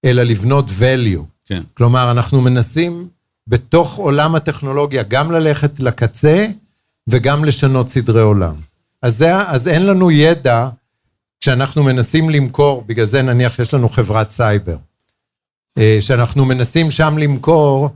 אלא 0.04 0.22
לבנות 0.22 0.70
value. 0.80 1.35
כן. 1.46 1.62
כלומר, 1.74 2.10
אנחנו 2.10 2.40
מנסים 2.40 3.08
בתוך 3.46 3.96
עולם 3.96 4.34
הטכנולוגיה 4.34 5.02
גם 5.02 5.32
ללכת 5.32 5.80
לקצה 5.80 6.46
וגם 7.08 7.44
לשנות 7.44 7.88
סדרי 7.88 8.20
עולם. 8.20 8.54
אז, 9.02 9.16
זה, 9.16 9.36
אז 9.36 9.68
אין 9.68 9.86
לנו 9.86 10.10
ידע 10.10 10.68
כשאנחנו 11.40 11.82
מנסים 11.82 12.30
למכור, 12.30 12.84
בגלל 12.86 13.06
זה 13.06 13.22
נניח 13.22 13.58
יש 13.58 13.74
לנו 13.74 13.88
חברת 13.88 14.30
סייבר. 14.30 14.76
אה, 15.78 15.98
שאנחנו 16.00 16.44
מנסים 16.44 16.90
שם 16.90 17.18
למכור, 17.18 17.90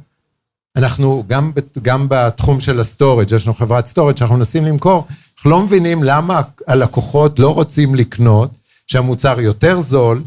אנחנו 0.77 1.25
גם, 1.27 1.53
גם 1.83 2.07
בתחום 2.11 2.61
של 2.61 2.81
ה 2.81 2.86
storage, 2.86 3.33
יש 3.33 3.47
לנו 3.47 3.55
חברת 3.55 3.87
storage 3.87 4.17
שאנחנו 4.17 4.37
מנסים 4.37 4.65
למכור, 4.65 5.07
אנחנו 5.37 5.51
לא 5.51 5.63
מבינים 5.63 6.03
למה 6.03 6.41
הלקוחות 6.67 7.39
לא 7.39 7.55
רוצים 7.55 7.95
לקנות, 7.95 8.51
שהמוצר 8.87 9.41
יותר 9.41 9.81
זול, 9.81 10.23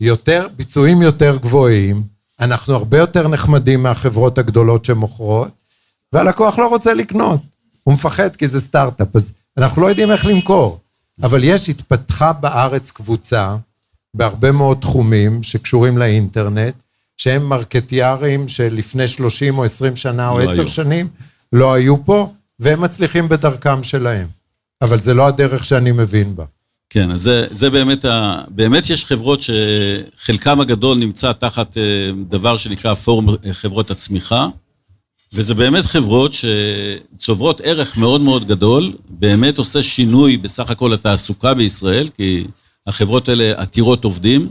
יותר, 0.00 0.46
ביצועים 0.56 1.02
יותר 1.02 1.36
גבוהים, 1.36 2.15
אנחנו 2.40 2.74
הרבה 2.74 2.98
יותר 2.98 3.28
נחמדים 3.28 3.82
מהחברות 3.82 4.38
הגדולות 4.38 4.84
שמוכרות, 4.84 5.48
והלקוח 6.12 6.58
לא 6.58 6.68
רוצה 6.68 6.94
לקנות. 6.94 7.40
הוא 7.82 7.94
מפחד 7.94 8.36
כי 8.36 8.48
זה 8.48 8.60
סטארט-אפ, 8.60 9.16
אז 9.16 9.34
אנחנו 9.56 9.82
לא 9.82 9.86
יודעים 9.86 10.10
איך 10.10 10.26
למכור. 10.26 10.80
אבל 11.22 11.44
יש, 11.44 11.68
התפתחה 11.68 12.32
בארץ 12.32 12.90
קבוצה, 12.90 13.56
בהרבה 14.14 14.52
מאוד 14.52 14.78
תחומים 14.80 15.42
שקשורים 15.42 15.98
לאינטרנט, 15.98 16.74
שהם 17.16 17.42
מרקטיירים 17.42 18.48
שלפני 18.48 19.08
30 19.08 19.58
או 19.58 19.64
20 19.64 19.96
שנה 19.96 20.28
או 20.28 20.38
לא 20.38 20.44
10 20.44 20.52
היו. 20.52 20.68
שנים 20.68 21.08
לא 21.52 21.74
היו 21.74 22.04
פה, 22.04 22.32
והם 22.60 22.80
מצליחים 22.80 23.28
בדרכם 23.28 23.82
שלהם. 23.82 24.26
אבל 24.82 25.00
זה 25.00 25.14
לא 25.14 25.26
הדרך 25.26 25.64
שאני 25.64 25.92
מבין 25.92 26.36
בה. 26.36 26.44
כן, 26.90 27.10
אז 27.10 27.20
זה, 27.20 27.46
זה 27.50 27.70
באמת, 27.70 28.04
ה... 28.04 28.42
באמת 28.48 28.90
יש 28.90 29.04
חברות 29.04 29.40
שחלקם 29.40 30.60
הגדול 30.60 30.98
נמצא 30.98 31.32
תחת 31.32 31.78
אה, 31.78 31.82
דבר 32.28 32.56
שנקרא 32.56 32.94
פורום 32.94 33.28
אה, 33.28 33.54
חברות 33.54 33.90
הצמיחה, 33.90 34.48
וזה 35.32 35.54
באמת 35.54 35.84
חברות 35.84 36.32
שצוברות 36.32 37.60
ערך 37.64 37.96
מאוד 37.96 38.20
מאוד 38.20 38.46
גדול, 38.46 38.92
באמת 39.08 39.58
עושה 39.58 39.82
שינוי 39.82 40.36
בסך 40.36 40.70
הכל 40.70 40.92
התעסוקה 40.92 41.54
בישראל, 41.54 42.08
כי 42.16 42.44
החברות 42.86 43.28
האלה 43.28 43.52
עתירות 43.56 44.04
עובדים, 44.04 44.48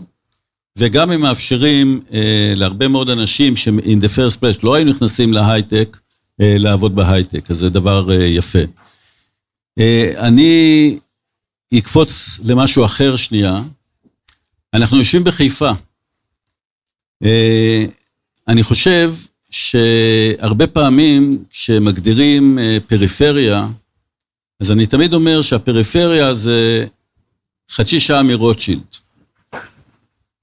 וגם 0.78 1.12
הם 1.12 1.22
מאפשרים 1.22 2.02
אה, 2.14 2.54
להרבה 2.56 2.88
מאוד 2.88 3.10
אנשים 3.10 3.56
שהם 3.56 3.80
in 3.80 4.04
the 4.04 4.10
first 4.18 4.38
place 4.40 4.60
לא 4.64 4.76
היו 4.76 4.86
נכנסים 4.86 5.34
להייטק, 5.34 5.98
אה, 6.42 6.56
לעבוד 6.58 6.96
בהייטק, 6.96 7.52
אז 7.52 7.58
זה 7.58 7.70
דבר 7.70 8.12
אה, 8.12 8.26
יפה. 8.26 8.60
אה, 9.80 10.14
אני 10.18 10.98
יקפוץ 11.72 12.39
למשהו 12.43 12.86
אחר 12.86 13.16
שנייה. 13.16 13.61
אנחנו 14.74 14.97
יושבים 14.97 15.24
בחיפה. 15.24 15.72
אה, 17.24 17.86
אני 18.47 18.63
חושב 18.63 19.13
שהרבה 19.49 20.68
פעמים 20.68 21.43
כשמגדירים 21.49 22.59
אה, 22.59 22.78
פריפריה, 22.88 23.68
אז 24.59 24.72
אני 24.72 24.88
תמיד 24.88 25.13
אומר 25.13 25.41
שהפריפריה 25.41 26.34
זה 26.34 26.86
חצי 27.72 27.99
שעה 27.99 28.24
מרוטשילד. 28.24 28.95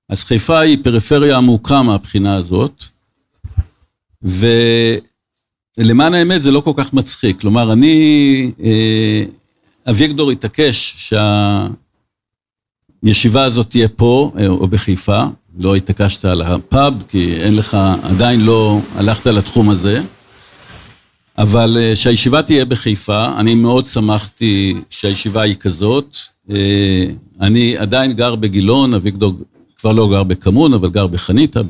אז 0.09 0.25
חיפה 0.25 0.61
היא 0.61 0.79
פריפריה 0.85 1.37
עמוקה 1.37 1.83
מהבחינה 1.83 2.37
הזאת, 2.37 2.85
ולמען 4.23 6.15
האמת 6.15 6.43
זה 6.43 6.51
לא 6.51 6.61
כל 6.61 6.73
כך 6.77 6.93
מצחיק. 6.93 7.41
כלומר, 7.41 7.73
אני, 7.73 8.53
אה, 8.63 9.25
אביגדור 9.91 10.31
התעקש 10.31 11.09
שהישיבה 13.05 13.45
הזאת 13.45 13.71
תהיה 13.71 13.89
פה 13.89 14.33
אה, 14.39 14.47
או 14.47 14.67
בחיפה, 14.67 15.25
לא 15.59 15.77
התעקשת 15.77 16.25
על 16.25 16.43
הפאב, 16.43 16.95
כי 17.09 17.35
אין 17.37 17.57
לך, 17.57 17.77
עדיין 18.03 18.41
לא 18.41 18.81
הלכת 18.97 19.27
לתחום 19.27 19.71
הזה, 19.71 20.03
אבל 21.39 21.79
אה, 21.81 21.97
שהישיבה 21.97 22.43
תהיה 22.43 22.65
בחיפה, 22.65 23.39
אני 23.39 23.55
מאוד 23.55 23.87
שמחתי 23.87 24.75
שהישיבה 24.91 25.43
היא 25.43 25.57
כזאת. 25.57 26.17
אה, 26.51 27.05
אני 27.41 27.77
עדיין 27.77 28.13
גר 28.13 28.35
בגילון, 28.35 28.95
אביגדור 28.95 29.35
כבר 29.77 29.93
לא 29.93 30.09
גר 30.11 30.23
בכמון, 30.23 30.75
אבל 30.75 30.91
גר 30.91 31.07
בחניתה, 31.07 31.61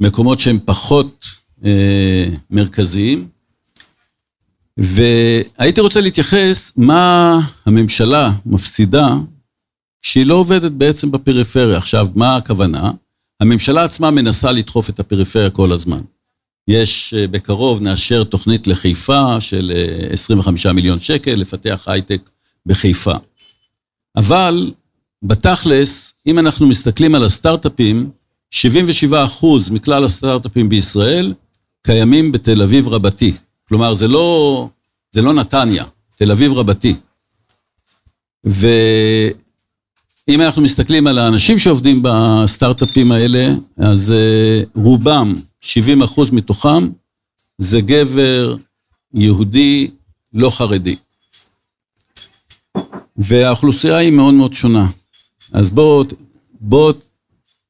במקומות 0.00 0.38
שהם 0.38 0.58
פחות 0.64 1.26
מרכזיים. 2.50 3.37
והייתי 4.78 5.80
רוצה 5.80 6.00
להתייחס 6.00 6.72
מה 6.76 7.38
הממשלה 7.66 8.32
מפסידה 8.46 9.14
שהיא 10.02 10.26
לא 10.26 10.34
עובדת 10.34 10.72
בעצם 10.72 11.10
בפריפריה. 11.10 11.78
עכשיו, 11.78 12.08
מה 12.14 12.36
הכוונה? 12.36 12.90
הממשלה 13.40 13.84
עצמה 13.84 14.10
מנסה 14.10 14.52
לדחוף 14.52 14.90
את 14.90 15.00
הפריפריה 15.00 15.50
כל 15.50 15.72
הזמן. 15.72 16.00
יש 16.68 17.14
אה, 17.14 17.26
בקרוב, 17.26 17.80
נאשר 17.80 18.24
תוכנית 18.24 18.66
לחיפה 18.66 19.40
של 19.40 19.72
אה, 19.74 20.08
25 20.12 20.66
מיליון 20.66 20.98
שקל, 20.98 21.34
לפתח 21.34 21.84
הייטק 21.86 22.30
בחיפה. 22.66 23.14
אבל 24.16 24.72
בתכלס, 25.22 26.14
אם 26.26 26.38
אנחנו 26.38 26.66
מסתכלים 26.66 27.14
על 27.14 27.24
הסטארט-אפים, 27.24 28.10
77 28.50 29.24
אחוז 29.24 29.70
מכלל 29.70 30.04
הסטארט-אפים 30.04 30.68
בישראל 30.68 31.34
קיימים 31.82 32.32
בתל 32.32 32.62
אביב 32.62 32.88
רבתי. 32.88 33.32
כלומר, 33.68 33.94
זה 33.94 34.08
לא, 34.08 34.68
זה 35.12 35.22
לא 35.22 35.34
נתניה, 35.34 35.84
תל 36.16 36.30
אביב 36.30 36.52
רבתי. 36.52 36.94
ואם 38.44 39.30
אנחנו 40.40 40.62
מסתכלים 40.62 41.06
על 41.06 41.18
האנשים 41.18 41.58
שעובדים 41.58 42.02
בסטארט-אפים 42.02 43.12
האלה, 43.12 43.54
אז 43.76 44.12
אה, 44.12 44.62
רובם, 44.74 45.34
70 45.60 46.02
אחוז 46.02 46.30
מתוכם, 46.30 46.88
זה 47.58 47.80
גבר 47.80 48.56
יהודי 49.14 49.90
לא 50.32 50.50
חרדי. 50.50 50.96
והאוכלוסייה 53.16 53.96
היא 53.96 54.12
מאוד 54.12 54.34
מאוד 54.34 54.54
שונה. 54.54 54.86
אז 55.52 55.70
בוא, 55.70 56.04
בוא 56.60 56.92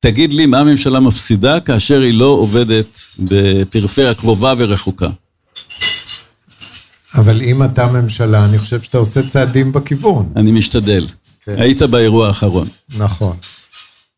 תגיד 0.00 0.32
לי 0.32 0.46
מה 0.46 0.60
הממשלה 0.60 1.00
מפסידה 1.00 1.60
כאשר 1.60 2.00
היא 2.00 2.14
לא 2.14 2.26
עובדת 2.26 2.98
בפריפריה 3.18 4.14
קרובה 4.14 4.54
ורחוקה. 4.58 5.10
אבל 7.18 7.42
אם 7.42 7.62
אתה 7.62 7.86
ממשלה, 7.86 8.44
אני 8.44 8.58
חושב 8.58 8.82
שאתה 8.82 8.98
עושה 8.98 9.26
צעדים 9.26 9.72
בכיוון. 9.72 10.32
אני 10.36 10.52
משתדל. 10.52 11.06
כן. 11.44 11.54
היית 11.58 11.82
באירוע 11.82 12.28
האחרון. 12.28 12.68
נכון. 12.98 13.36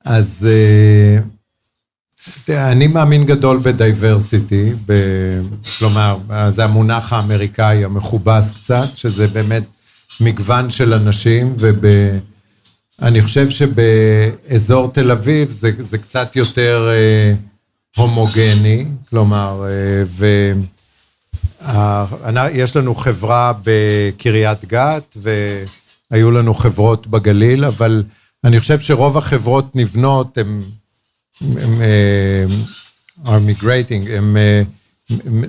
אז 0.05 0.49
אה, 2.49 2.73
אני 2.73 2.87
מאמין 2.87 3.25
גדול 3.27 3.61
בדייברסיטי, 3.63 4.73
ב- 4.87 5.41
כלומר, 5.79 6.19
זה 6.49 6.65
המונח 6.65 7.13
האמריקאי 7.13 7.85
המכובס 7.85 8.55
קצת, 8.59 8.87
שזה 8.95 9.29
באמת 9.29 9.63
מגוון 10.21 10.71
של 10.71 10.95
אנשים, 10.95 11.55
ואני 13.01 13.23
חושב 13.23 13.51
שבאזור 13.51 14.91
תל 14.93 15.11
אביב 15.11 15.51
זה, 15.51 15.71
זה 15.79 15.99
קצת 15.99 16.37
יותר 16.37 16.89
אה, 16.91 17.35
הומוגני, 17.97 18.85
כלומר, 19.11 19.65
אה, 19.67 20.05
יש 22.53 22.77
לנו 22.77 22.95
חברה 22.95 23.53
בקריית 23.65 24.65
גת, 24.65 25.17
והיו 26.11 26.31
לנו 26.31 26.55
חברות 26.55 27.07
בגליל, 27.07 27.65
אבל 27.65 28.03
אני 28.45 28.61
חושב 28.61 28.81
שרוב 28.81 29.19
החברות 29.19 29.77
נבנות, 29.77 30.39
הן 30.39 30.63
הם, 31.41 31.81
אה, 31.83 32.45
are 33.25 33.63
migrating, 33.63 34.11
הן 34.11 34.37
אה, 34.37 34.63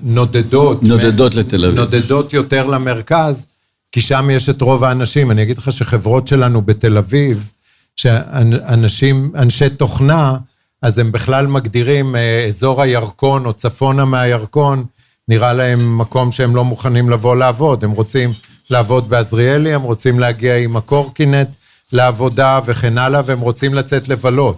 נודדות. 0.04 0.84
נודדות 0.84 1.36
לתל 1.36 1.66
אביב. 1.66 1.80
נודדות 1.80 2.34
יותר 2.34 2.66
למרכז, 2.66 3.48
כי 3.92 4.02
שם 4.02 4.30
יש 4.32 4.50
את 4.50 4.62
רוב 4.62 4.84
האנשים. 4.84 5.32
אני 5.32 5.44
אגיד 5.44 5.58
לך 5.58 5.72
שחברות 5.72 6.28
שלנו 6.28 6.62
בתל 6.62 6.98
אביב, 6.98 7.50
שאנשים, 7.96 9.32
אנשי 9.36 9.70
תוכנה, 9.70 10.38
אז 10.82 11.00
הם 11.00 11.12
בכלל 11.12 11.48
מגדירים 11.48 12.16
אה, 12.16 12.46
אזור 12.48 12.82
הירקון 12.82 13.46
או 13.46 13.54
צפונה 13.54 14.06
מהירקון, 14.06 14.86
נראה 15.28 15.54
להם 15.54 15.98
מקום 15.98 16.32
שהם 16.32 16.56
לא 16.56 16.64
מוכנים 16.64 17.10
לבוא 17.10 17.36
לעבוד. 17.36 17.84
הם 17.84 17.92
רוצים 17.92 18.34
לעבוד 18.70 19.10
בעזריאלי, 19.10 19.74
הם 19.74 19.82
רוצים 19.82 20.20
להגיע 20.20 20.58
עם 20.58 20.78
הקורקינט 20.78 21.50
לעבודה 21.92 22.60
וכן 22.66 22.98
הלאה, 22.98 23.22
והם 23.26 23.40
רוצים 23.40 23.74
לצאת 23.74 24.10
לבלות. 24.10 24.58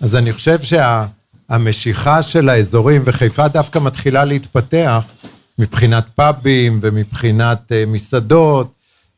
אז 0.00 0.16
אני 0.16 0.32
חושב 0.32 0.58
שהמשיכה 0.62 2.22
של 2.22 2.48
האזורים, 2.48 3.02
וחיפה 3.04 3.48
דווקא 3.48 3.78
מתחילה 3.78 4.24
להתפתח 4.24 5.04
מבחינת 5.58 6.04
פאבים 6.14 6.78
ומבחינת 6.82 7.72
אה, 7.72 7.84
מסעדות, 7.86 8.72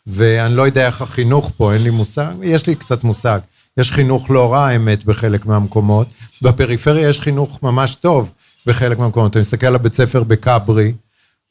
ואני 0.06 0.56
לא 0.56 0.66
יודע 0.66 0.86
איך 0.86 1.02
החינוך 1.02 1.52
פה, 1.56 1.74
אין 1.74 1.82
לי 1.82 1.90
מושג, 1.90 2.32
יש 2.42 2.66
לי 2.66 2.74
קצת 2.74 3.04
מושג. 3.04 3.38
יש 3.76 3.92
חינוך 3.92 4.30
לא 4.30 4.52
רע, 4.52 4.66
האמת, 4.66 5.04
בחלק 5.04 5.46
מהמקומות. 5.46 6.06
בפריפריה 6.42 7.08
יש 7.08 7.20
חינוך 7.20 7.62
ממש 7.62 7.94
טוב 7.94 8.32
בחלק 8.66 8.98
מהמקומות. 8.98 9.30
אתה 9.30 9.40
מסתכל 9.40 9.66
על 9.66 9.74
הבית 9.74 9.94
ספר 9.94 10.22
בכברי, 10.22 10.92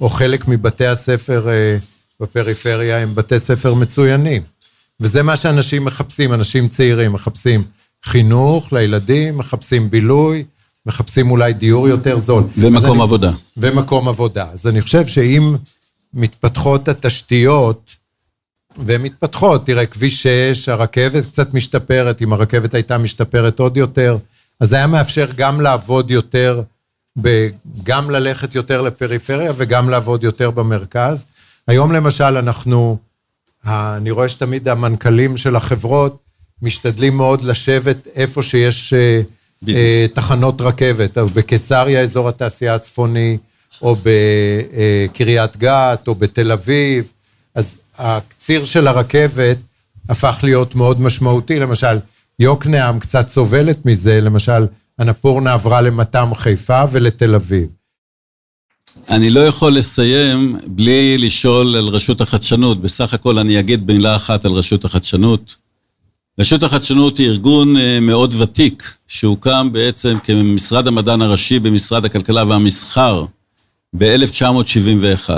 או 0.01 0.09
חלק 0.09 0.47
מבתי 0.47 0.85
הספר 0.85 1.49
אה, 1.49 1.77
בפריפריה 2.19 2.97
הם 2.97 3.15
בתי 3.15 3.39
ספר 3.39 3.73
מצוינים. 3.73 4.41
וזה 4.99 5.23
מה 5.23 5.35
שאנשים 5.35 5.85
מחפשים, 5.85 6.33
אנשים 6.33 6.67
צעירים 6.67 7.13
מחפשים 7.13 7.63
חינוך 8.05 8.73
לילדים, 8.73 9.37
מחפשים 9.37 9.89
בילוי, 9.89 10.43
מחפשים 10.85 11.31
אולי 11.31 11.53
דיור 11.53 11.87
יותר 11.89 12.17
זול. 12.17 12.43
ומקום 12.57 12.91
אני- 12.91 13.01
עבודה. 13.03 13.31
ומקום 13.57 14.07
עבודה. 14.07 14.47
אז 14.53 14.67
אני 14.67 14.81
חושב 14.81 15.07
שאם 15.07 15.55
מתפתחות 16.13 16.87
התשתיות, 16.87 17.91
והן 18.85 19.01
מתפתחות, 19.01 19.65
תראה, 19.65 19.85
כביש 19.85 20.23
6, 20.23 20.69
הרכבת 20.69 21.25
קצת 21.25 21.53
משתפרת, 21.53 22.21
אם 22.21 22.33
הרכבת 22.33 22.73
הייתה 22.73 22.97
משתפרת 22.97 23.59
עוד 23.59 23.77
יותר, 23.77 24.17
אז 24.59 24.69
זה 24.69 24.75
היה 24.75 24.87
מאפשר 24.87 25.27
גם 25.35 25.61
לעבוד 25.61 26.11
יותר, 26.11 26.61
גם 27.83 28.11
ללכת 28.11 28.55
יותר 28.55 28.81
לפריפריה 28.81 29.51
וגם 29.57 29.89
לעבוד 29.89 30.23
יותר 30.23 30.51
במרכז. 30.51 31.27
היום 31.67 31.91
למשל 31.91 32.23
אנחנו, 32.37 32.97
אני 33.65 34.11
רואה 34.11 34.29
שתמיד 34.29 34.67
המנכ"לים 34.67 35.37
של 35.37 35.55
החברות 35.55 36.17
משתדלים 36.61 37.17
מאוד 37.17 37.41
לשבת 37.41 38.07
איפה 38.15 38.43
שיש 38.43 38.93
אה, 38.93 39.21
ביזנס. 39.61 39.81
אה, 39.81 40.05
תחנות 40.13 40.61
רכבת. 40.61 41.17
אז 41.17 41.29
בקיסריה, 41.29 42.01
אזור 42.01 42.29
התעשייה 42.29 42.75
הצפוני, 42.75 43.37
או 43.81 43.95
בקריית 44.03 45.57
גת, 45.57 46.07
או 46.07 46.15
בתל 46.15 46.51
אביב, 46.51 47.11
אז 47.55 47.77
הציר 47.97 48.65
של 48.65 48.87
הרכבת 48.87 49.57
הפך 50.09 50.39
להיות 50.43 50.75
מאוד 50.75 51.01
משמעותי, 51.01 51.59
למשל, 51.59 51.97
יוקנעם 52.39 52.99
קצת 52.99 53.27
סובלת 53.27 53.85
מזה, 53.85 54.21
למשל, 54.21 54.65
אנפורנה 54.99 55.53
עברה 55.53 55.81
למתם 55.81 56.29
חיפה 56.35 56.83
ולתל 56.91 57.35
אביב. 57.35 57.67
אני 59.09 59.29
לא 59.29 59.39
יכול 59.39 59.77
לסיים 59.77 60.57
בלי 60.67 61.17
לשאול 61.17 61.75
על 61.75 61.87
רשות 61.87 62.21
החדשנות. 62.21 62.81
בסך 62.81 63.13
הכל 63.13 63.37
אני 63.37 63.59
אגיד 63.59 63.87
במילה 63.87 64.15
אחת 64.15 64.45
על 64.45 64.51
רשות 64.51 64.85
החדשנות. 64.85 65.57
רשות 66.39 66.63
החדשנות 66.63 67.17
היא 67.17 67.27
ארגון 67.27 67.77
אה, 67.77 67.99
מאוד 67.99 68.33
ותיק, 68.37 68.93
שהוקם 69.07 69.69
בעצם 69.71 70.17
כמשרד 70.23 70.87
המדען 70.87 71.21
הראשי 71.21 71.59
במשרד 71.59 72.05
הכלכלה 72.05 72.43
והמסחר 72.43 73.25
ב-1971. 73.97 75.29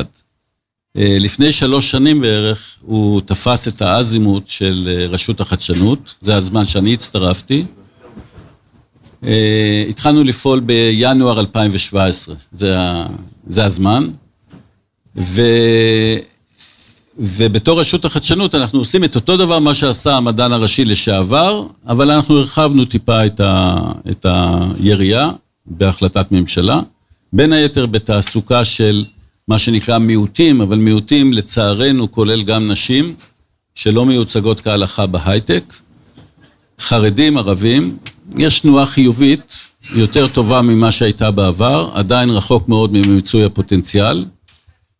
אה, 0.97 1.17
לפני 1.19 1.51
שלוש 1.51 1.91
שנים 1.91 2.21
בערך 2.21 2.77
הוא 2.81 3.21
תפס 3.21 3.67
את 3.67 3.81
האזימוט 3.81 4.47
של 4.47 4.89
אה, 4.91 5.07
רשות 5.07 5.41
החדשנות, 5.41 6.15
זה 6.21 6.35
הזמן 6.35 6.65
שאני 6.65 6.93
הצטרפתי. 6.93 7.65
התחלנו 9.89 10.23
לפעול 10.23 10.59
בינואר 10.59 11.39
2017, 11.39 12.35
זה, 12.53 12.75
זה 13.47 13.65
הזמן. 13.65 14.09
ו... 15.17 15.41
ובתור 17.19 17.79
רשות 17.79 18.05
החדשנות 18.05 18.55
אנחנו 18.55 18.79
עושים 18.79 19.03
את 19.03 19.15
אותו 19.15 19.37
דבר 19.37 19.59
מה 19.59 19.73
שעשה 19.73 20.15
המדען 20.15 20.51
הראשי 20.51 20.85
לשעבר, 20.85 21.67
אבל 21.87 22.11
אנחנו 22.11 22.37
הרחבנו 22.37 22.85
טיפה 22.85 23.25
את, 23.25 23.39
ה, 23.39 23.79
את 24.11 24.25
היריעה 24.25 25.31
בהחלטת 25.65 26.31
ממשלה, 26.31 26.81
בין 27.33 27.53
היתר 27.53 27.85
בתעסוקה 27.85 28.65
של 28.65 29.05
מה 29.47 29.57
שנקרא 29.59 29.97
מיעוטים, 29.97 30.61
אבל 30.61 30.77
מיעוטים 30.77 31.33
לצערנו 31.33 32.11
כולל 32.11 32.43
גם 32.43 32.71
נשים 32.71 33.15
שלא 33.75 34.05
מיוצגות 34.05 34.61
כהלכה 34.61 35.05
בהייטק, 35.05 35.73
חרדים, 36.79 37.37
ערבים, 37.37 37.97
יש 38.37 38.59
תנועה 38.59 38.85
חיובית 38.85 39.53
יותר 39.95 40.27
טובה 40.27 40.61
ממה 40.61 40.91
שהייתה 40.91 41.31
בעבר, 41.31 41.91
עדיין 41.93 42.29
רחוק 42.29 42.69
מאוד 42.69 42.93
ממיצוי 42.93 43.43
הפוטנציאל. 43.45 44.25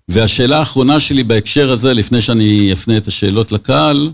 והשאלה 0.10 0.60
האחרונה 0.60 1.00
שלי 1.00 1.24
בהקשר 1.24 1.72
הזה, 1.72 1.94
לפני 1.94 2.22
שאני 2.22 2.74
אפנה 2.74 2.98
את 2.98 3.08
השאלות 3.08 3.52
לקהל, 3.52 4.12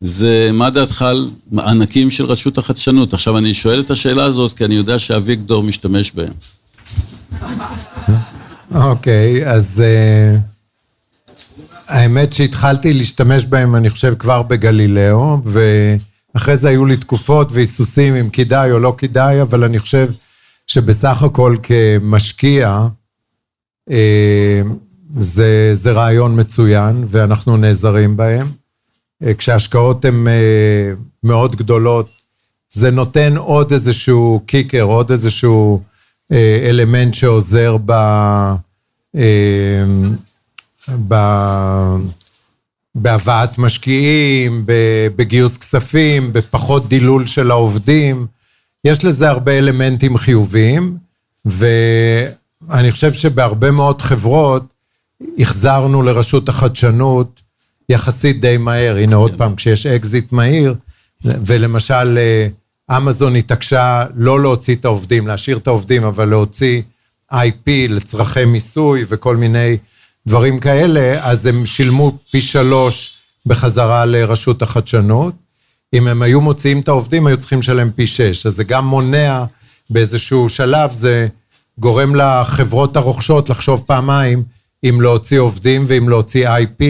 זה 0.00 0.50
מה 0.52 0.70
דעתך 0.70 1.02
על 1.02 1.30
מענקים 1.50 2.10
של 2.10 2.24
רשות 2.24 2.58
החדשנות? 2.58 3.14
עכשיו, 3.14 3.38
אני 3.38 3.54
שואל 3.54 3.80
את 3.80 3.90
השאלה 3.90 4.24
הזאת 4.24 4.52
כי 4.52 4.64
אני 4.64 4.74
יודע 4.74 4.98
שאביגדור 4.98 5.62
משתמש 5.62 6.12
בהם. 6.12 6.32
אוקיי, 8.74 9.44
okay, 9.44 9.48
אז 9.48 9.82
uh, 9.84 10.38
האמת 11.88 12.32
שהתחלתי 12.32 12.94
להשתמש 12.94 13.44
בהם, 13.44 13.76
אני 13.76 13.90
חושב, 13.90 14.14
כבר 14.18 14.42
בגלילאו, 14.42 15.38
ואחרי 16.34 16.56
זה 16.56 16.68
היו 16.68 16.86
לי 16.86 16.96
תקופות 16.96 17.52
והיסוסים 17.52 18.14
אם 18.14 18.30
כדאי 18.30 18.72
או 18.72 18.78
לא 18.78 18.94
כדאי, 18.98 19.42
אבל 19.42 19.64
אני 19.64 19.78
חושב 19.78 20.08
שבסך 20.66 21.22
הכל 21.22 21.56
כמשקיע, 21.62 22.86
uh, 23.90 23.92
זה, 25.20 25.70
זה 25.72 25.92
רעיון 25.92 26.40
מצוין, 26.40 27.04
ואנחנו 27.08 27.56
נעזרים 27.56 28.16
בהם. 28.16 28.52
אה, 29.22 29.34
כשההשקעות 29.34 30.04
הן 30.04 30.28
אה, 30.28 30.92
מאוד 31.22 31.56
גדולות, 31.56 32.08
זה 32.70 32.90
נותן 32.90 33.36
עוד 33.36 33.72
איזשהו 33.72 34.42
קיקר, 34.46 34.82
עוד 34.82 35.10
איזשהו 35.10 35.82
אה, 36.32 36.66
אלמנט 36.68 37.14
שעוזר 37.14 37.76
ב... 37.86 37.92
ב... 41.08 41.14
בהבאת 43.02 43.58
משקיעים, 43.58 44.64
בגיוס 45.16 45.56
כספים, 45.56 46.32
בפחות 46.32 46.88
דילול 46.88 47.26
של 47.26 47.50
העובדים. 47.50 48.26
יש 48.84 49.04
לזה 49.04 49.28
הרבה 49.28 49.58
אלמנטים 49.58 50.16
חיוביים, 50.16 50.96
ואני 51.44 52.92
חושב 52.92 53.12
שבהרבה 53.12 53.70
מאוד 53.70 54.02
חברות, 54.02 54.62
החזרנו 55.38 56.02
לרשות 56.02 56.48
החדשנות 56.48 57.42
יחסית 57.88 58.40
די 58.40 58.56
מהר. 58.56 58.96
הנה 58.96 59.16
עוד. 59.16 59.38
פעם, 59.38 59.54
כשיש 59.54 59.86
אקזיט 59.86 60.32
מהיר, 60.32 60.74
ולמשל 61.24 62.18
אמזון 62.96 63.36
התעקשה 63.36 64.04
לא 64.16 64.42
להוציא 64.42 64.74
את 64.74 64.84
העובדים, 64.84 65.26
להשאיר 65.26 65.58
את 65.58 65.66
העובדים, 65.66 66.04
אבל 66.04 66.28
להוציא 66.28 66.82
IP 67.32 67.68
לצרכי 67.88 68.44
מיסוי 68.44 69.04
וכל 69.08 69.36
מיני 69.36 69.76
דברים 70.28 70.58
כאלה, 70.58 71.30
אז 71.30 71.46
הם 71.46 71.66
שילמו 71.66 72.18
פי 72.30 72.40
שלוש 72.40 73.14
בחזרה 73.46 74.04
לרשות 74.06 74.62
החדשנות. 74.62 75.34
אם 75.94 76.08
הם 76.08 76.22
היו 76.22 76.40
מוציאים 76.40 76.80
את 76.80 76.88
העובדים, 76.88 77.26
היו 77.26 77.36
צריכים 77.36 77.58
לשלם 77.58 77.90
פי 77.90 78.06
שש. 78.06 78.46
אז 78.46 78.54
זה 78.54 78.64
גם 78.64 78.86
מונע 78.86 79.44
באיזשהו 79.90 80.48
שלב, 80.48 80.92
זה 80.92 81.28
גורם 81.78 82.14
לחברות 82.14 82.96
הרוכשות 82.96 83.50
לחשוב 83.50 83.84
פעמיים 83.86 84.42
אם 84.84 85.00
להוציא 85.00 85.40
עובדים 85.40 85.84
ואם 85.88 86.08
להוציא 86.08 86.48
IP 86.48 86.84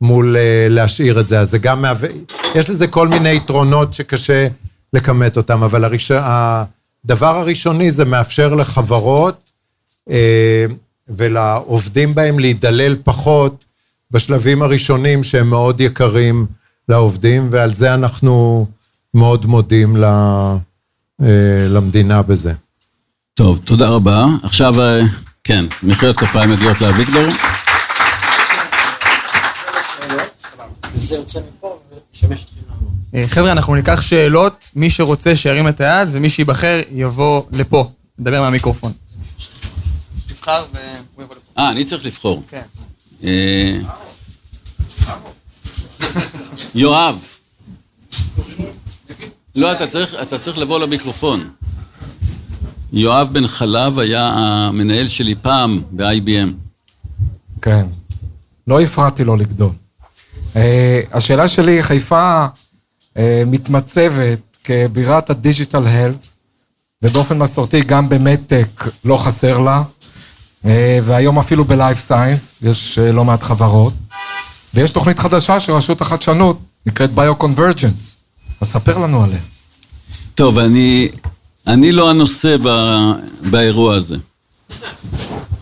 מול 0.00 0.36
uh, 0.36 0.72
להשאיר 0.72 1.20
את 1.20 1.26
זה. 1.26 1.40
אז 1.40 1.50
זה 1.50 1.58
גם 1.58 1.82
מהווה, 1.82 2.08
יש 2.54 2.70
לזה 2.70 2.86
כל 2.86 3.08
מיני 3.08 3.36
יתרונות 3.36 3.94
שקשה 3.94 4.48
לכמת 4.92 5.36
אותם, 5.36 5.62
אבל 5.62 5.84
הראש... 5.84 6.10
הדבר 6.10 7.38
הראשוני 7.38 7.90
זה 7.90 8.04
מאפשר 8.04 8.54
לחברות 8.54 9.50
uh, 10.08 10.12
ולעובדים 11.08 12.14
בהם 12.14 12.38
להידלל 12.38 12.96
פחות 13.04 13.64
בשלבים 14.10 14.62
הראשונים 14.62 15.22
שהם 15.22 15.50
מאוד 15.50 15.80
יקרים 15.80 16.46
לעובדים, 16.88 17.48
ועל 17.50 17.72
זה 17.72 17.94
אנחנו 17.94 18.66
מאוד 19.14 19.46
מודים 19.46 19.96
ל, 19.96 20.04
uh, 20.04 21.24
למדינה 21.68 22.22
בזה. 22.22 22.52
טוב, 23.34 23.60
תודה 23.64 23.88
רבה. 23.88 24.26
עכשיו... 24.42 24.74
כן, 25.44 25.64
מחיאות 25.82 26.16
כפיים 26.16 26.50
מגיעות 26.50 26.80
לאביגדור. 26.80 27.28
אה, 33.14 33.24
חבר'ה, 33.28 33.52
אנחנו 33.52 33.74
ניקח 33.74 34.00
שאלות, 34.00 34.70
מי 34.76 34.90
שרוצה 34.90 35.36
שירים 35.36 35.68
את 35.68 35.80
היד, 35.80 36.08
ומי 36.12 36.28
שייבחר 36.28 36.80
יבוא 36.90 37.42
לפה, 37.52 37.90
נדבר 38.18 38.40
מהמיקרופון. 38.40 38.92
תבחר 40.42 40.64
והוא 40.72 41.24
יבוא 41.24 41.36
לפה. 41.36 41.60
אה, 41.60 41.70
אני 41.70 41.84
צריך 41.84 42.04
לבחור. 42.04 42.42
כן. 42.48 42.62
אה, 43.24 43.78
יואב. 46.74 47.24
לא, 49.56 49.72
אתה 50.22 50.38
צריך 50.38 50.58
לבוא 50.58 50.80
למיקרופון. 50.80 51.50
יואב 52.92 53.28
בן 53.32 53.46
חלב 53.46 53.98
היה 53.98 54.26
המנהל 54.26 55.08
שלי 55.08 55.34
פעם 55.34 55.82
ב-IBM. 55.90 56.50
כן, 57.62 57.86
לא 58.66 58.80
הפרעתי 58.80 59.24
לו 59.24 59.36
לגדול. 59.36 59.70
Uh, 60.54 60.56
השאלה 61.12 61.48
שלי, 61.48 61.82
חיפה 61.82 62.46
uh, 62.46 63.18
מתמצבת 63.46 64.56
כבירת 64.64 65.30
ה 65.30 65.37
digital 65.37 65.86
health, 65.86 66.34
ובאופן 67.02 67.38
מסורתי 67.38 67.80
גם 67.80 68.08
ב 68.08 68.17
medtech 68.17 68.84
לא 69.04 69.16
חסר 69.16 69.60
לה, 69.60 69.82
והיום 71.04 71.38
אפילו 71.38 71.64
ב 71.64 71.71
life 71.71 71.98
science 71.98 72.62
יש 72.62 72.98
uh, 72.98 73.12
לא 73.12 73.24
מעט 73.24 73.42
חברות, 73.42 73.92
ויש 74.74 74.90
תוכנית 74.90 75.18
חדשה 75.18 75.60
של 75.60 75.72
רשות 75.72 76.00
החדשנות, 76.00 76.58
נקראת 76.86 77.10
bio-convergence, 77.14 78.16
אז 78.60 78.68
ספר 78.68 78.98
לנו 78.98 79.24
עליה. 79.24 79.40
טוב, 80.34 80.58
אני 80.58 81.08
אני 81.66 81.92
לא 81.92 82.10
הנושא 82.10 82.56
ב, 82.62 82.68
באירוע 83.50 83.96
הזה. 83.96 84.16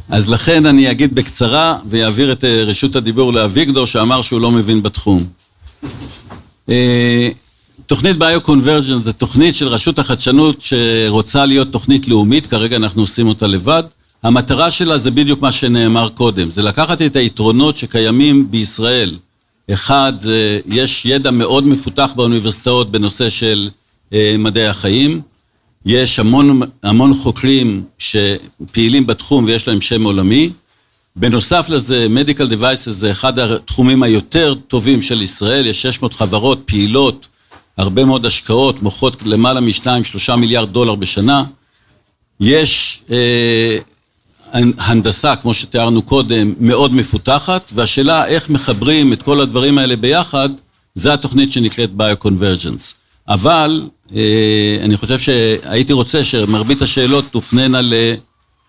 אז 0.08 0.28
לכן 0.28 0.66
אני 0.66 0.90
אגיד 0.90 1.14
בקצרה 1.14 1.78
ויעביר 1.86 2.32
את 2.32 2.44
אה, 2.44 2.62
רשות 2.64 2.96
הדיבור 2.96 3.32
לאביגדור 3.32 3.86
שאמר 3.86 4.22
שהוא 4.22 4.40
לא 4.40 4.50
מבין 4.50 4.82
בתחום. 4.82 5.24
אה, 6.68 7.28
תוכנית 7.86 8.16
ביו-קונברג'ן 8.16 9.02
זה 9.02 9.12
תוכנית 9.12 9.54
של 9.54 9.68
רשות 9.68 9.98
החדשנות 9.98 10.62
שרוצה 10.62 11.46
להיות 11.46 11.68
תוכנית 11.68 12.08
לאומית, 12.08 12.46
כרגע 12.46 12.76
אנחנו 12.76 13.02
עושים 13.02 13.28
אותה 13.28 13.46
לבד. 13.46 13.82
המטרה 14.22 14.70
שלה 14.70 14.98
זה 14.98 15.10
בדיוק 15.10 15.42
מה 15.42 15.52
שנאמר 15.52 16.08
קודם, 16.08 16.50
זה 16.50 16.62
לקחת 16.62 17.02
את 17.02 17.16
היתרונות 17.16 17.76
שקיימים 17.76 18.50
בישראל. 18.50 19.16
אחד, 19.72 20.12
זה, 20.18 20.60
יש 20.66 21.06
ידע 21.06 21.30
מאוד 21.30 21.66
מפותח 21.66 22.10
באוניברסיטאות 22.16 22.90
בנושא 22.90 23.30
של 23.30 23.70
אה, 24.12 24.34
מדעי 24.38 24.66
החיים. 24.66 25.20
יש 25.86 26.18
המון, 26.18 26.60
המון 26.82 27.14
חוקרים 27.14 27.84
שפעילים 27.98 29.06
בתחום 29.06 29.44
ויש 29.44 29.68
להם 29.68 29.80
שם 29.80 30.04
עולמי. 30.04 30.50
בנוסף 31.16 31.68
לזה, 31.68 32.06
Medical 32.14 32.52
Devices 32.52 32.90
זה 32.90 33.10
אחד 33.10 33.38
התחומים 33.38 34.02
היותר 34.02 34.54
טובים 34.54 35.02
של 35.02 35.22
ישראל, 35.22 35.66
יש 35.66 35.82
600 35.82 36.14
חברות 36.14 36.62
פעילות, 36.64 37.28
הרבה 37.76 38.04
מאוד 38.04 38.26
השקעות, 38.26 38.82
מוכרות 38.82 39.22
למעלה 39.22 39.60
מ-2-3 39.60 40.36
מיליארד 40.36 40.72
דולר 40.72 40.94
בשנה. 40.94 41.44
יש, 42.40 43.02
אה, 43.10 43.78
הנדסה, 44.78 45.36
כמו 45.36 45.54
שתיארנו 45.54 46.02
קודם, 46.02 46.54
מאוד 46.60 46.94
מפותחת, 46.94 47.72
והשאלה 47.74 48.26
איך 48.26 48.50
מחברים 48.50 49.12
את 49.12 49.22
כל 49.22 49.40
הדברים 49.40 49.78
האלה 49.78 49.96
ביחד, 49.96 50.48
זה 50.94 51.12
התוכנית 51.12 51.52
שנקראת 51.52 51.92
ביו-קונברג'נס. 51.92 52.94
אבל 53.28 53.88
אה, 54.14 54.78
אני 54.82 54.96
חושב 54.96 55.18
שהייתי 55.18 55.92
רוצה 55.92 56.24
שמרבית 56.24 56.82
השאלות 56.82 57.24
תופננה 57.30 57.80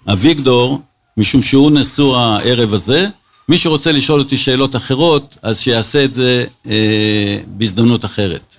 לאביגדור, 0.08 0.82
משום 1.18 1.44
שהוא 1.44 1.72
נשוא 1.72 2.18
הערב 2.18 2.74
הזה. 2.74 3.08
מי 3.50 3.58
שרוצה 3.58 3.92
לשאול 3.92 4.20
אותי 4.20 4.38
שאלות 4.38 4.76
אחרות, 4.76 5.38
אז 5.42 5.60
שיעשה 5.60 6.04
את 6.04 6.14
זה 6.14 6.46
אה, 6.68 7.38
בהזדמנות 7.48 8.06
אחרת. 8.06 8.58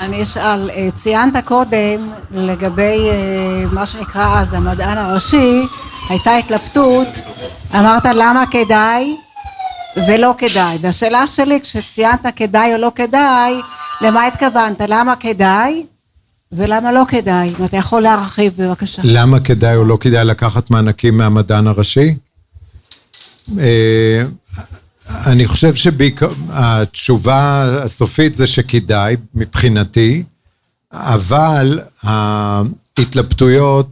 אני 0.00 0.22
אשאל, 0.22 0.70
אה, 0.70 0.88
ציינת 0.94 1.44
קודם 1.44 2.10
לגבי 2.30 3.08
אה, 3.10 3.64
מה 3.72 3.86
שנקרא 3.86 4.40
אז 4.40 4.54
המדען 4.54 4.98
הראשי, 4.98 5.62
הייתה 6.08 6.36
התלבטות, 6.36 7.08
אמרת 7.74 8.04
למה 8.04 8.44
כדאי 8.50 9.16
ולא 10.08 10.34
כדאי, 10.38 10.78
והשאלה 10.80 11.26
שלי 11.26 11.60
כשציינת 11.60 12.26
כדאי 12.36 12.74
או 12.74 12.78
לא 12.78 12.92
כדאי, 12.94 13.54
למה 14.00 14.26
התכוונת? 14.26 14.80
למה 14.88 15.16
כדאי 15.16 15.86
ולמה 16.52 16.92
לא 16.92 17.02
כדאי? 17.08 17.54
אם 17.58 17.64
אתה 17.64 17.76
יכול 17.76 18.02
להרחיב 18.02 18.52
בבקשה. 18.58 19.02
למה 19.04 19.40
כדאי 19.40 19.76
או 19.76 19.84
לא 19.84 19.98
כדאי 20.00 20.24
לקחת 20.24 20.70
מענקים 20.70 21.16
מהמדען 21.16 21.66
הראשי? 21.66 22.14
אה, 23.58 24.22
אני 25.26 25.46
חושב 25.46 25.74
שהתשובה 25.74 27.62
הסופית 27.84 28.34
זה 28.34 28.46
שכדאי 28.46 29.16
מבחינתי, 29.34 30.22
אבל 30.92 31.80
ההתלבטויות, 32.02 33.88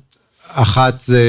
אחת 0.52 1.00
זה 1.00 1.22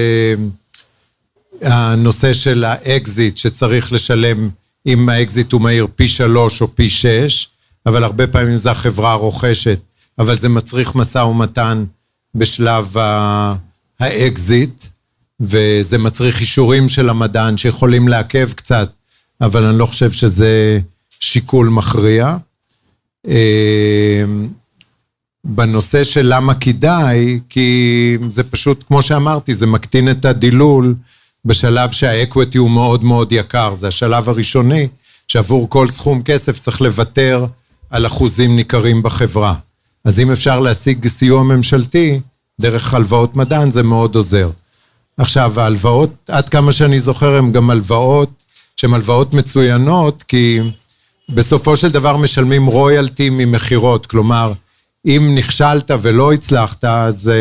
הנושא 1.61 2.33
של 2.33 2.63
האקזיט 2.63 3.37
שצריך 3.37 3.91
לשלם 3.91 4.49
אם 4.85 5.09
האקזיט 5.09 5.51
הוא 5.51 5.61
מהיר 5.61 5.87
פי 5.95 6.07
שלוש 6.07 6.61
או 6.61 6.75
פי 6.75 6.89
שש, 6.89 7.47
אבל 7.85 8.03
הרבה 8.03 8.27
פעמים 8.27 8.57
זה 8.57 8.71
החברה 8.71 9.11
הרוכשת, 9.11 9.79
אבל 10.19 10.37
זה 10.37 10.49
מצריך 10.49 10.95
משא 10.95 11.17
ומתן 11.17 11.85
בשלב 12.35 12.95
האקזיט, 13.99 14.85
וזה 15.39 15.97
מצריך 15.97 16.39
אישורים 16.39 16.89
של 16.89 17.09
המדען 17.09 17.57
שיכולים 17.57 18.07
לעכב 18.07 18.49
קצת, 18.55 18.89
אבל 19.41 19.63
אני 19.63 19.77
לא 19.77 19.85
חושב 19.85 20.11
שזה 20.11 20.79
שיקול 21.19 21.69
מכריע. 21.69 22.37
אמ, 23.27 24.47
בנושא 25.43 26.03
של 26.03 26.33
למה 26.33 26.55
כדאי, 26.55 27.39
כי 27.49 28.17
זה 28.29 28.43
פשוט, 28.43 28.83
כמו 28.87 29.01
שאמרתי, 29.01 29.53
זה 29.53 29.67
מקטין 29.67 30.11
את 30.11 30.25
הדילול 30.25 30.95
בשלב 31.45 31.91
שהאקוויטי 31.91 32.57
הוא 32.57 32.71
מאוד 32.71 33.03
מאוד 33.03 33.31
יקר, 33.31 33.73
זה 33.73 33.87
השלב 33.87 34.29
הראשוני, 34.29 34.87
שעבור 35.27 35.69
כל 35.69 35.89
סכום 35.89 36.21
כסף 36.21 36.59
צריך 36.59 36.81
לוותר 36.81 37.45
על 37.89 38.05
אחוזים 38.05 38.55
ניכרים 38.55 39.03
בחברה. 39.03 39.55
אז 40.05 40.19
אם 40.19 40.31
אפשר 40.31 40.59
להשיג 40.59 41.07
סיוע 41.07 41.43
ממשלתי, 41.43 42.19
דרך 42.61 42.93
הלוואות 42.93 43.35
מדען, 43.35 43.71
זה 43.71 43.83
מאוד 43.83 44.15
עוזר. 44.15 44.49
עכשיו, 45.17 45.59
ההלוואות, 45.59 46.09
עד 46.27 46.49
כמה 46.49 46.71
שאני 46.71 46.99
זוכר, 46.99 47.35
הן 47.35 47.51
גם 47.51 47.69
הלוואות 47.69 48.29
שהן 48.77 48.93
הלוואות 48.93 49.33
מצוינות, 49.33 50.23
כי 50.23 50.59
בסופו 51.29 51.75
של 51.75 51.91
דבר 51.91 52.17
משלמים 52.17 52.65
רויאלטי 52.65 53.29
ממכירות, 53.29 54.05
כלומר, 54.05 54.53
אם 55.05 55.35
נכשלת 55.37 55.91
ולא 56.01 56.33
הצלחת, 56.33 56.85
אז, 56.85 57.31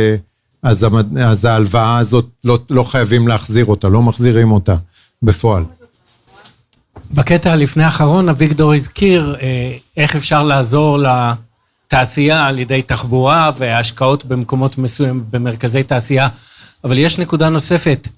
אז, 0.65 0.87
אז 1.21 1.45
ההלוואה 1.45 1.99
הזאת, 1.99 2.27
לא, 2.45 2.59
לא 2.71 2.85
חייבים 2.85 3.29
להחזיר 3.29 3.65
אותה, 3.65 3.89
לא 3.89 4.03
מחזירים 4.03 4.53
אותה 4.53 4.77
בפועל. 5.23 5.65
בקטע 7.11 7.53
הלפני 7.53 7.85
האחרון, 7.85 8.29
אביגדור 8.29 8.75
הזכיר 8.75 9.37
אה, 9.41 9.77
איך 9.97 10.17
אפשר 10.17 10.43
לעזור 10.43 10.99
לתעשייה 10.99 12.47
על 12.47 12.59
ידי 12.59 12.83
תחבורה 12.83 13.51
והשקעות 13.59 14.25
במקומות 14.25 14.79
מסוימים, 14.79 15.25
במרכזי 15.31 15.83
תעשייה, 15.83 16.29
אבל 16.85 16.99
יש 16.99 17.19
נקודה 17.19 17.49
נוספת. 17.49 18.09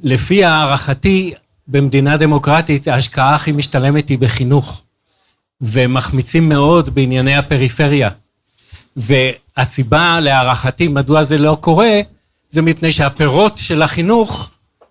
לפי 0.00 0.44
הערכתי, 0.44 1.34
במדינה 1.68 2.16
דמוקרטית 2.16 2.88
ההשקעה 2.88 3.34
הכי 3.34 3.52
משתלמת 3.52 4.08
היא 4.08 4.18
בחינוך, 4.18 4.82
ומחמיצים 5.60 6.48
מאוד 6.48 6.94
בענייני 6.94 7.36
הפריפריה. 7.36 8.10
והסיבה 9.56 10.20
להערכתי 10.20 10.88
מדוע 10.88 11.24
זה 11.24 11.38
לא 11.38 11.56
קורה, 11.60 12.00
זה 12.50 12.62
מפני 12.62 12.92
שהפירות 12.92 13.58
של 13.58 13.82
החינוך 13.82 14.50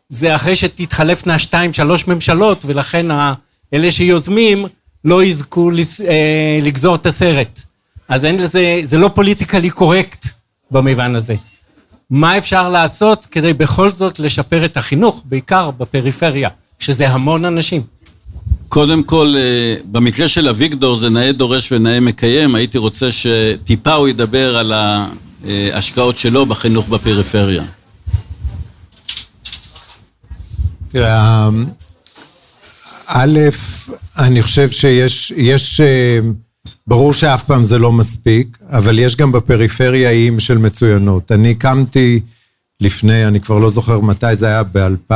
זה 0.10 0.36
אחרי 0.36 0.56
שתתחלפנה 0.56 1.40
שתיים 1.40 1.74
שלוש 1.74 2.08
ממשלות 2.08 2.66
ולכן 2.66 3.06
אלה 3.74 3.92
שיוזמים 3.92 4.66
לא 5.06 5.24
יזכו 5.24 5.72
אה, 6.08 6.60
לגזור 6.62 6.96
את 6.96 7.06
הסרט. 7.06 7.62
אז 8.08 8.26
אין 8.26 8.38
לזה, 8.38 8.80
זה 8.84 8.98
לא 8.98 9.08
פוליטיקלי 9.08 9.70
קורקט 9.70 10.26
במובן 10.72 11.16
הזה. 11.16 11.36
מה 12.10 12.38
אפשר 12.38 12.70
לעשות 12.70 13.26
כדי 13.26 13.54
בכל 13.54 13.92
זאת 13.92 14.20
לשפר 14.20 14.66
את 14.66 14.78
החינוך, 14.78 15.22
בעיקר 15.26 15.72
בפריפריה, 15.72 16.50
שזה 16.80 17.10
המון 17.10 17.46
אנשים? 17.46 17.82
קודם 18.70 19.04
כל, 19.04 19.36
אה, 19.38 19.76
במקרה 19.92 20.28
של 20.28 20.48
אביגדור 20.48 20.96
זה 20.96 21.10
נאה 21.10 21.32
דורש 21.32 21.72
ונאה 21.72 22.00
מקיים, 22.00 22.56
הייתי 22.56 22.78
רוצה 22.78 23.12
שטיפה 23.12 23.94
הוא 23.94 24.08
ידבר 24.08 24.58
על 24.58 24.74
ההשקעות 24.74 26.18
שלו 26.18 26.46
בחינוך 26.46 26.88
בפריפריה. 26.88 27.64
תראה, 30.92 31.50
א', 33.08 33.40
אני 34.18 34.42
חושב 34.42 34.72
שיש, 34.72 35.34
יש, 35.38 35.82
אה, 35.82 36.20
ברור 36.88 37.14
שאף 37.14 37.44
פעם 37.44 37.64
זה 37.64 37.80
לא 37.80 37.92
מספיק, 37.92 38.58
אבל 38.70 39.00
יש 39.00 39.16
גם 39.16 39.32
בפריפריה 39.32 40.10
איים 40.10 40.40
של 40.40 40.58
מצוינות. 40.58 41.32
אני 41.32 41.52
הקמתי 41.52 42.20
לפני, 42.82 43.28
אני 43.28 43.42
כבר 43.42 43.60
לא 43.60 43.70
זוכר 43.70 44.00
מתי 44.00 44.36
זה 44.36 44.48
היה, 44.48 44.64
ב-2000, 44.64 45.14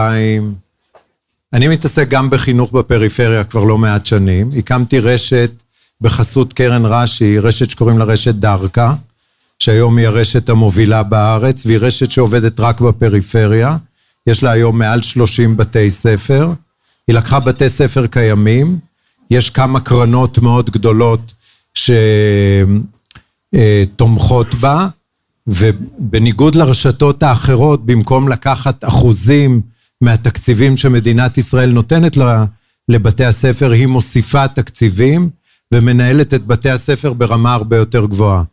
אני 1.58 1.68
מתעסק 1.68 2.10
גם 2.10 2.30
בחינוך 2.30 2.72
בפריפריה 2.72 3.44
כבר 3.44 3.64
לא 3.64 3.78
מעט 3.78 4.06
שנים. 4.06 4.50
הקמתי 4.58 5.00
רשת 5.00 5.52
בחסות 6.02 6.54
קרן 6.54 6.86
רש"י, 6.86 7.40
רשת 7.40 7.70
שקוראים 7.70 7.98
לה 7.98 8.06
רשת 8.06 8.36
דרכה, 8.36 8.94
שהיום 9.60 9.98
היא 9.98 10.08
הרשת 10.08 10.50
המובילה 10.50 11.04
בארץ, 11.04 11.66
והיא 11.66 11.78
רשת 11.78 12.12
שעובדת 12.12 12.60
רק 12.60 12.82
בפריפריה. 12.82 13.78
יש 14.28 14.44
לה 14.44 14.52
היום 14.52 14.80
מעל 14.80 15.02
30 15.02 15.58
בתי 15.58 15.92
ספר. 15.92 16.54
היא 17.08 17.16
לקחה 17.16 17.40
בתי 17.40 17.70
ספר 17.70 18.08
קיימים, 18.08 18.80
יש 19.32 19.50
כמה 19.50 19.80
קרנות 19.80 20.38
מאוד 20.38 20.70
גדולות 20.70 21.34
שתומכות 23.54 24.56
בה, 24.56 24.88
ובניגוד 25.48 26.56
לרשתות 26.56 27.24
האחרות, 27.24 27.86
במקום 27.86 28.30
לקחת 28.30 28.84
אחוזים 28.84 29.62
מהתקציבים 30.02 30.78
שמדינת 30.78 31.38
ישראל 31.38 31.72
נותנת 31.72 32.18
לבתי 32.90 33.26
הספר, 33.26 33.72
היא 33.72 33.88
מוסיפה 33.88 34.48
תקציבים 34.48 35.30
ומנהלת 35.74 36.34
את 36.34 36.46
בתי 36.46 36.70
הספר 36.70 37.14
ברמה 37.14 37.54
הרבה 37.54 37.78
יותר 37.78 38.06
גבוהה. 38.06 38.44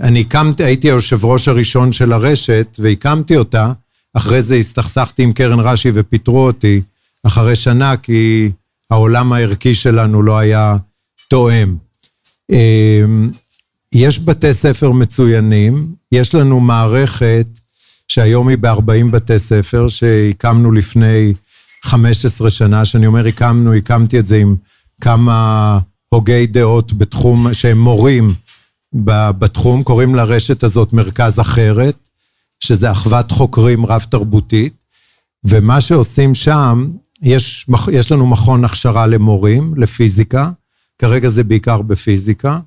אני 0.00 0.20
הקמתי, 0.20 0.64
הייתי 0.64 0.88
היושב 0.88 1.24
ראש 1.24 1.48
הראשון 1.48 1.92
של 1.92 2.12
הרשת 2.12 2.76
והקמתי 2.78 3.36
אותה, 3.36 3.72
אחרי 4.14 4.42
זה 4.42 4.54
הסתכסכתי 4.54 5.22
עם 5.22 5.32
קרן 5.32 5.60
רש"י 5.60 5.90
ופיטרו 5.94 6.46
אותי 6.46 6.82
אחרי 7.26 7.56
שנה, 7.56 7.96
כי 7.96 8.50
העולם 8.90 9.32
הערכי 9.32 9.74
שלנו 9.74 10.22
לא 10.22 10.38
היה 10.38 10.76
תואם. 11.28 11.76
אמ, 12.50 13.30
יש 13.92 14.18
בתי 14.18 14.54
ספר 14.54 14.90
מצוינים, 14.92 15.94
יש 16.12 16.34
לנו 16.34 16.60
מערכת 16.60 17.46
שהיום 18.16 18.48
היא 18.48 18.58
ב-40 18.60 19.10
בתי 19.10 19.38
ספר, 19.38 19.88
שהקמנו 19.88 20.72
לפני 20.72 21.34
15 21.82 22.50
שנה, 22.50 22.84
שאני 22.84 23.06
אומר 23.06 23.26
הקמנו, 23.26 23.74
הקמתי 23.74 24.18
את 24.18 24.26
זה 24.26 24.36
עם 24.36 24.56
כמה 25.00 25.78
הוגי 26.08 26.46
דעות 26.46 26.92
בתחום, 26.92 27.54
שהם 27.54 27.78
מורים 27.78 28.34
בתחום, 29.38 29.82
קוראים 29.82 30.14
לרשת 30.14 30.62
הזאת 30.62 30.92
מרכז 30.92 31.40
אחרת, 31.40 31.96
שזה 32.60 32.90
אחוות 32.90 33.30
חוקרים 33.30 33.86
רב-תרבותית, 33.86 34.74
ומה 35.44 35.80
שעושים 35.80 36.34
שם, 36.34 36.90
יש, 37.22 37.66
יש 37.92 38.12
לנו 38.12 38.26
מכון 38.26 38.64
הכשרה 38.64 39.06
למורים, 39.06 39.74
לפיזיקה, 39.76 40.50
כרגע 40.98 41.28
זה 41.28 41.44
בעיקר 41.44 41.82
בפיזיקה, 41.82 42.58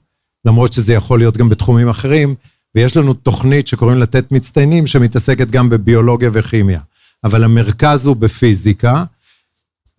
למרות 0.45 0.73
שזה 0.73 0.93
יכול 0.93 1.19
להיות 1.19 1.37
גם 1.37 1.49
בתחומים 1.49 1.89
אחרים, 1.89 2.35
ויש 2.75 2.97
לנו 2.97 3.13
תוכנית 3.13 3.67
שקוראים 3.67 3.99
לתת 3.99 4.31
מצטיינים, 4.31 4.87
שמתעסקת 4.87 5.49
גם 5.49 5.69
בביולוגיה 5.69 6.29
וכימיה. 6.33 6.79
אבל 7.23 7.43
המרכז 7.43 8.05
הוא 8.05 8.15
בפיזיקה, 8.15 9.03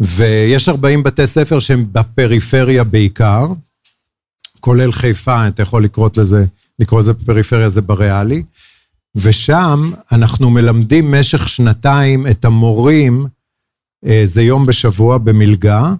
ויש 0.00 0.68
40 0.68 1.02
בתי 1.02 1.26
ספר 1.26 1.58
שהם 1.58 1.86
בפריפריה 1.92 2.84
בעיקר, 2.84 3.46
כולל 4.60 4.92
חיפה, 4.92 5.48
אתה 5.48 5.62
יכול 5.62 5.84
לקרוא 5.84 6.08
לזה, 6.16 6.44
לקרוא 6.78 7.00
לזה 7.00 7.14
פריפריה, 7.14 7.68
זה 7.68 7.80
בריאלי. 7.80 8.42
ושם 9.14 9.92
אנחנו 10.12 10.50
מלמדים 10.50 11.14
משך 11.14 11.48
שנתיים 11.48 12.26
את 12.26 12.44
המורים, 12.44 13.26
אה, 14.06 14.22
זה 14.24 14.42
יום 14.42 14.66
בשבוע 14.66 15.18
במלגה, 15.18 15.94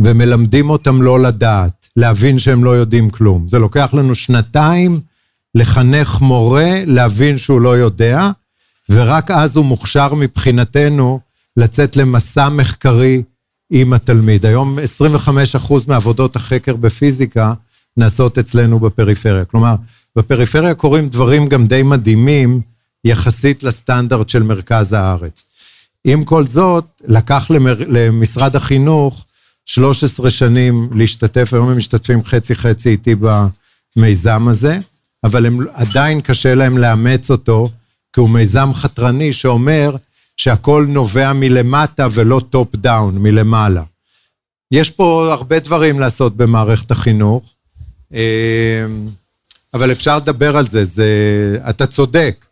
ומלמדים 0.00 0.70
אותם 0.70 1.02
לא 1.02 1.20
לדעת, 1.20 1.88
להבין 1.96 2.38
שהם 2.38 2.64
לא 2.64 2.70
יודעים 2.70 3.10
כלום. 3.10 3.46
זה 3.46 3.58
לוקח 3.58 3.94
לנו 3.94 4.14
שנתיים 4.14 5.00
לחנך 5.54 6.20
מורה, 6.20 6.82
להבין 6.86 7.38
שהוא 7.38 7.60
לא 7.60 7.76
יודע, 7.76 8.30
ורק 8.90 9.30
אז 9.30 9.56
הוא 9.56 9.64
מוכשר 9.64 10.14
מבחינתנו 10.14 11.20
לצאת 11.56 11.96
למסע 11.96 12.48
מחקרי 12.48 13.22
עם 13.70 13.92
התלמיד. 13.92 14.46
היום 14.46 14.78
25% 14.78 15.72
מעבודות 15.88 16.36
החקר 16.36 16.76
בפיזיקה 16.76 17.54
נעשות 17.96 18.38
אצלנו 18.38 18.80
בפריפריה. 18.80 19.44
כלומר, 19.44 19.74
בפריפריה 20.16 20.74
קורים 20.74 21.08
דברים 21.08 21.48
גם 21.48 21.66
די 21.66 21.82
מדהימים 21.82 22.60
יחסית 23.04 23.62
לסטנדרט 23.62 24.28
של 24.28 24.42
מרכז 24.42 24.92
הארץ. 24.92 25.46
עם 26.04 26.24
כל 26.24 26.46
זאת, 26.46 26.84
לקח 27.04 27.50
למר... 27.50 27.76
למשרד 27.88 28.56
החינוך 28.56 29.24
13 29.66 30.30
שנים 30.30 30.90
להשתתף, 30.94 31.48
היום 31.52 31.68
הם 31.68 31.76
משתתפים 31.76 32.24
חצי-חצי 32.24 32.88
איתי 32.88 33.14
במיזם 33.96 34.48
הזה, 34.48 34.78
אבל 35.24 35.46
הם 35.46 35.58
עדיין 35.72 36.20
קשה 36.20 36.54
להם 36.54 36.78
לאמץ 36.78 37.30
אותו, 37.30 37.70
כי 38.12 38.20
הוא 38.20 38.30
מיזם 38.30 38.74
חתרני 38.74 39.32
שאומר 39.32 39.96
שהכל 40.36 40.86
נובע 40.88 41.32
מלמטה 41.32 42.08
ולא 42.12 42.40
top 42.50 42.76
down, 42.76 43.18
מלמעלה. 43.18 43.82
יש 44.72 44.90
פה 44.90 45.28
הרבה 45.32 45.58
דברים 45.58 46.00
לעשות 46.00 46.36
במערכת 46.36 46.90
החינוך, 46.90 47.54
אה, 48.14 48.86
אבל 49.74 49.92
אפשר 49.92 50.16
לדבר 50.16 50.56
על 50.56 50.66
זה, 50.66 50.84
זה, 50.84 51.06
אתה 51.70 51.86
צודק. 51.86 52.46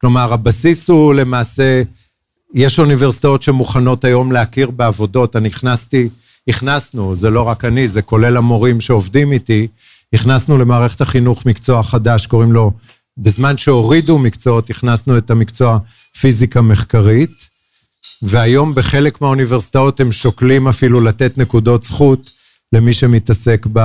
כלומר, 0.00 0.32
הבסיס 0.32 0.88
הוא 0.88 1.14
למעשה, 1.14 1.82
יש 2.54 2.78
אוניברסיטאות 2.78 3.42
שמוכנות 3.42 4.04
היום 4.04 4.32
להכיר 4.32 4.70
בעבודות, 4.70 5.36
אני 5.36 5.48
הכנסתי, 5.48 6.08
הכנסנו, 6.48 7.16
זה 7.16 7.30
לא 7.30 7.42
רק 7.42 7.64
אני, 7.64 7.88
זה 7.88 8.02
כולל 8.02 8.36
המורים 8.36 8.80
שעובדים 8.80 9.32
איתי, 9.32 9.68
הכנסנו 10.12 10.58
למערכת 10.58 11.00
החינוך 11.00 11.46
מקצוע 11.46 11.82
חדש, 11.82 12.26
קוראים 12.26 12.52
לו, 12.52 12.72
בזמן 13.18 13.56
שהורידו 13.58 14.18
מקצועות, 14.18 14.70
הכנסנו 14.70 15.18
את 15.18 15.30
המקצוע 15.30 15.78
פיזיקה 16.20 16.60
מחקרית, 16.60 17.48
והיום 18.22 18.74
בחלק 18.74 19.20
מהאוניברסיטאות 19.20 20.00
הם 20.00 20.12
שוקלים 20.12 20.68
אפילו 20.68 21.00
לתת 21.00 21.38
נקודות 21.38 21.84
זכות 21.84 22.30
למי 22.72 22.94
שמתעסק 22.94 23.66
ב... 23.72 23.80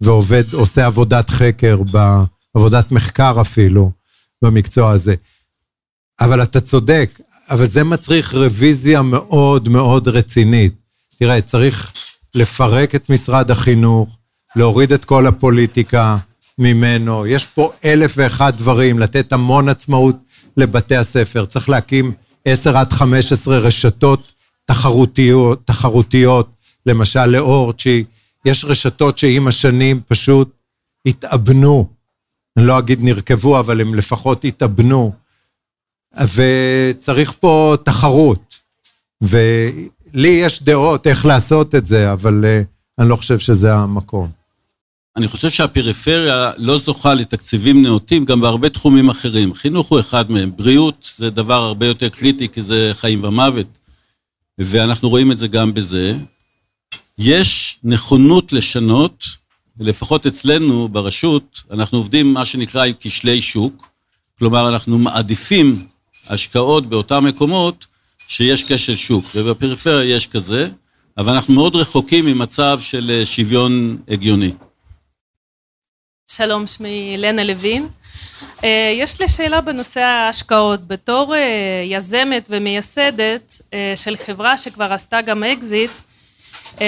ועובד, 0.00 0.52
עושה 0.52 0.86
עבודת 0.86 1.30
חקר, 1.30 1.78
בעבודת 1.82 2.92
מחקר 2.92 3.40
אפילו, 3.40 3.90
במקצוע 4.42 4.90
הזה. 4.90 5.14
אבל 6.20 6.42
אתה 6.42 6.60
צודק, 6.60 7.20
אבל 7.50 7.66
זה 7.66 7.84
מצריך 7.84 8.34
רוויזיה 8.34 9.02
מאוד 9.02 9.68
מאוד 9.68 10.08
רצינית. 10.08 10.74
תראה, 11.18 11.40
צריך 11.40 11.92
לפרק 12.34 12.94
את 12.94 13.10
משרד 13.10 13.50
החינוך, 13.50 14.18
להוריד 14.56 14.92
את 14.92 15.04
כל 15.04 15.26
הפוליטיקה 15.26 16.16
ממנו, 16.58 17.26
יש 17.26 17.46
פה 17.46 17.72
אלף 17.84 18.14
ואחד 18.16 18.56
דברים, 18.56 18.98
לתת 18.98 19.32
המון 19.32 19.68
עצמאות 19.68 20.16
לבתי 20.56 20.96
הספר, 20.96 21.44
צריך 21.44 21.68
להקים 21.68 22.12
עשר 22.44 22.76
עד 22.76 22.92
חמש 22.92 23.32
עשרה 23.32 23.58
רשתות 23.58 24.32
תחרותיות, 24.64 25.60
תחרותיות, 25.64 26.50
למשל 26.86 27.26
לאורצ'י, 27.26 28.04
יש 28.44 28.64
רשתות 28.64 29.18
שעם 29.18 29.48
השנים 29.48 30.00
פשוט 30.08 30.50
התאבנו, 31.06 31.88
אני 32.56 32.66
לא 32.66 32.78
אגיד 32.78 32.98
נרכבו, 33.02 33.60
אבל 33.60 33.80
הם 33.80 33.94
לפחות 33.94 34.44
התאבנו, 34.44 35.12
וצריך 36.34 37.32
פה 37.40 37.76
תחרות, 37.84 38.54
ולי 39.22 40.28
יש 40.28 40.62
דעות 40.62 41.06
איך 41.06 41.26
לעשות 41.26 41.74
את 41.74 41.86
זה, 41.86 42.12
אבל 42.12 42.44
uh, 42.44 42.66
אני 42.98 43.08
לא 43.08 43.16
חושב 43.16 43.38
שזה 43.38 43.74
המקום. 43.74 44.43
אני 45.16 45.28
חושב 45.28 45.50
שהפריפריה 45.50 46.52
לא 46.56 46.76
זוכה 46.78 47.14
לתקציבים 47.14 47.82
נאותים 47.82 48.24
גם 48.24 48.40
בהרבה 48.40 48.68
תחומים 48.68 49.08
אחרים. 49.08 49.54
חינוך 49.54 49.88
הוא 49.88 50.00
אחד 50.00 50.30
מהם, 50.30 50.52
בריאות 50.56 51.10
זה 51.14 51.30
דבר 51.30 51.62
הרבה 51.62 51.86
יותר 51.86 52.08
קריטי 52.08 52.48
כי 52.48 52.62
זה 52.62 52.90
חיים 52.94 53.24
ומוות, 53.24 53.66
ואנחנו 54.58 55.08
רואים 55.08 55.32
את 55.32 55.38
זה 55.38 55.48
גם 55.48 55.74
בזה. 55.74 56.16
יש 57.18 57.78
נכונות 57.84 58.52
לשנות, 58.52 59.24
לפחות 59.80 60.26
אצלנו 60.26 60.88
ברשות, 60.88 61.62
אנחנו 61.70 61.98
עובדים 61.98 62.32
מה 62.32 62.44
שנקרא 62.44 62.84
עם 62.84 62.94
כשלי 63.00 63.42
שוק, 63.42 63.88
כלומר 64.38 64.68
אנחנו 64.68 64.98
מעדיפים 64.98 65.86
השקעות 66.28 66.86
באותם 66.86 67.24
מקומות 67.24 67.86
שיש 68.28 68.64
כשל 68.64 68.96
שוק, 68.96 69.24
ובפריפריה 69.34 70.16
יש 70.16 70.26
כזה, 70.26 70.68
אבל 71.18 71.32
אנחנו 71.32 71.54
מאוד 71.54 71.76
רחוקים 71.76 72.26
ממצב 72.26 72.78
של 72.80 73.22
שוויון 73.24 73.98
הגיוני. 74.08 74.50
שלום, 76.30 76.66
שמי 76.66 77.14
לנה 77.18 77.44
לוין. 77.44 77.88
אה, 78.64 78.92
יש 78.94 79.20
לי 79.20 79.28
שאלה 79.28 79.60
בנושא 79.60 80.00
ההשקעות. 80.00 80.86
בתור 80.86 81.34
אה, 81.34 81.82
יזמת 81.84 82.46
ומייסדת 82.50 83.62
אה, 83.74 83.92
של 83.96 84.16
חברה 84.16 84.56
שכבר 84.56 84.92
עשתה 84.92 85.20
גם 85.20 85.44
אקזיט, 85.44 85.90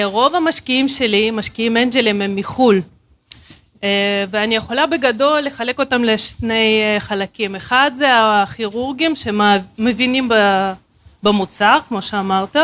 רוב 0.04 0.34
המשקיעים 0.34 0.88
שלי, 0.88 1.30
משקיעים 1.30 1.76
אנג'לים, 1.76 2.22
הם 2.22 2.36
מחו"ל. 2.36 2.82
ואני 4.30 4.56
יכולה 4.56 4.86
בגדול 4.86 5.40
לחלק 5.40 5.78
אותם 5.78 6.04
לשני 6.04 6.82
חלקים. 6.98 7.56
אחד 7.56 7.90
זה 7.94 8.08
הכירורגים 8.12 9.12
שמבינים 9.16 10.30
במוצר, 11.22 11.78
כמו 11.88 12.02
שאמרת. 12.02 12.56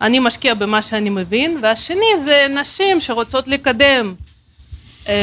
אני 0.00 0.18
משקיע 0.18 0.54
במה 0.54 0.82
שאני 0.82 1.10
מבין, 1.10 1.58
והשני 1.62 2.18
זה 2.18 2.46
נשים 2.50 3.00
שרוצות 3.00 3.48
לקדם 3.48 4.14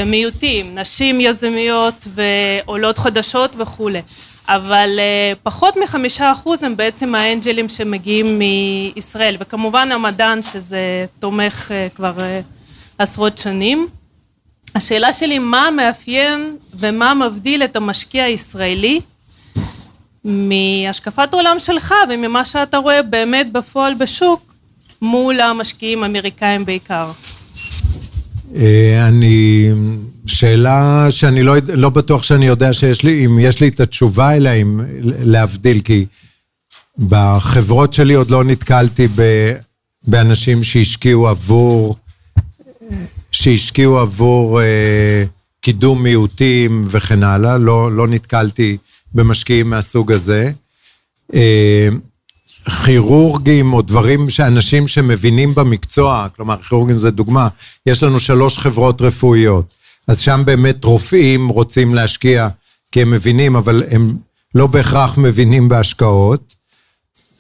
מיעוטים, 0.06 0.76
נשים 0.80 1.22
יזמיות 1.22 2.08
ועולות 2.16 2.98
חדשות 2.98 3.56
וכולי, 3.60 4.02
אבל 4.48 5.00
אה, 5.00 5.34
פחות 5.44 5.78
מחמישה 5.84 6.32
אחוז 6.32 6.64
הם 6.64 6.78
בעצם 6.78 7.16
האנג'לים 7.16 7.70
שמגיעים 7.70 8.40
מישראל, 8.40 9.38
וכמובן 9.40 9.92
המדען 9.92 10.42
שזה 10.42 11.06
תומך 11.20 11.72
אה, 11.72 11.88
כבר 11.96 12.14
עשרות 12.98 13.38
שנים. 13.38 13.88
השאלה 14.76 15.14
שלי 15.14 15.40
מה 15.40 15.70
מאפיין 15.72 16.58
ומה 16.74 17.14
מבדיל 17.14 17.64
את 17.64 17.76
המשקיע 17.76 18.24
הישראלי 18.24 19.00
מהשקפת 20.24 21.34
עולם 21.34 21.60
שלך 21.60 21.94
וממה 22.10 22.46
שאתה 22.46 22.78
רואה 22.78 23.02
באמת 23.02 23.52
בפועל 23.52 23.94
בשוק 23.94 24.54
מול 25.02 25.42
המשקיעים 25.42 26.04
האמריקאים 26.04 26.66
בעיקר. 26.66 27.12
אה, 28.56 29.08
אני, 29.08 29.70
שאלה 30.26 31.08
שאני 31.10 31.44
לא, 31.44 31.56
לא 31.74 31.90
בטוח 31.90 32.24
שאני 32.24 32.48
יודע 32.48 32.74
שיש 32.74 33.04
לי, 33.04 33.26
אם 33.26 33.40
יש 33.40 33.60
לי 33.60 33.68
את 33.68 33.80
התשובה 33.80 34.36
אליה, 34.36 34.54
אם 34.54 34.80
להבדיל, 35.02 35.82
כי 35.82 36.06
בחברות 37.00 37.94
שלי 37.94 38.14
עוד 38.14 38.32
לא 38.32 38.44
נתקלתי 38.44 39.08
ב, 39.16 39.22
באנשים 40.08 40.64
שהשקיעו 40.64 41.28
עבור, 41.28 41.96
שהשקיעו 43.32 44.00
עבור 44.00 44.62
אה, 44.62 45.24
קידום 45.62 46.04
מיעוטים 46.04 46.86
וכן 46.90 47.24
הלאה, 47.24 47.58
לא, 47.58 47.92
לא 47.92 48.08
נתקלתי 48.08 48.78
במשקיעים 49.14 49.70
מהסוג 49.70 50.12
הזה. 50.12 50.52
אה, 51.34 51.90
כירורגים 52.86 53.74
או 53.74 53.82
דברים 53.82 54.30
שאנשים 54.30 54.88
שמבינים 54.88 55.56
במקצוע, 55.56 56.28
כלומר 56.36 56.62
כירורגים 56.62 56.98
זה 56.98 57.12
דוגמה, 57.12 57.48
יש 57.86 58.04
לנו 58.04 58.20
שלוש 58.20 58.58
חברות 58.58 59.02
רפואיות, 59.02 59.66
אז 60.08 60.20
שם 60.20 60.42
באמת 60.46 60.84
רופאים 60.84 61.48
רוצים 61.48 61.96
להשקיע 61.96 62.48
כי 62.92 63.02
הם 63.02 63.12
מבינים, 63.12 63.56
אבל 63.56 63.84
הם 63.92 64.18
לא 64.56 64.68
בהכרח 64.68 65.18
מבינים 65.18 65.70
בהשקעות, 65.70 66.56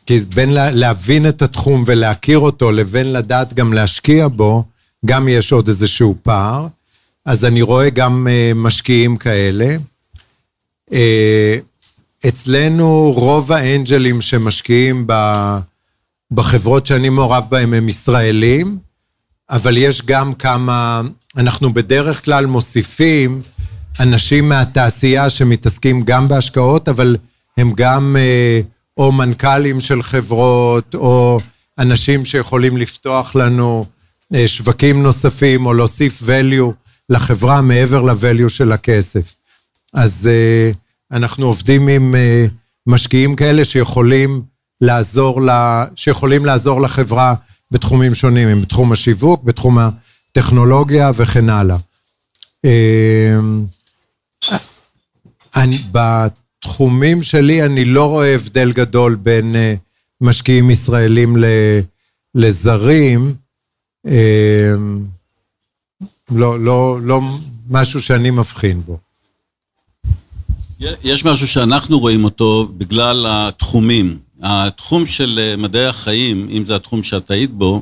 כי 0.05 0.19
בין 0.19 0.49
להבין 0.53 1.29
את 1.29 1.41
התחום 1.41 1.83
ולהכיר 1.85 2.39
אותו 2.39 2.71
לבין 2.71 3.13
לדעת 3.13 3.53
גם 3.53 3.73
להשקיע 3.73 4.27
בו, 4.27 4.63
גם 5.05 5.27
יש 5.27 5.51
עוד 5.51 5.67
איזשהו 5.67 6.15
פער, 6.23 6.67
אז 7.25 7.45
אני 7.45 7.61
רואה 7.61 7.89
גם 7.89 8.27
uh, 8.27 8.57
משקיעים 8.57 9.17
כאלה. 9.17 9.77
Uh, 10.89 10.93
אצלנו 12.27 13.13
רוב 13.15 13.51
האנג'לים 13.51 14.21
שמשקיעים 14.21 15.07
בחברות 16.31 16.85
שאני 16.85 17.09
מעורב 17.09 17.43
בהן 17.49 17.73
הם 17.73 17.89
ישראלים, 17.89 18.77
אבל 19.49 19.77
יש 19.77 20.01
גם 20.05 20.33
כמה, 20.33 21.01
אנחנו 21.37 21.73
בדרך 21.73 22.25
כלל 22.25 22.45
מוסיפים 22.45 23.41
אנשים 23.99 24.49
מהתעשייה 24.49 25.29
שמתעסקים 25.29 26.03
גם 26.03 26.27
בהשקעות, 26.27 26.89
אבל 26.89 27.17
הם 27.57 27.73
גם 27.75 28.15
אה, 28.19 28.61
או 28.97 29.11
מנכ"לים 29.11 29.79
של 29.79 30.03
חברות, 30.03 30.95
או 30.95 31.39
אנשים 31.79 32.25
שיכולים 32.25 32.77
לפתוח 32.77 33.35
לנו 33.35 33.85
אה, 34.33 34.47
שווקים 34.47 35.03
נוספים, 35.03 35.65
או 35.65 35.73
להוסיף 35.73 36.23
value 36.23 36.71
לחברה 37.09 37.61
מעבר 37.61 38.01
ל-value 38.01 38.49
של 38.49 38.71
הכסף. 38.71 39.33
אז 39.93 40.29
uh, 40.29 40.77
אנחנו 41.11 41.45
עובדים 41.45 41.87
עם 41.87 42.15
אה, 42.15 42.45
משקיעים 42.87 43.35
כאלה 43.35 43.65
שיכולים 43.65 44.43
לעזור, 44.81 45.41
ל, 45.41 45.49
שיכולים 45.95 46.45
לעזור 46.45 46.81
לחברה 46.81 47.35
בתחומים 47.71 48.13
שונים, 48.13 48.47
הם 48.47 48.61
בתחום 48.61 48.91
השיווק, 48.91 49.43
בתחום 49.43 49.77
הטכנולוגיה 49.79 51.11
וכן 51.15 51.49
הלאה. 51.49 51.77
אה, 52.65 53.39
אני, 55.55 55.77
בתחומים 55.91 57.23
שלי 57.23 57.65
אני 57.65 57.85
לא 57.85 58.09
רואה 58.09 58.35
הבדל 58.35 58.71
גדול 58.71 59.15
בין 59.15 59.55
אה, 59.55 59.75
משקיעים 60.21 60.71
ישראלים 60.71 61.35
לזרים. 62.35 63.35
לא, 66.31 66.59
לא, 66.59 66.99
לא 67.03 67.21
משהו 67.69 68.01
שאני 68.01 68.31
מבחין 68.31 68.81
בו. 68.81 68.97
יש 71.03 71.25
משהו 71.25 71.47
שאנחנו 71.47 71.99
רואים 71.99 72.23
אותו 72.23 72.67
בגלל 72.77 73.25
התחומים. 73.29 74.17
התחום 74.41 75.05
של 75.05 75.39
אה, 75.41 75.57
מדעי 75.57 75.85
החיים, 75.85 76.47
אם 76.51 76.65
זה 76.65 76.75
התחום 76.75 77.03
שאת 77.03 77.31
היית 77.31 77.51
בו, 77.51 77.81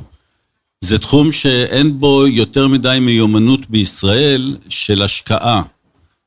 זה 0.80 0.98
תחום 0.98 1.32
שאין 1.32 2.00
בו 2.00 2.26
יותר 2.26 2.68
מדי 2.68 2.98
מיומנות 3.00 3.70
בישראל 3.70 4.56
של 4.68 5.02
השקעה, 5.02 5.62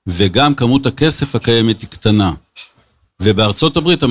וגם 0.08 0.56
כמות 0.56 0.86
הכסף 0.86 1.36
הקיימת 1.36 1.82
היא 1.82 1.90
קטנה. 1.90 2.34
ובארצות 3.22 3.78
הברית 3.78 4.04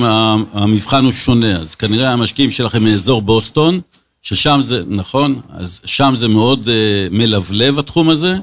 המבחן 0.53 1.05
הוא 1.05 1.11
שונה, 1.11 1.55
אז 1.57 1.75
כנראה 1.75 2.13
המשקיעים 2.13 2.51
שלכם 2.51 2.83
מאזור 2.83 3.21
בוסטון, 3.21 3.81
ששם 4.21 4.59
זה, 4.63 4.83
נכון, 4.87 5.41
אז 5.49 5.81
שם 5.85 6.13
זה 6.15 6.27
מאוד 6.27 6.67
uh, 6.67 6.69
מלבלב 7.11 7.79
התחום 7.79 8.09
הזה, 8.09 8.35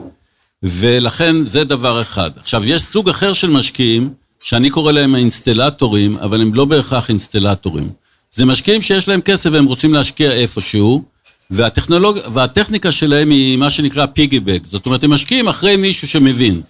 ולכן 0.62 1.42
זה 1.42 1.64
דבר 1.64 2.00
אחד. 2.00 2.30
עכשיו, 2.36 2.64
יש 2.64 2.82
סוג 2.82 3.08
אחר 3.08 3.32
של 3.32 3.50
משקיעים, 3.50 4.10
שאני 4.42 4.70
קורא 4.70 4.92
להם 4.92 5.14
האינסטלטורים, 5.14 6.16
אבל 6.18 6.40
הם 6.40 6.54
לא 6.54 6.64
בהכרח 6.64 7.08
אינסטלטורים. 7.08 7.90
זה 8.32 8.44
משקיעים 8.44 8.82
שיש 8.82 9.08
להם 9.08 9.20
כסף 9.20 9.50
והם 9.52 9.64
רוצים 9.64 9.94
להשקיע 9.94 10.32
איפשהו, 10.32 11.04
והטכנולוג... 11.50 12.18
והטכניקה 12.32 12.92
שלהם 12.92 13.30
היא 13.30 13.58
מה 13.58 13.70
שנקרא 13.70 14.06
פיגי-בק, 14.06 14.60
זאת 14.64 14.86
אומרת, 14.86 15.04
הם 15.04 15.10
משקיעים 15.10 15.48
אחרי 15.48 15.76
מישהו 15.76 16.08
שמבין. 16.08 16.62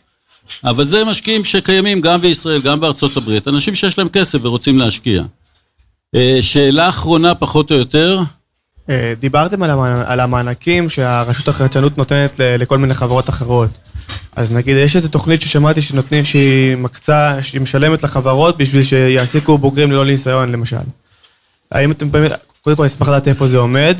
אבל 0.64 0.84
זה 0.84 1.04
משקיעים 1.04 1.44
שקיימים 1.44 2.00
גם 2.00 2.20
בישראל, 2.20 2.60
גם 2.60 2.80
בארצות 2.80 3.16
הברית, 3.16 3.48
אנשים 3.48 3.74
שיש 3.74 3.98
להם 3.98 4.08
כסף 4.08 4.38
ורוצים 4.42 4.78
להשקיע. 4.78 5.22
אה, 6.14 6.38
שאלה 6.40 6.88
אחרונה, 6.88 7.34
פחות 7.34 7.70
או 7.70 7.76
יותר. 7.76 8.20
אה, 8.90 9.12
דיברתם 9.20 9.62
על 10.06 10.20
המענקים 10.20 10.90
שהרשות 10.90 11.48
החדשנות 11.48 11.98
נותנת 11.98 12.40
לכל 12.58 12.78
מיני 12.78 12.94
חברות 12.94 13.28
אחרות. 13.28 13.70
אז 14.36 14.52
נגיד, 14.52 14.76
יש 14.76 14.96
איזו 14.96 15.08
תוכנית 15.08 15.42
ששמעתי 15.42 15.82
שנותנים, 15.82 16.24
שהיא 16.24 16.76
מקצה, 16.76 17.42
שהיא 17.42 17.60
משלמת 17.60 18.02
לחברות 18.02 18.58
בשביל 18.58 18.82
שיעסיקו 18.82 19.58
בוגרים 19.58 19.92
ללא 19.92 20.04
ניסיון, 20.04 20.52
למשל. 20.52 20.76
האם 21.70 21.90
אתם 21.90 22.12
באמת, 22.12 22.32
קודם 22.60 22.76
כל 22.76 22.84
אשמח 22.84 23.08
לדעת 23.08 23.28
איפה 23.28 23.46
זה 23.46 23.58
עומד, 23.58 23.96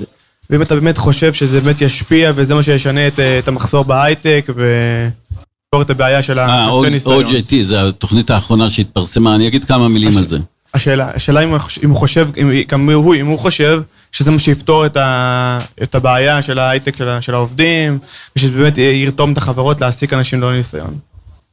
ואם 0.51 0.63
אתה 0.63 0.75
באמת 0.75 0.99
חושב 0.99 1.33
שזה 1.33 1.61
באמת 1.61 1.81
ישפיע 1.81 2.33
וזה 2.35 2.55
מה 2.55 2.63
שישנה 2.63 3.09
את, 3.09 3.19
את 3.19 3.49
המחסור 3.49 3.85
בהייטק 3.85 4.47
ויפתור 4.49 5.83
את 5.83 5.91
הבעיה 5.91 6.23
של 6.23 6.39
החסרי 6.39 6.85
אה, 6.85 6.91
ניסיון. 6.91 7.27
OJT, 7.27 7.55
זו 7.63 7.89
התוכנית 7.89 8.31
האחרונה 8.31 8.71
שהתפרסמה, 8.71 9.35
אני 9.35 9.49
אגיד 9.49 9.65
כמה 9.65 9.89
מילים 9.89 10.17
על 10.17 10.27
זה. 10.27 10.39
השאלה, 10.75 11.11
השאלה 11.15 11.41
אם, 11.41 11.55
אם 11.85 11.91
הוא 11.91 11.99
חושב, 11.99 12.29
אם, 12.37 12.51
גם 12.69 12.91
הוא, 12.91 13.15
אם 13.15 13.27
הוא 13.27 13.39
חושב 13.39 13.83
שזה 14.13 14.31
מה 14.31 14.39
שיפתור 14.39 14.87
את, 14.87 14.97
ה, 14.97 15.59
את 15.83 15.95
הבעיה 15.95 16.43
של 16.43 16.59
ההייטק 16.59 16.97
של, 16.97 17.21
של 17.21 17.35
העובדים, 17.35 17.99
ושזה 18.37 18.59
באמת 18.59 18.79
ירתום 18.79 19.33
את 19.33 19.39
החברות 19.39 19.81
להעסיק 19.81 20.13
אנשים 20.13 20.41
ללא 20.41 20.57
ניסיון. 20.57 20.99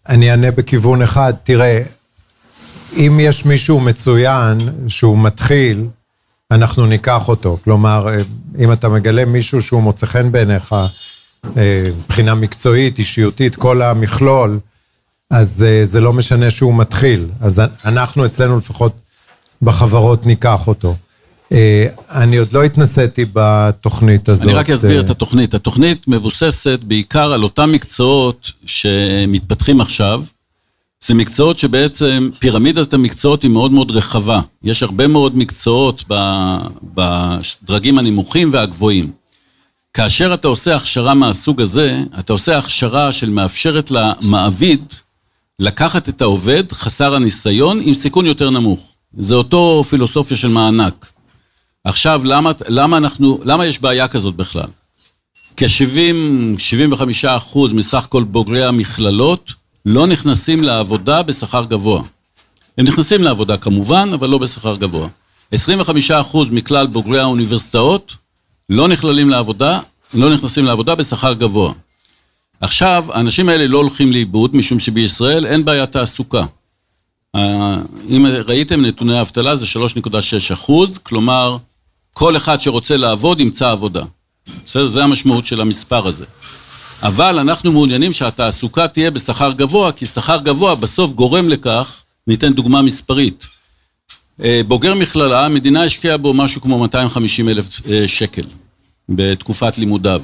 אני 0.09 0.31
אענה 0.31 0.51
בכיוון 0.51 1.01
אחד, 1.01 1.33
תראה, 1.43 1.81
אם 2.93 3.17
יש 3.21 3.45
מישהו 3.45 3.79
מצוין 3.79 4.57
שהוא 4.87 5.17
מתחיל, 5.17 5.85
אנחנו 6.51 6.85
ניקח 6.85 7.27
אותו. 7.27 7.57
כלומר, 7.63 8.07
אם 8.59 8.71
אתה 8.71 8.89
מגלה 8.89 9.25
מישהו 9.25 9.61
שהוא 9.61 9.83
מוצא 9.83 10.05
חן 10.05 10.31
בעיניך, 10.31 10.75
אה, 11.57 11.83
מבחינה 11.99 12.35
מקצועית, 12.35 12.99
אישיותית, 12.99 13.55
כל 13.55 13.81
המכלול, 13.81 14.59
אז 15.29 15.65
אה, 15.67 15.85
זה 15.85 16.01
לא 16.01 16.13
משנה 16.13 16.49
שהוא 16.49 16.75
מתחיל. 16.75 17.27
אז 17.41 17.61
אנחנו 17.85 18.25
אצלנו 18.25 18.57
לפחות 18.57 18.93
בחברות 19.61 20.25
ניקח 20.25 20.67
אותו. 20.67 20.95
אה, 21.51 21.87
אני 22.11 22.37
עוד 22.37 22.53
לא 22.53 22.63
התנסיתי 22.63 23.25
בתוכנית 23.33 24.29
הזאת. 24.29 24.43
אני 24.43 24.53
רק 24.53 24.69
אסביר 24.69 25.01
את 25.01 25.09
התוכנית. 25.09 25.53
התוכנית 25.53 26.07
מבוססת 26.07 26.79
בעיקר 26.83 27.33
על 27.33 27.43
אותם 27.43 27.71
מקצועות 27.71 28.51
שמתפתחים 28.65 29.81
עכשיו. 29.81 30.23
זה 31.03 31.13
מקצועות 31.13 31.57
שבעצם, 31.57 32.29
פירמידת 32.39 32.93
המקצועות 32.93 33.43
היא 33.43 33.51
מאוד 33.51 33.71
מאוד 33.71 33.91
רחבה. 33.91 34.41
יש 34.63 34.83
הרבה 34.83 35.07
מאוד 35.07 35.37
מקצועות 35.37 36.03
בדרגים 36.93 37.97
הנמוכים 37.97 38.53
והגבוהים. 38.53 39.11
כאשר 39.93 40.33
אתה 40.33 40.47
עושה 40.47 40.75
הכשרה 40.75 41.13
מהסוג 41.13 41.61
הזה, 41.61 41.99
אתה 42.19 42.33
עושה 42.33 42.57
הכשרה 42.57 43.11
של 43.11 43.29
מאפשרת 43.29 43.91
למעביד 43.91 44.83
לקחת 45.59 46.09
את 46.09 46.21
העובד 46.21 46.71
חסר 46.71 47.15
הניסיון 47.15 47.79
עם 47.83 47.93
סיכון 47.93 48.25
יותר 48.25 48.49
נמוך. 48.49 48.95
זה 49.17 49.35
אותו 49.35 49.83
פילוסופיה 49.89 50.37
של 50.37 50.47
מענק. 50.47 51.11
עכשיו, 51.87 52.21
למה, 52.23 52.51
למה 52.69 52.97
אנחנו, 52.97 53.39
למה 53.43 53.65
יש 53.65 53.81
בעיה 53.81 54.07
כזאת 54.07 54.35
בכלל? 54.35 54.67
כ-70-75 55.57 57.01
אחוז 57.27 57.73
מסך 57.73 58.05
כל 58.09 58.23
בוגרי 58.23 58.63
המכללות 58.63 59.53
לא 59.85 60.07
נכנסים 60.07 60.63
לעבודה 60.63 61.23
בשכר 61.23 61.63
גבוה. 61.63 62.01
הם 62.77 62.85
נכנסים 62.85 63.23
לעבודה 63.23 63.57
כמובן, 63.57 64.09
אבל 64.13 64.29
לא 64.29 64.37
בשכר 64.37 64.75
גבוה. 64.75 65.07
25 65.51 66.11
אחוז 66.11 66.47
מכלל 66.51 66.87
בוגרי 66.87 67.19
האוניברסיטאות 67.19 68.15
לא 68.69 68.87
נכללים 68.87 69.29
לעבודה, 69.29 69.79
לא 70.13 70.33
נכנסים 70.33 70.65
לעבודה 70.65 70.95
בשכר 70.95 71.33
גבוה. 71.33 71.73
עכשיו, 72.61 73.05
האנשים 73.13 73.49
האלה 73.49 73.67
לא 73.67 73.77
הולכים 73.77 74.11
לאיבוד, 74.11 74.55
משום 74.55 74.79
שבישראל 74.79 75.45
אין 75.45 75.65
בעיית 75.65 75.91
תעסוקה. 75.91 76.45
אם 78.09 78.25
ראיתם 78.45 78.85
נתוני 78.85 79.17
האבטלה 79.17 79.55
זה 79.55 79.65
3.6 79.65 80.53
אחוז, 80.53 80.97
כלומר, 80.97 81.57
כל 82.17 82.37
אחד 82.37 82.59
שרוצה 82.59 82.97
לעבוד 82.97 83.39
ימצא 83.39 83.71
עבודה. 83.71 84.03
בסדר? 84.65 84.87
זה 84.87 85.03
המשמעות 85.03 85.45
של 85.45 85.61
המספר 85.61 86.07
הזה. 86.07 86.25
אבל 87.01 87.39
אנחנו 87.39 87.71
מעוניינים 87.71 88.13
שהתעסוקה 88.13 88.87
תהיה 88.87 89.11
בשכר 89.11 89.51
גבוה, 89.51 89.91
כי 89.91 90.05
שכר 90.05 90.37
גבוה 90.37 90.75
בסוף 90.75 91.11
גורם 91.11 91.49
לכך, 91.49 92.03
ניתן 92.27 92.53
דוגמה 92.53 92.81
מספרית. 92.81 93.47
אה, 94.43 94.61
בוגר 94.67 94.93
מכללה, 94.95 95.45
המדינה 95.45 95.83
השקיעה 95.83 96.17
בו 96.17 96.33
משהו 96.33 96.61
כמו 96.61 96.79
250 96.79 97.49
אלף 97.49 97.65
אה, 97.89 98.07
שקל 98.07 98.45
בתקופת 99.09 99.77
לימודיו. 99.77 100.21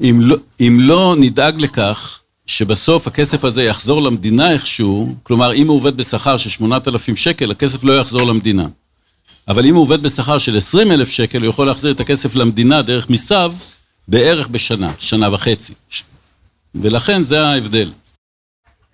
אם 0.00 0.18
לא, 0.22 0.36
אם 0.60 0.78
לא 0.80 1.14
נדאג 1.18 1.60
לכך 1.60 2.20
שבסוף 2.46 3.06
הכסף 3.06 3.44
הזה 3.44 3.62
יחזור 3.62 4.02
למדינה 4.02 4.52
איכשהו, 4.52 5.14
כלומר 5.22 5.54
אם 5.54 5.68
הוא 5.68 5.76
עובד 5.76 5.96
בשכר 5.96 6.36
של 6.36 6.50
8,000 6.50 7.16
שקל, 7.16 7.50
הכסף 7.50 7.84
לא 7.84 8.00
יחזור 8.00 8.22
למדינה. 8.22 8.66
אבל 9.48 9.66
אם 9.66 9.74
הוא 9.74 9.82
עובד 9.82 10.02
בשכר 10.02 10.38
של 10.38 10.56
20 10.56 10.92
אלף 10.92 11.08
שקל, 11.08 11.38
הוא 11.38 11.48
יכול 11.48 11.66
להחזיר 11.66 11.92
את 11.92 12.00
הכסף 12.00 12.34
למדינה 12.34 12.82
דרך 12.82 13.10
מיסיו 13.10 13.54
בערך 14.08 14.48
בשנה, 14.48 14.92
שנה 14.98 15.34
וחצי. 15.34 15.74
ולכן 16.74 17.22
זה 17.22 17.42
ההבדל. 17.42 17.92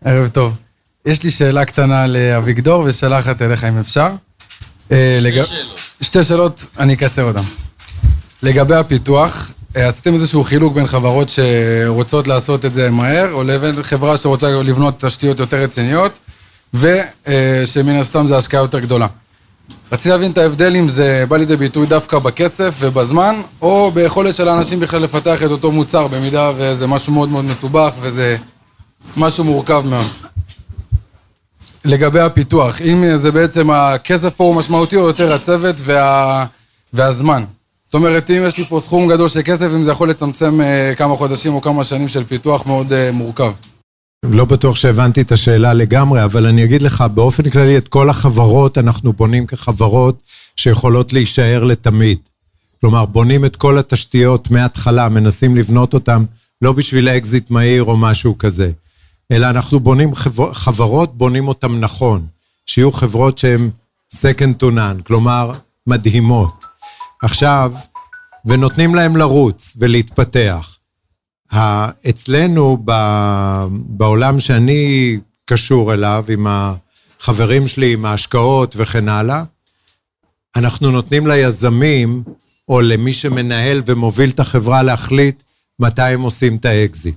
ערב 0.05 0.29
טוב. 0.29 0.55
יש 1.07 1.23
לי 1.23 1.31
שאלה 1.31 1.65
קטנה 1.65 2.07
לאביגדור 2.07 2.85
ושאלה 2.87 3.21
אחת 3.21 3.43
אליך 3.43 3.65
אם 3.65 3.79
אפשר. 3.79 4.09
אה, 4.93 5.19
שתי 5.21 5.31
לג... 5.31 5.45
שאלות. 5.45 5.81
שתי 6.01 6.25
שאלות, 6.25 6.65
אני 6.79 6.95
אקצר 6.95 7.23
אותן. 7.23 7.43
לגבי 8.43 8.75
הפיתוח, 8.75 9.51
אה, 9.77 9.89
עשיתם 9.89 10.15
איזשהו 10.15 10.45
חילוק 10.45 10.75
בין 10.75 10.87
חברות 10.87 11.29
שרוצות 11.29 12.29
לעשות 12.29 12.65
את 12.65 12.75
זה 12.75 12.91
מהר, 12.91 13.33
או 13.33 13.45
לבין 13.45 13.83
חברה 13.83 14.17
שרוצה 14.17 14.51
לבנות 14.51 15.05
תשתיות 15.05 15.41
יותר 15.41 15.63
רציניות, 15.63 16.19
ושמן 16.75 17.97
הסתם 18.01 18.27
זה 18.27 18.37
השקעה 18.37 18.61
יותר 18.61 18.79
גדולה. 18.79 19.07
רציתי 19.93 20.09
להבין 20.09 20.31
את 20.31 20.39
ההבדל 20.39 20.77
אם 20.77 20.89
זה 20.89 21.25
בא 21.29 21.37
לידי 21.37 21.57
ביטוי 21.57 21.87
דווקא 21.87 22.19
בכסף 22.19 22.75
ובזמן, 22.79 23.41
או 23.63 23.91
ביכולת 23.95 24.35
של 24.35 24.49
האנשים 24.49 24.81
בכלל 24.81 25.03
לפתח 25.03 25.43
את 25.43 25.51
אותו 25.51 25.73
מוצר, 25.73 26.07
במידה 26.07 26.53
וזה 26.57 26.87
משהו 26.87 27.13
מאוד 27.13 27.29
מאוד 27.29 27.45
מסובך 27.45 27.95
וזה 28.01 28.37
משהו 29.17 29.45
מורכב 29.45 29.83
מאוד. 29.87 30.07
לגבי 31.85 32.21
הפיתוח, 32.21 32.81
אם 32.81 33.17
זה 33.17 33.33
בעצם 33.33 33.71
הכסף 33.71 34.35
פה 34.35 34.45
הוא 34.45 34.55
משמעותי 34.55 34.97
או 34.97 35.07
יותר 35.07 35.35
הצוות 35.35 35.77
וה... 35.79 36.45
והזמן. 36.93 37.45
זאת 37.85 37.95
אומרת, 37.95 38.31
אם 38.31 38.43
יש 38.47 38.59
לי 38.59 38.65
פה 38.65 38.81
סכום 38.81 39.09
גדול 39.09 39.29
של 39.29 39.41
כסף, 39.45 39.69
אם 39.75 39.85
זה 39.85 39.91
יכול 39.91 40.11
לצמצם 40.11 40.61
אה, 40.61 40.93
כמה 40.97 41.17
חודשים 41.17 41.55
או 41.55 41.61
כמה 41.61 41.85
שנים 41.85 42.09
של 42.09 42.25
פיתוח 42.25 42.67
מאוד 42.67 42.93
אה, 42.93 43.11
מורכב. 43.13 43.53
לא 44.25 44.45
בטוח 44.45 44.77
שהבנתי 44.77 45.21
את 45.21 45.33
השאלה 45.33 45.73
לגמרי, 45.73 46.25
אבל 46.25 46.47
אני 46.47 46.65
אגיד 46.65 46.83
לך, 46.83 47.05
באופן 47.15 47.51
כללי 47.51 47.79
את 47.79 47.89
כל 47.89 48.11
החברות 48.11 48.79
אנחנו 48.79 49.13
בונים 49.13 49.47
כחברות 49.47 50.23
שיכולות 50.57 51.13
להישאר 51.13 51.65
לתמיד. 51.65 52.19
כלומר, 52.81 53.05
בונים 53.05 53.45
את 53.45 53.57
כל 53.57 53.79
התשתיות 53.79 54.51
מההתחלה, 54.51 55.09
מנסים 55.09 55.57
לבנות 55.57 55.95
אותן 55.95 56.25
לא 56.63 56.73
בשביל 56.73 57.09
אקזיט 57.09 57.51
מהיר 57.51 57.85
או 57.85 57.97
משהו 57.97 58.39
כזה. 58.39 58.71
אלא 59.33 59.51
אנחנו 59.51 59.81
בונים 59.81 60.15
חבר, 60.15 60.53
חברות, 60.53 61.19
בונים 61.19 61.49
אותן 61.49 61.81
נכון. 61.81 62.27
שיהיו 62.67 62.93
חברות 62.93 63.39
שהן 63.39 63.71
second 64.15 64.63
to 64.63 64.67
none, 64.67 65.03
כלומר, 65.03 65.53
מדהימות. 65.87 66.65
עכשיו, 67.23 67.73
ונותנים 68.45 68.95
להם 68.95 69.17
לרוץ 69.17 69.77
ולהתפתח. 69.79 70.77
אצלנו, 72.09 72.79
בעולם 73.71 74.41
שאני 74.41 75.19
קשור 75.45 75.95
אליו, 75.95 76.25
עם 76.29 76.47
החברים 76.51 77.67
שלי, 77.67 77.93
עם 77.93 78.05
ההשקעות 78.05 78.75
וכן 78.79 79.09
הלאה, 79.09 79.43
אנחנו 80.57 80.91
נותנים 80.91 81.27
ליזמים, 81.27 82.23
או 82.69 82.81
למי 82.81 83.13
שמנהל 83.13 83.83
ומוביל 83.87 84.31
את 84.31 84.41
החברה 84.41 84.83
להחליט 84.83 85.43
מתי 85.81 86.03
הם 86.03 86.21
עושים 86.21 86.57
את 86.57 86.65
האקזיט. 86.65 87.17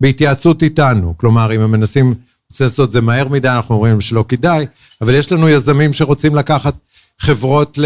בהתייעצות 0.00 0.62
איתנו, 0.62 1.14
כלומר, 1.16 1.54
אם 1.54 1.60
הם 1.60 1.70
מנסים, 1.70 2.14
רוצים 2.50 2.66
לעשות 2.66 2.86
את 2.86 2.92
זה 2.92 3.00
מהר 3.00 3.28
מדי, 3.28 3.48
אנחנו 3.48 3.74
אומרים 3.74 4.00
שלא 4.00 4.24
כדאי, 4.28 4.66
אבל 5.00 5.14
יש 5.14 5.32
לנו 5.32 5.48
יזמים 5.48 5.92
שרוצים 5.92 6.34
לקחת 6.34 6.74
חברות 7.18 7.78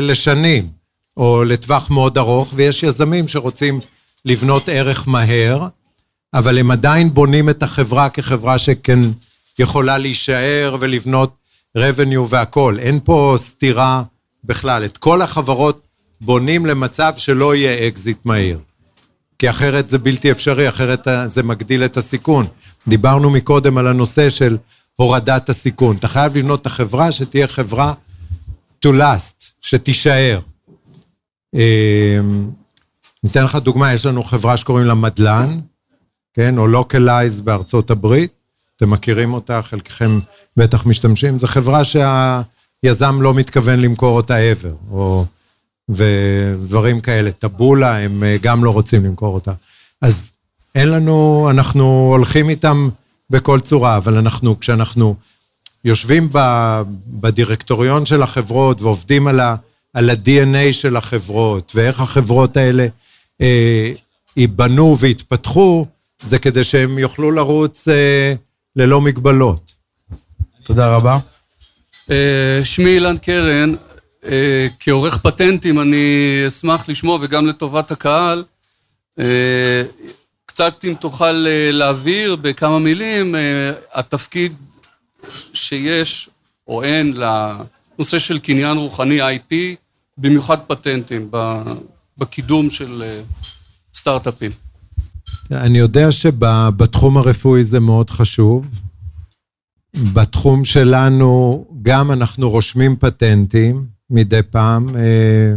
לשנים, 0.00 0.68
או 1.16 1.44
לטווח 1.44 1.90
מאוד 1.90 2.18
ארוך, 2.18 2.52
ויש 2.56 2.82
יזמים 2.82 3.28
שרוצים 3.28 3.80
לבנות 4.26 4.68
ערך 4.68 5.08
מהר, 5.08 5.68
אבל 6.34 6.58
הם 6.58 6.70
עדיין 6.70 7.14
בונים 7.14 7.50
את 7.50 7.62
החברה 7.62 8.10
כחברה 8.10 8.58
שכן 8.58 8.98
יכולה 9.58 9.98
להישאר 9.98 10.76
ולבנות 10.80 11.36
revenue 11.78 12.26
והכול. 12.28 12.78
אין 12.78 13.00
פה 13.04 13.34
סתירה 13.38 14.02
בכלל. 14.44 14.84
את 14.84 14.98
כל 14.98 15.22
החברות 15.22 15.82
בונים 16.20 16.66
למצב 16.66 17.12
שלא 17.16 17.54
יהיה 17.54 17.88
אקזיט 17.88 18.18
מהיר. 18.24 18.58
כי 19.38 19.50
אחרת 19.50 19.90
זה 19.90 19.98
בלתי 19.98 20.30
אפשרי, 20.30 20.68
אחרת 20.68 21.08
זה 21.26 21.42
מגדיל 21.42 21.84
את 21.84 21.96
הסיכון. 21.96 22.46
דיברנו 22.88 23.30
מקודם 23.30 23.78
על 23.78 23.86
הנושא 23.86 24.30
של 24.30 24.56
הורדת 24.96 25.48
הסיכון. 25.48 25.96
אתה 25.96 26.08
חייב 26.08 26.36
לבנות 26.36 26.60
את 26.60 26.66
החברה 26.66 27.12
שתהיה 27.12 27.46
חברה 27.46 27.94
to 28.86 28.88
last, 28.88 29.44
שתישאר. 29.60 30.40
ניתן 33.26 33.44
לך 33.44 33.56
דוגמה, 33.56 33.92
יש 33.92 34.06
לנו 34.06 34.24
חברה 34.24 34.56
שקוראים 34.56 34.86
לה 34.86 34.94
מדלן, 34.94 35.60
כן, 36.34 36.58
או 36.58 36.66
Localize 36.66 37.40
בארצות 37.40 37.90
הברית, 37.90 38.32
אתם 38.76 38.90
מכירים 38.90 39.34
אותה, 39.34 39.62
חלקכם 39.62 40.18
בטח 40.56 40.86
משתמשים, 40.86 41.38
זו 41.38 41.46
חברה 41.46 41.82
שהיזם 41.84 43.22
לא 43.22 43.34
מתכוון 43.34 43.80
למכור 43.80 44.16
אותה 44.16 44.36
ever, 44.52 44.92
או... 44.92 45.24
ודברים 45.88 47.00
כאלה, 47.00 47.30
טאבולה, 47.30 47.98
הם 47.98 48.24
אה, 48.24 48.36
גם 48.42 48.64
לא 48.64 48.70
רוצים 48.70 49.04
למכור 49.04 49.34
אותה. 49.34 49.52
אז 50.02 50.30
אין 50.74 50.88
לנו, 50.88 51.48
אנחנו 51.50 52.08
הולכים 52.16 52.48
איתם 52.48 52.88
בכל 53.30 53.60
צורה, 53.60 53.96
אבל 53.96 54.16
אנחנו, 54.16 54.60
כשאנחנו 54.60 55.14
יושבים 55.84 56.28
בדירקטוריון 57.06 58.06
של 58.06 58.22
החברות 58.22 58.82
ועובדים 58.82 59.26
על 59.26 59.40
ה-DNA 59.40 60.72
של 60.72 60.96
החברות, 60.96 61.72
ואיך 61.74 62.00
החברות 62.00 62.56
האלה 62.56 62.86
ייבנו 64.36 64.96
ויתפתחו, 65.00 65.86
זה 66.22 66.38
כדי 66.38 66.64
שהם 66.64 66.98
יוכלו 66.98 67.30
לרוץ 67.30 67.88
אה, 67.88 68.34
ללא 68.76 69.00
מגבלות. 69.00 69.72
תודה 70.64 70.96
רבה. 70.96 71.18
אה, 72.10 72.60
שמי 72.64 72.90
אילן 72.90 73.16
קרן, 73.16 73.72
אה, 74.24 74.66
כעורך 74.80 75.18
פטנטים 75.18 75.80
אני 75.80 76.44
אשמח 76.46 76.88
לשמוע, 76.88 77.18
וגם 77.22 77.46
לטובת 77.46 77.90
הקהל, 77.90 78.44
אה, 79.18 79.82
קצת 80.46 80.84
אם 80.84 80.94
תוכל 81.00 81.46
אה, 81.46 81.70
להבהיר 81.72 82.36
בכמה 82.36 82.78
מילים, 82.78 83.34
אה, 83.34 83.72
התפקיד 83.92 84.52
שיש 85.52 86.30
או 86.68 86.82
אין 86.82 87.14
לנושא 87.16 88.18
של 88.18 88.38
קניין 88.38 88.78
רוחני 88.78 89.36
IP, 89.36 89.54
במיוחד 90.18 90.58
פטנטים, 90.66 91.30
בקידום 92.18 92.70
של 92.70 93.02
אה, 93.02 93.22
סטארט-אפים. 93.94 94.50
אני 95.50 95.78
יודע 95.78 96.12
שבתחום 96.12 97.16
הרפואי 97.16 97.64
זה 97.64 97.80
מאוד 97.80 98.10
חשוב. 98.10 98.66
בתחום 100.12 100.64
שלנו 100.64 101.64
גם 101.82 102.12
אנחנו 102.12 102.50
רושמים 102.50 102.96
פטנטים 102.96 103.86
מדי 104.10 104.40
פעם, 104.50 104.96
אה, 104.96 105.54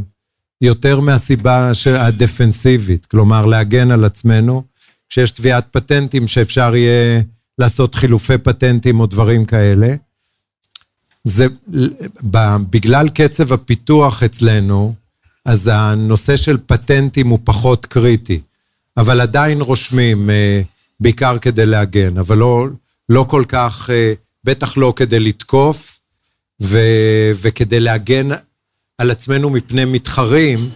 יותר 0.62 1.00
מהסיבה 1.00 1.72
הדפנסיבית, 2.00 3.06
כלומר 3.06 3.46
להגן 3.46 3.92
על 3.92 4.06
עצמנו, 4.06 4.64
כשיש 5.10 5.32
תביעת 5.32 5.68
פטנטים 5.72 6.28
שאפשר 6.28 6.76
יהיה 6.76 7.22
לעשות 7.58 7.96
חילופי 7.96 8.38
פטנטים 8.38 9.00
או 9.00 9.06
דברים 9.06 9.46
כאלה. 9.46 9.96
זה, 11.24 11.48
בגלל 12.70 13.10
קצב 13.10 13.54
הפיתוח 13.54 14.24
אצלנו, 14.24 14.94
אז 15.46 15.70
הנושא 15.74 16.38
של 16.38 16.58
פטנטים 16.66 17.28
הוא 17.28 17.40
פחות 17.44 17.86
קריטי, 17.86 18.42
אבל 18.98 19.22
עדיין 19.22 19.62
רושמים, 19.62 20.30
אה, 20.30 20.62
בעיקר 21.00 21.38
כדי 21.38 21.66
להגן, 21.66 22.18
אבל 22.18 22.38
לא, 22.38 22.68
לא 23.10 23.26
כל 23.30 23.44
כך, 23.48 23.90
אה, 23.90 24.14
בטח 24.44 24.78
לא 24.78 24.94
כדי 24.96 25.20
לתקוף, 25.20 26.00
ו, 26.62 26.80
וכדי 27.42 27.80
להגן 27.80 28.30
על 28.98 29.12
עצמנו 29.12 29.50
מפני 29.50 29.86
מתחרים, 29.86 30.70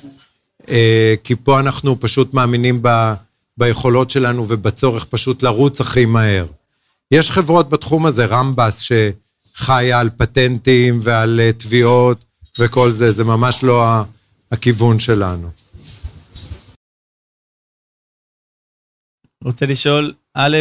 אה, 0.69 1.15
כי 1.23 1.35
פה 1.35 1.59
אנחנו 1.59 1.99
פשוט 1.99 2.33
מאמינים 2.33 2.79
ב, 2.81 3.13
ביכולות 3.57 4.09
שלנו 4.09 4.45
ובצורך 4.49 5.05
פשוט 5.05 5.43
לרוץ 5.43 5.81
הכי 5.81 6.05
מהר. 6.05 6.45
יש 7.11 7.31
חברות 7.31 7.69
בתחום 7.69 8.05
הזה, 8.05 8.25
רמב"ס, 8.25 8.79
ש... 8.79 8.91
חיה 9.55 9.99
על 9.99 10.09
פטנטים 10.17 10.99
ועל 11.03 11.41
תביעות 11.57 12.17
וכל 12.59 12.91
זה, 12.91 13.11
זה 13.11 13.23
ממש 13.23 13.63
לא 13.63 14.01
הכיוון 14.53 14.99
שלנו. 14.99 15.49
רוצה 19.43 19.65
לשאול, 19.65 20.13
א', 20.33 20.57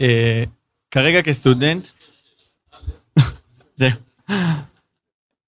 אה, 0.00 0.44
כרגע 0.90 1.22
כסטודנט, 1.22 1.86
זהו, 3.74 3.90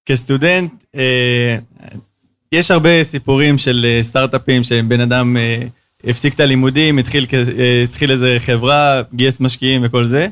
כסטודנט, 0.05 0.73
אה, 0.95 1.57
יש 2.51 2.71
הרבה 2.71 3.03
סיפורים 3.03 3.57
של 3.57 3.85
אה, 3.89 4.03
סטארט-אפים 4.03 4.63
שבן 4.63 5.01
אדם 5.01 5.37
הפסיק 6.03 6.33
את 6.33 6.39
הלימודים, 6.39 6.97
התחיל, 6.97 7.25
התחיל 7.83 8.11
איזה 8.11 8.37
חברה, 8.39 9.01
גייס 9.13 9.39
משקיעים 9.39 9.81
וכל 9.85 10.07
זה. 10.07 10.27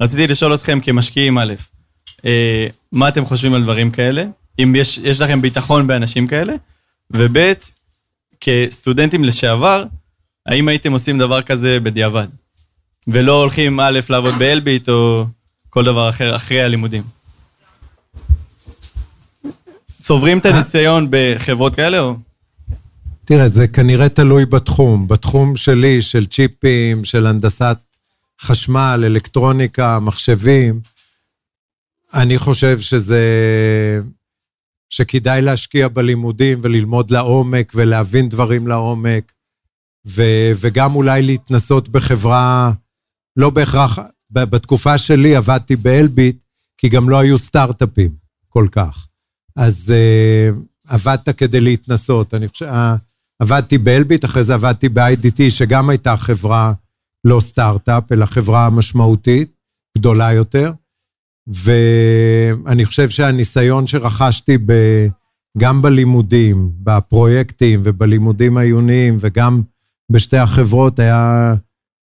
רציתי 0.00 0.26
לשאול 0.26 0.54
אתכם 0.54 0.80
כמשקיעים 0.80 1.38
א', 1.38 1.54
מה 2.92 3.08
אתם 3.08 3.24
חושבים 3.24 3.54
על 3.54 3.62
דברים 3.62 3.90
כאלה, 3.90 4.24
אם 4.58 4.74
יש, 4.76 4.98
יש 4.98 5.20
לכם 5.20 5.42
ביטחון 5.42 5.86
באנשים 5.86 6.26
כאלה, 6.26 6.54
וב', 7.10 7.52
כסטודנטים 8.40 9.24
לשעבר, 9.24 9.84
האם 10.46 10.68
הייתם 10.68 10.92
עושים 10.92 11.18
דבר 11.18 11.42
כזה 11.42 11.80
בדיעבד, 11.80 12.28
ולא 13.08 13.40
הולכים 13.40 13.80
א', 13.80 14.00
לעבוד 14.08 14.34
באלביט 14.38 14.88
או 14.88 15.24
כל 15.70 15.84
דבר 15.84 16.08
אחר 16.08 16.36
אחרי 16.36 16.62
הלימודים. 16.62 17.02
צוברים 19.86 20.38
את 20.38 20.46
הניסיון 20.46 21.06
בחברות 21.10 21.74
כאלה 21.74 22.00
או? 22.00 22.16
תראה, 23.24 23.48
זה 23.48 23.68
כנראה 23.68 24.08
תלוי 24.08 24.46
בתחום. 24.46 25.08
בתחום 25.08 25.56
שלי, 25.56 26.02
של 26.02 26.26
צ'יפים, 26.26 27.04
של 27.04 27.26
הנדסת 27.26 27.78
חשמל, 28.40 29.02
אלקטרוניקה, 29.06 30.00
מחשבים, 30.00 30.80
אני 32.14 32.38
חושב 32.38 32.80
שזה... 32.80 33.20
שכדאי 34.94 35.42
להשקיע 35.42 35.88
בלימודים 35.88 36.60
וללמוד 36.62 37.10
לעומק 37.10 37.72
ולהבין 37.74 38.28
דברים 38.28 38.66
לעומק, 38.66 39.32
ו, 40.06 40.22
וגם 40.60 40.94
אולי 40.94 41.22
להתנסות 41.22 41.88
בחברה, 41.88 42.72
לא 43.36 43.50
בהכרח, 43.50 43.98
בתקופה 44.30 44.98
שלי 44.98 45.36
עבדתי 45.36 45.76
באלביט, 45.76 46.36
כי 46.78 46.88
גם 46.88 47.08
לא 47.10 47.18
היו 47.18 47.38
סטארט-אפים 47.38 48.10
כל 48.48 48.66
כך. 48.72 49.06
אז 49.56 49.92
uh, 49.94 50.56
עבדת 50.88 51.28
כדי 51.28 51.60
להתנסות. 51.60 52.34
אני 52.34 52.48
חושב, 52.48 52.66
uh, 52.66 52.98
עבדתי 53.38 53.78
באלביט, 53.78 54.24
אחרי 54.24 54.44
זה 54.44 54.54
עבדתי 54.54 54.88
ב-IDT, 54.88 55.40
שגם 55.48 55.90
הייתה 55.90 56.16
חברה 56.16 56.72
לא 57.24 57.40
סטארט-אפ, 57.40 58.12
אלא 58.12 58.26
חברה 58.26 58.70
משמעותית, 58.70 59.52
גדולה 59.98 60.32
יותר. 60.32 60.72
ואני 61.52 62.84
חושב 62.84 63.08
שהניסיון 63.08 63.86
שרכשתי 63.86 64.58
ב, 64.66 64.72
גם 65.58 65.82
בלימודים, 65.82 66.70
בפרויקטים 66.82 67.80
ובלימודים 67.84 68.56
העיוניים 68.56 69.18
וגם 69.20 69.62
בשתי 70.12 70.36
החברות 70.36 70.98
היה 70.98 71.54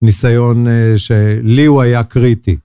ניסיון 0.01 0.67
אה, 0.67 0.97
שלי 0.97 1.65
הוא 1.65 1.81
היה 1.81 2.03
קריטי. 2.03 2.57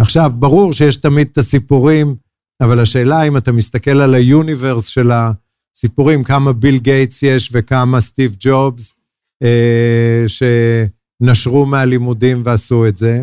עכשיו, 0.00 0.32
ברור 0.38 0.72
שיש 0.72 0.96
תמיד 0.96 1.28
את 1.32 1.38
הסיפורים, 1.38 2.16
אבל 2.62 2.80
השאלה 2.80 3.22
אם 3.22 3.36
אתה 3.36 3.52
מסתכל 3.52 4.00
על 4.00 4.14
ה 4.14 4.22
universe 4.22 4.86
של 4.86 5.10
הסיפורים, 5.12 6.24
כמה 6.24 6.52
ביל 6.52 6.78
גייטס 6.78 7.22
יש 7.22 7.50
וכמה 7.52 8.00
סטיב 8.00 8.36
ג'ובס, 8.40 8.96
אה, 9.42 10.24
שנשרו 10.28 11.66
מהלימודים 11.66 12.42
ועשו 12.44 12.86
את 12.86 12.96
זה. 12.96 13.22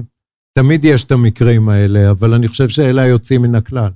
תמיד 0.54 0.86
יש 0.86 1.04
את 1.04 1.12
המקרים 1.12 1.70
האלה, 1.70 2.12
אבל 2.12 2.34
אני 2.34 2.48
חושב 2.48 2.70
שאלה 2.70 3.02
היוצאים 3.02 3.42
מן 3.42 3.56
הכלל. 3.56 3.90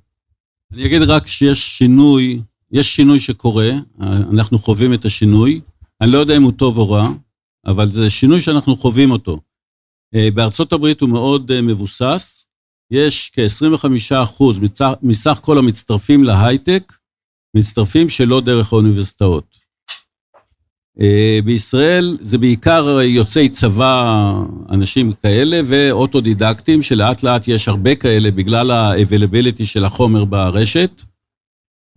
אני 0.74 0.86
אגיד 0.86 1.02
רק 1.02 1.28
שיש 1.28 1.78
שינוי, 1.78 2.42
יש 2.72 2.96
שינוי 2.96 3.20
שקורה, 3.20 3.70
אנחנו 4.02 4.58
חווים 4.58 4.94
את 4.94 5.06
השינוי. 5.06 5.62
אני 6.02 6.12
לא 6.12 6.18
יודע 6.18 6.38
אם 6.38 6.44
הוא 6.44 6.52
טוב 6.52 6.78
או 6.78 6.92
רע, 6.92 7.10
אבל 7.66 7.92
זה 7.92 8.10
שינוי 8.10 8.40
שאנחנו 8.40 8.76
חווים 8.76 9.12
אותו. 9.12 9.40
אה, 10.16 10.30
בארצות 10.34 10.74
הברית 10.74 11.02
הוא 11.02 11.10
מאוד 11.10 11.52
אה, 11.52 11.62
מבוסס, 11.62 12.46
יש 12.92 13.32
כ-25% 13.34 14.44
מסך 15.02 15.40
כל 15.42 15.58
המצטרפים 15.58 16.24
להייטק, 16.24 16.94
מצטרפים 17.58 18.10
שלא 18.10 18.42
דרך 18.42 18.74
האוניברסיטאות. 18.74 19.67
אה, 21.02 21.40
בישראל 21.46 22.18
זה 22.22 22.38
בעיקר 22.38 23.00
יוצאי 23.02 23.50
צבא, 23.50 24.34
אנשים 24.70 25.14
כאלה, 25.24 25.62
ואוטודידקטים, 25.68 26.84
שלאט 26.84 27.24
לאט 27.24 27.48
יש 27.48 27.68
הרבה 27.68 27.96
כאלה 27.96 28.32
בגלל 28.32 28.72
ה-availability 28.72 29.66
של 29.66 29.86
החומר 29.86 30.26
ברשת. 30.26 31.04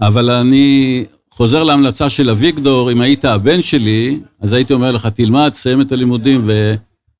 אבל 0.00 0.30
אני 0.30 1.04
חוזר 1.30 1.62
להמלצה 1.62 2.10
של 2.10 2.30
אביגדור, 2.30 2.92
אם 2.92 3.00
היית 3.00 3.24
הבן 3.24 3.62
שלי, 3.62 4.20
אז 4.40 4.52
הייתי 4.52 4.72
אומר 4.72 4.92
לך, 4.92 5.06
תלמד, 5.06 5.50
סיים 5.54 5.80
את 5.80 5.92
הלימודים, 5.92 6.48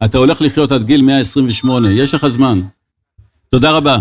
ואתה 0.01 0.19
הולך 0.19 0.43
לחיות 0.43 0.73
עד 0.73 0.85
גיל 0.85 1.03
128, 1.03 1.93
יש 1.93 2.15
לך 2.15 2.27
זמן. 2.27 2.61
תודה 3.51 3.71
רבה. 3.71 3.99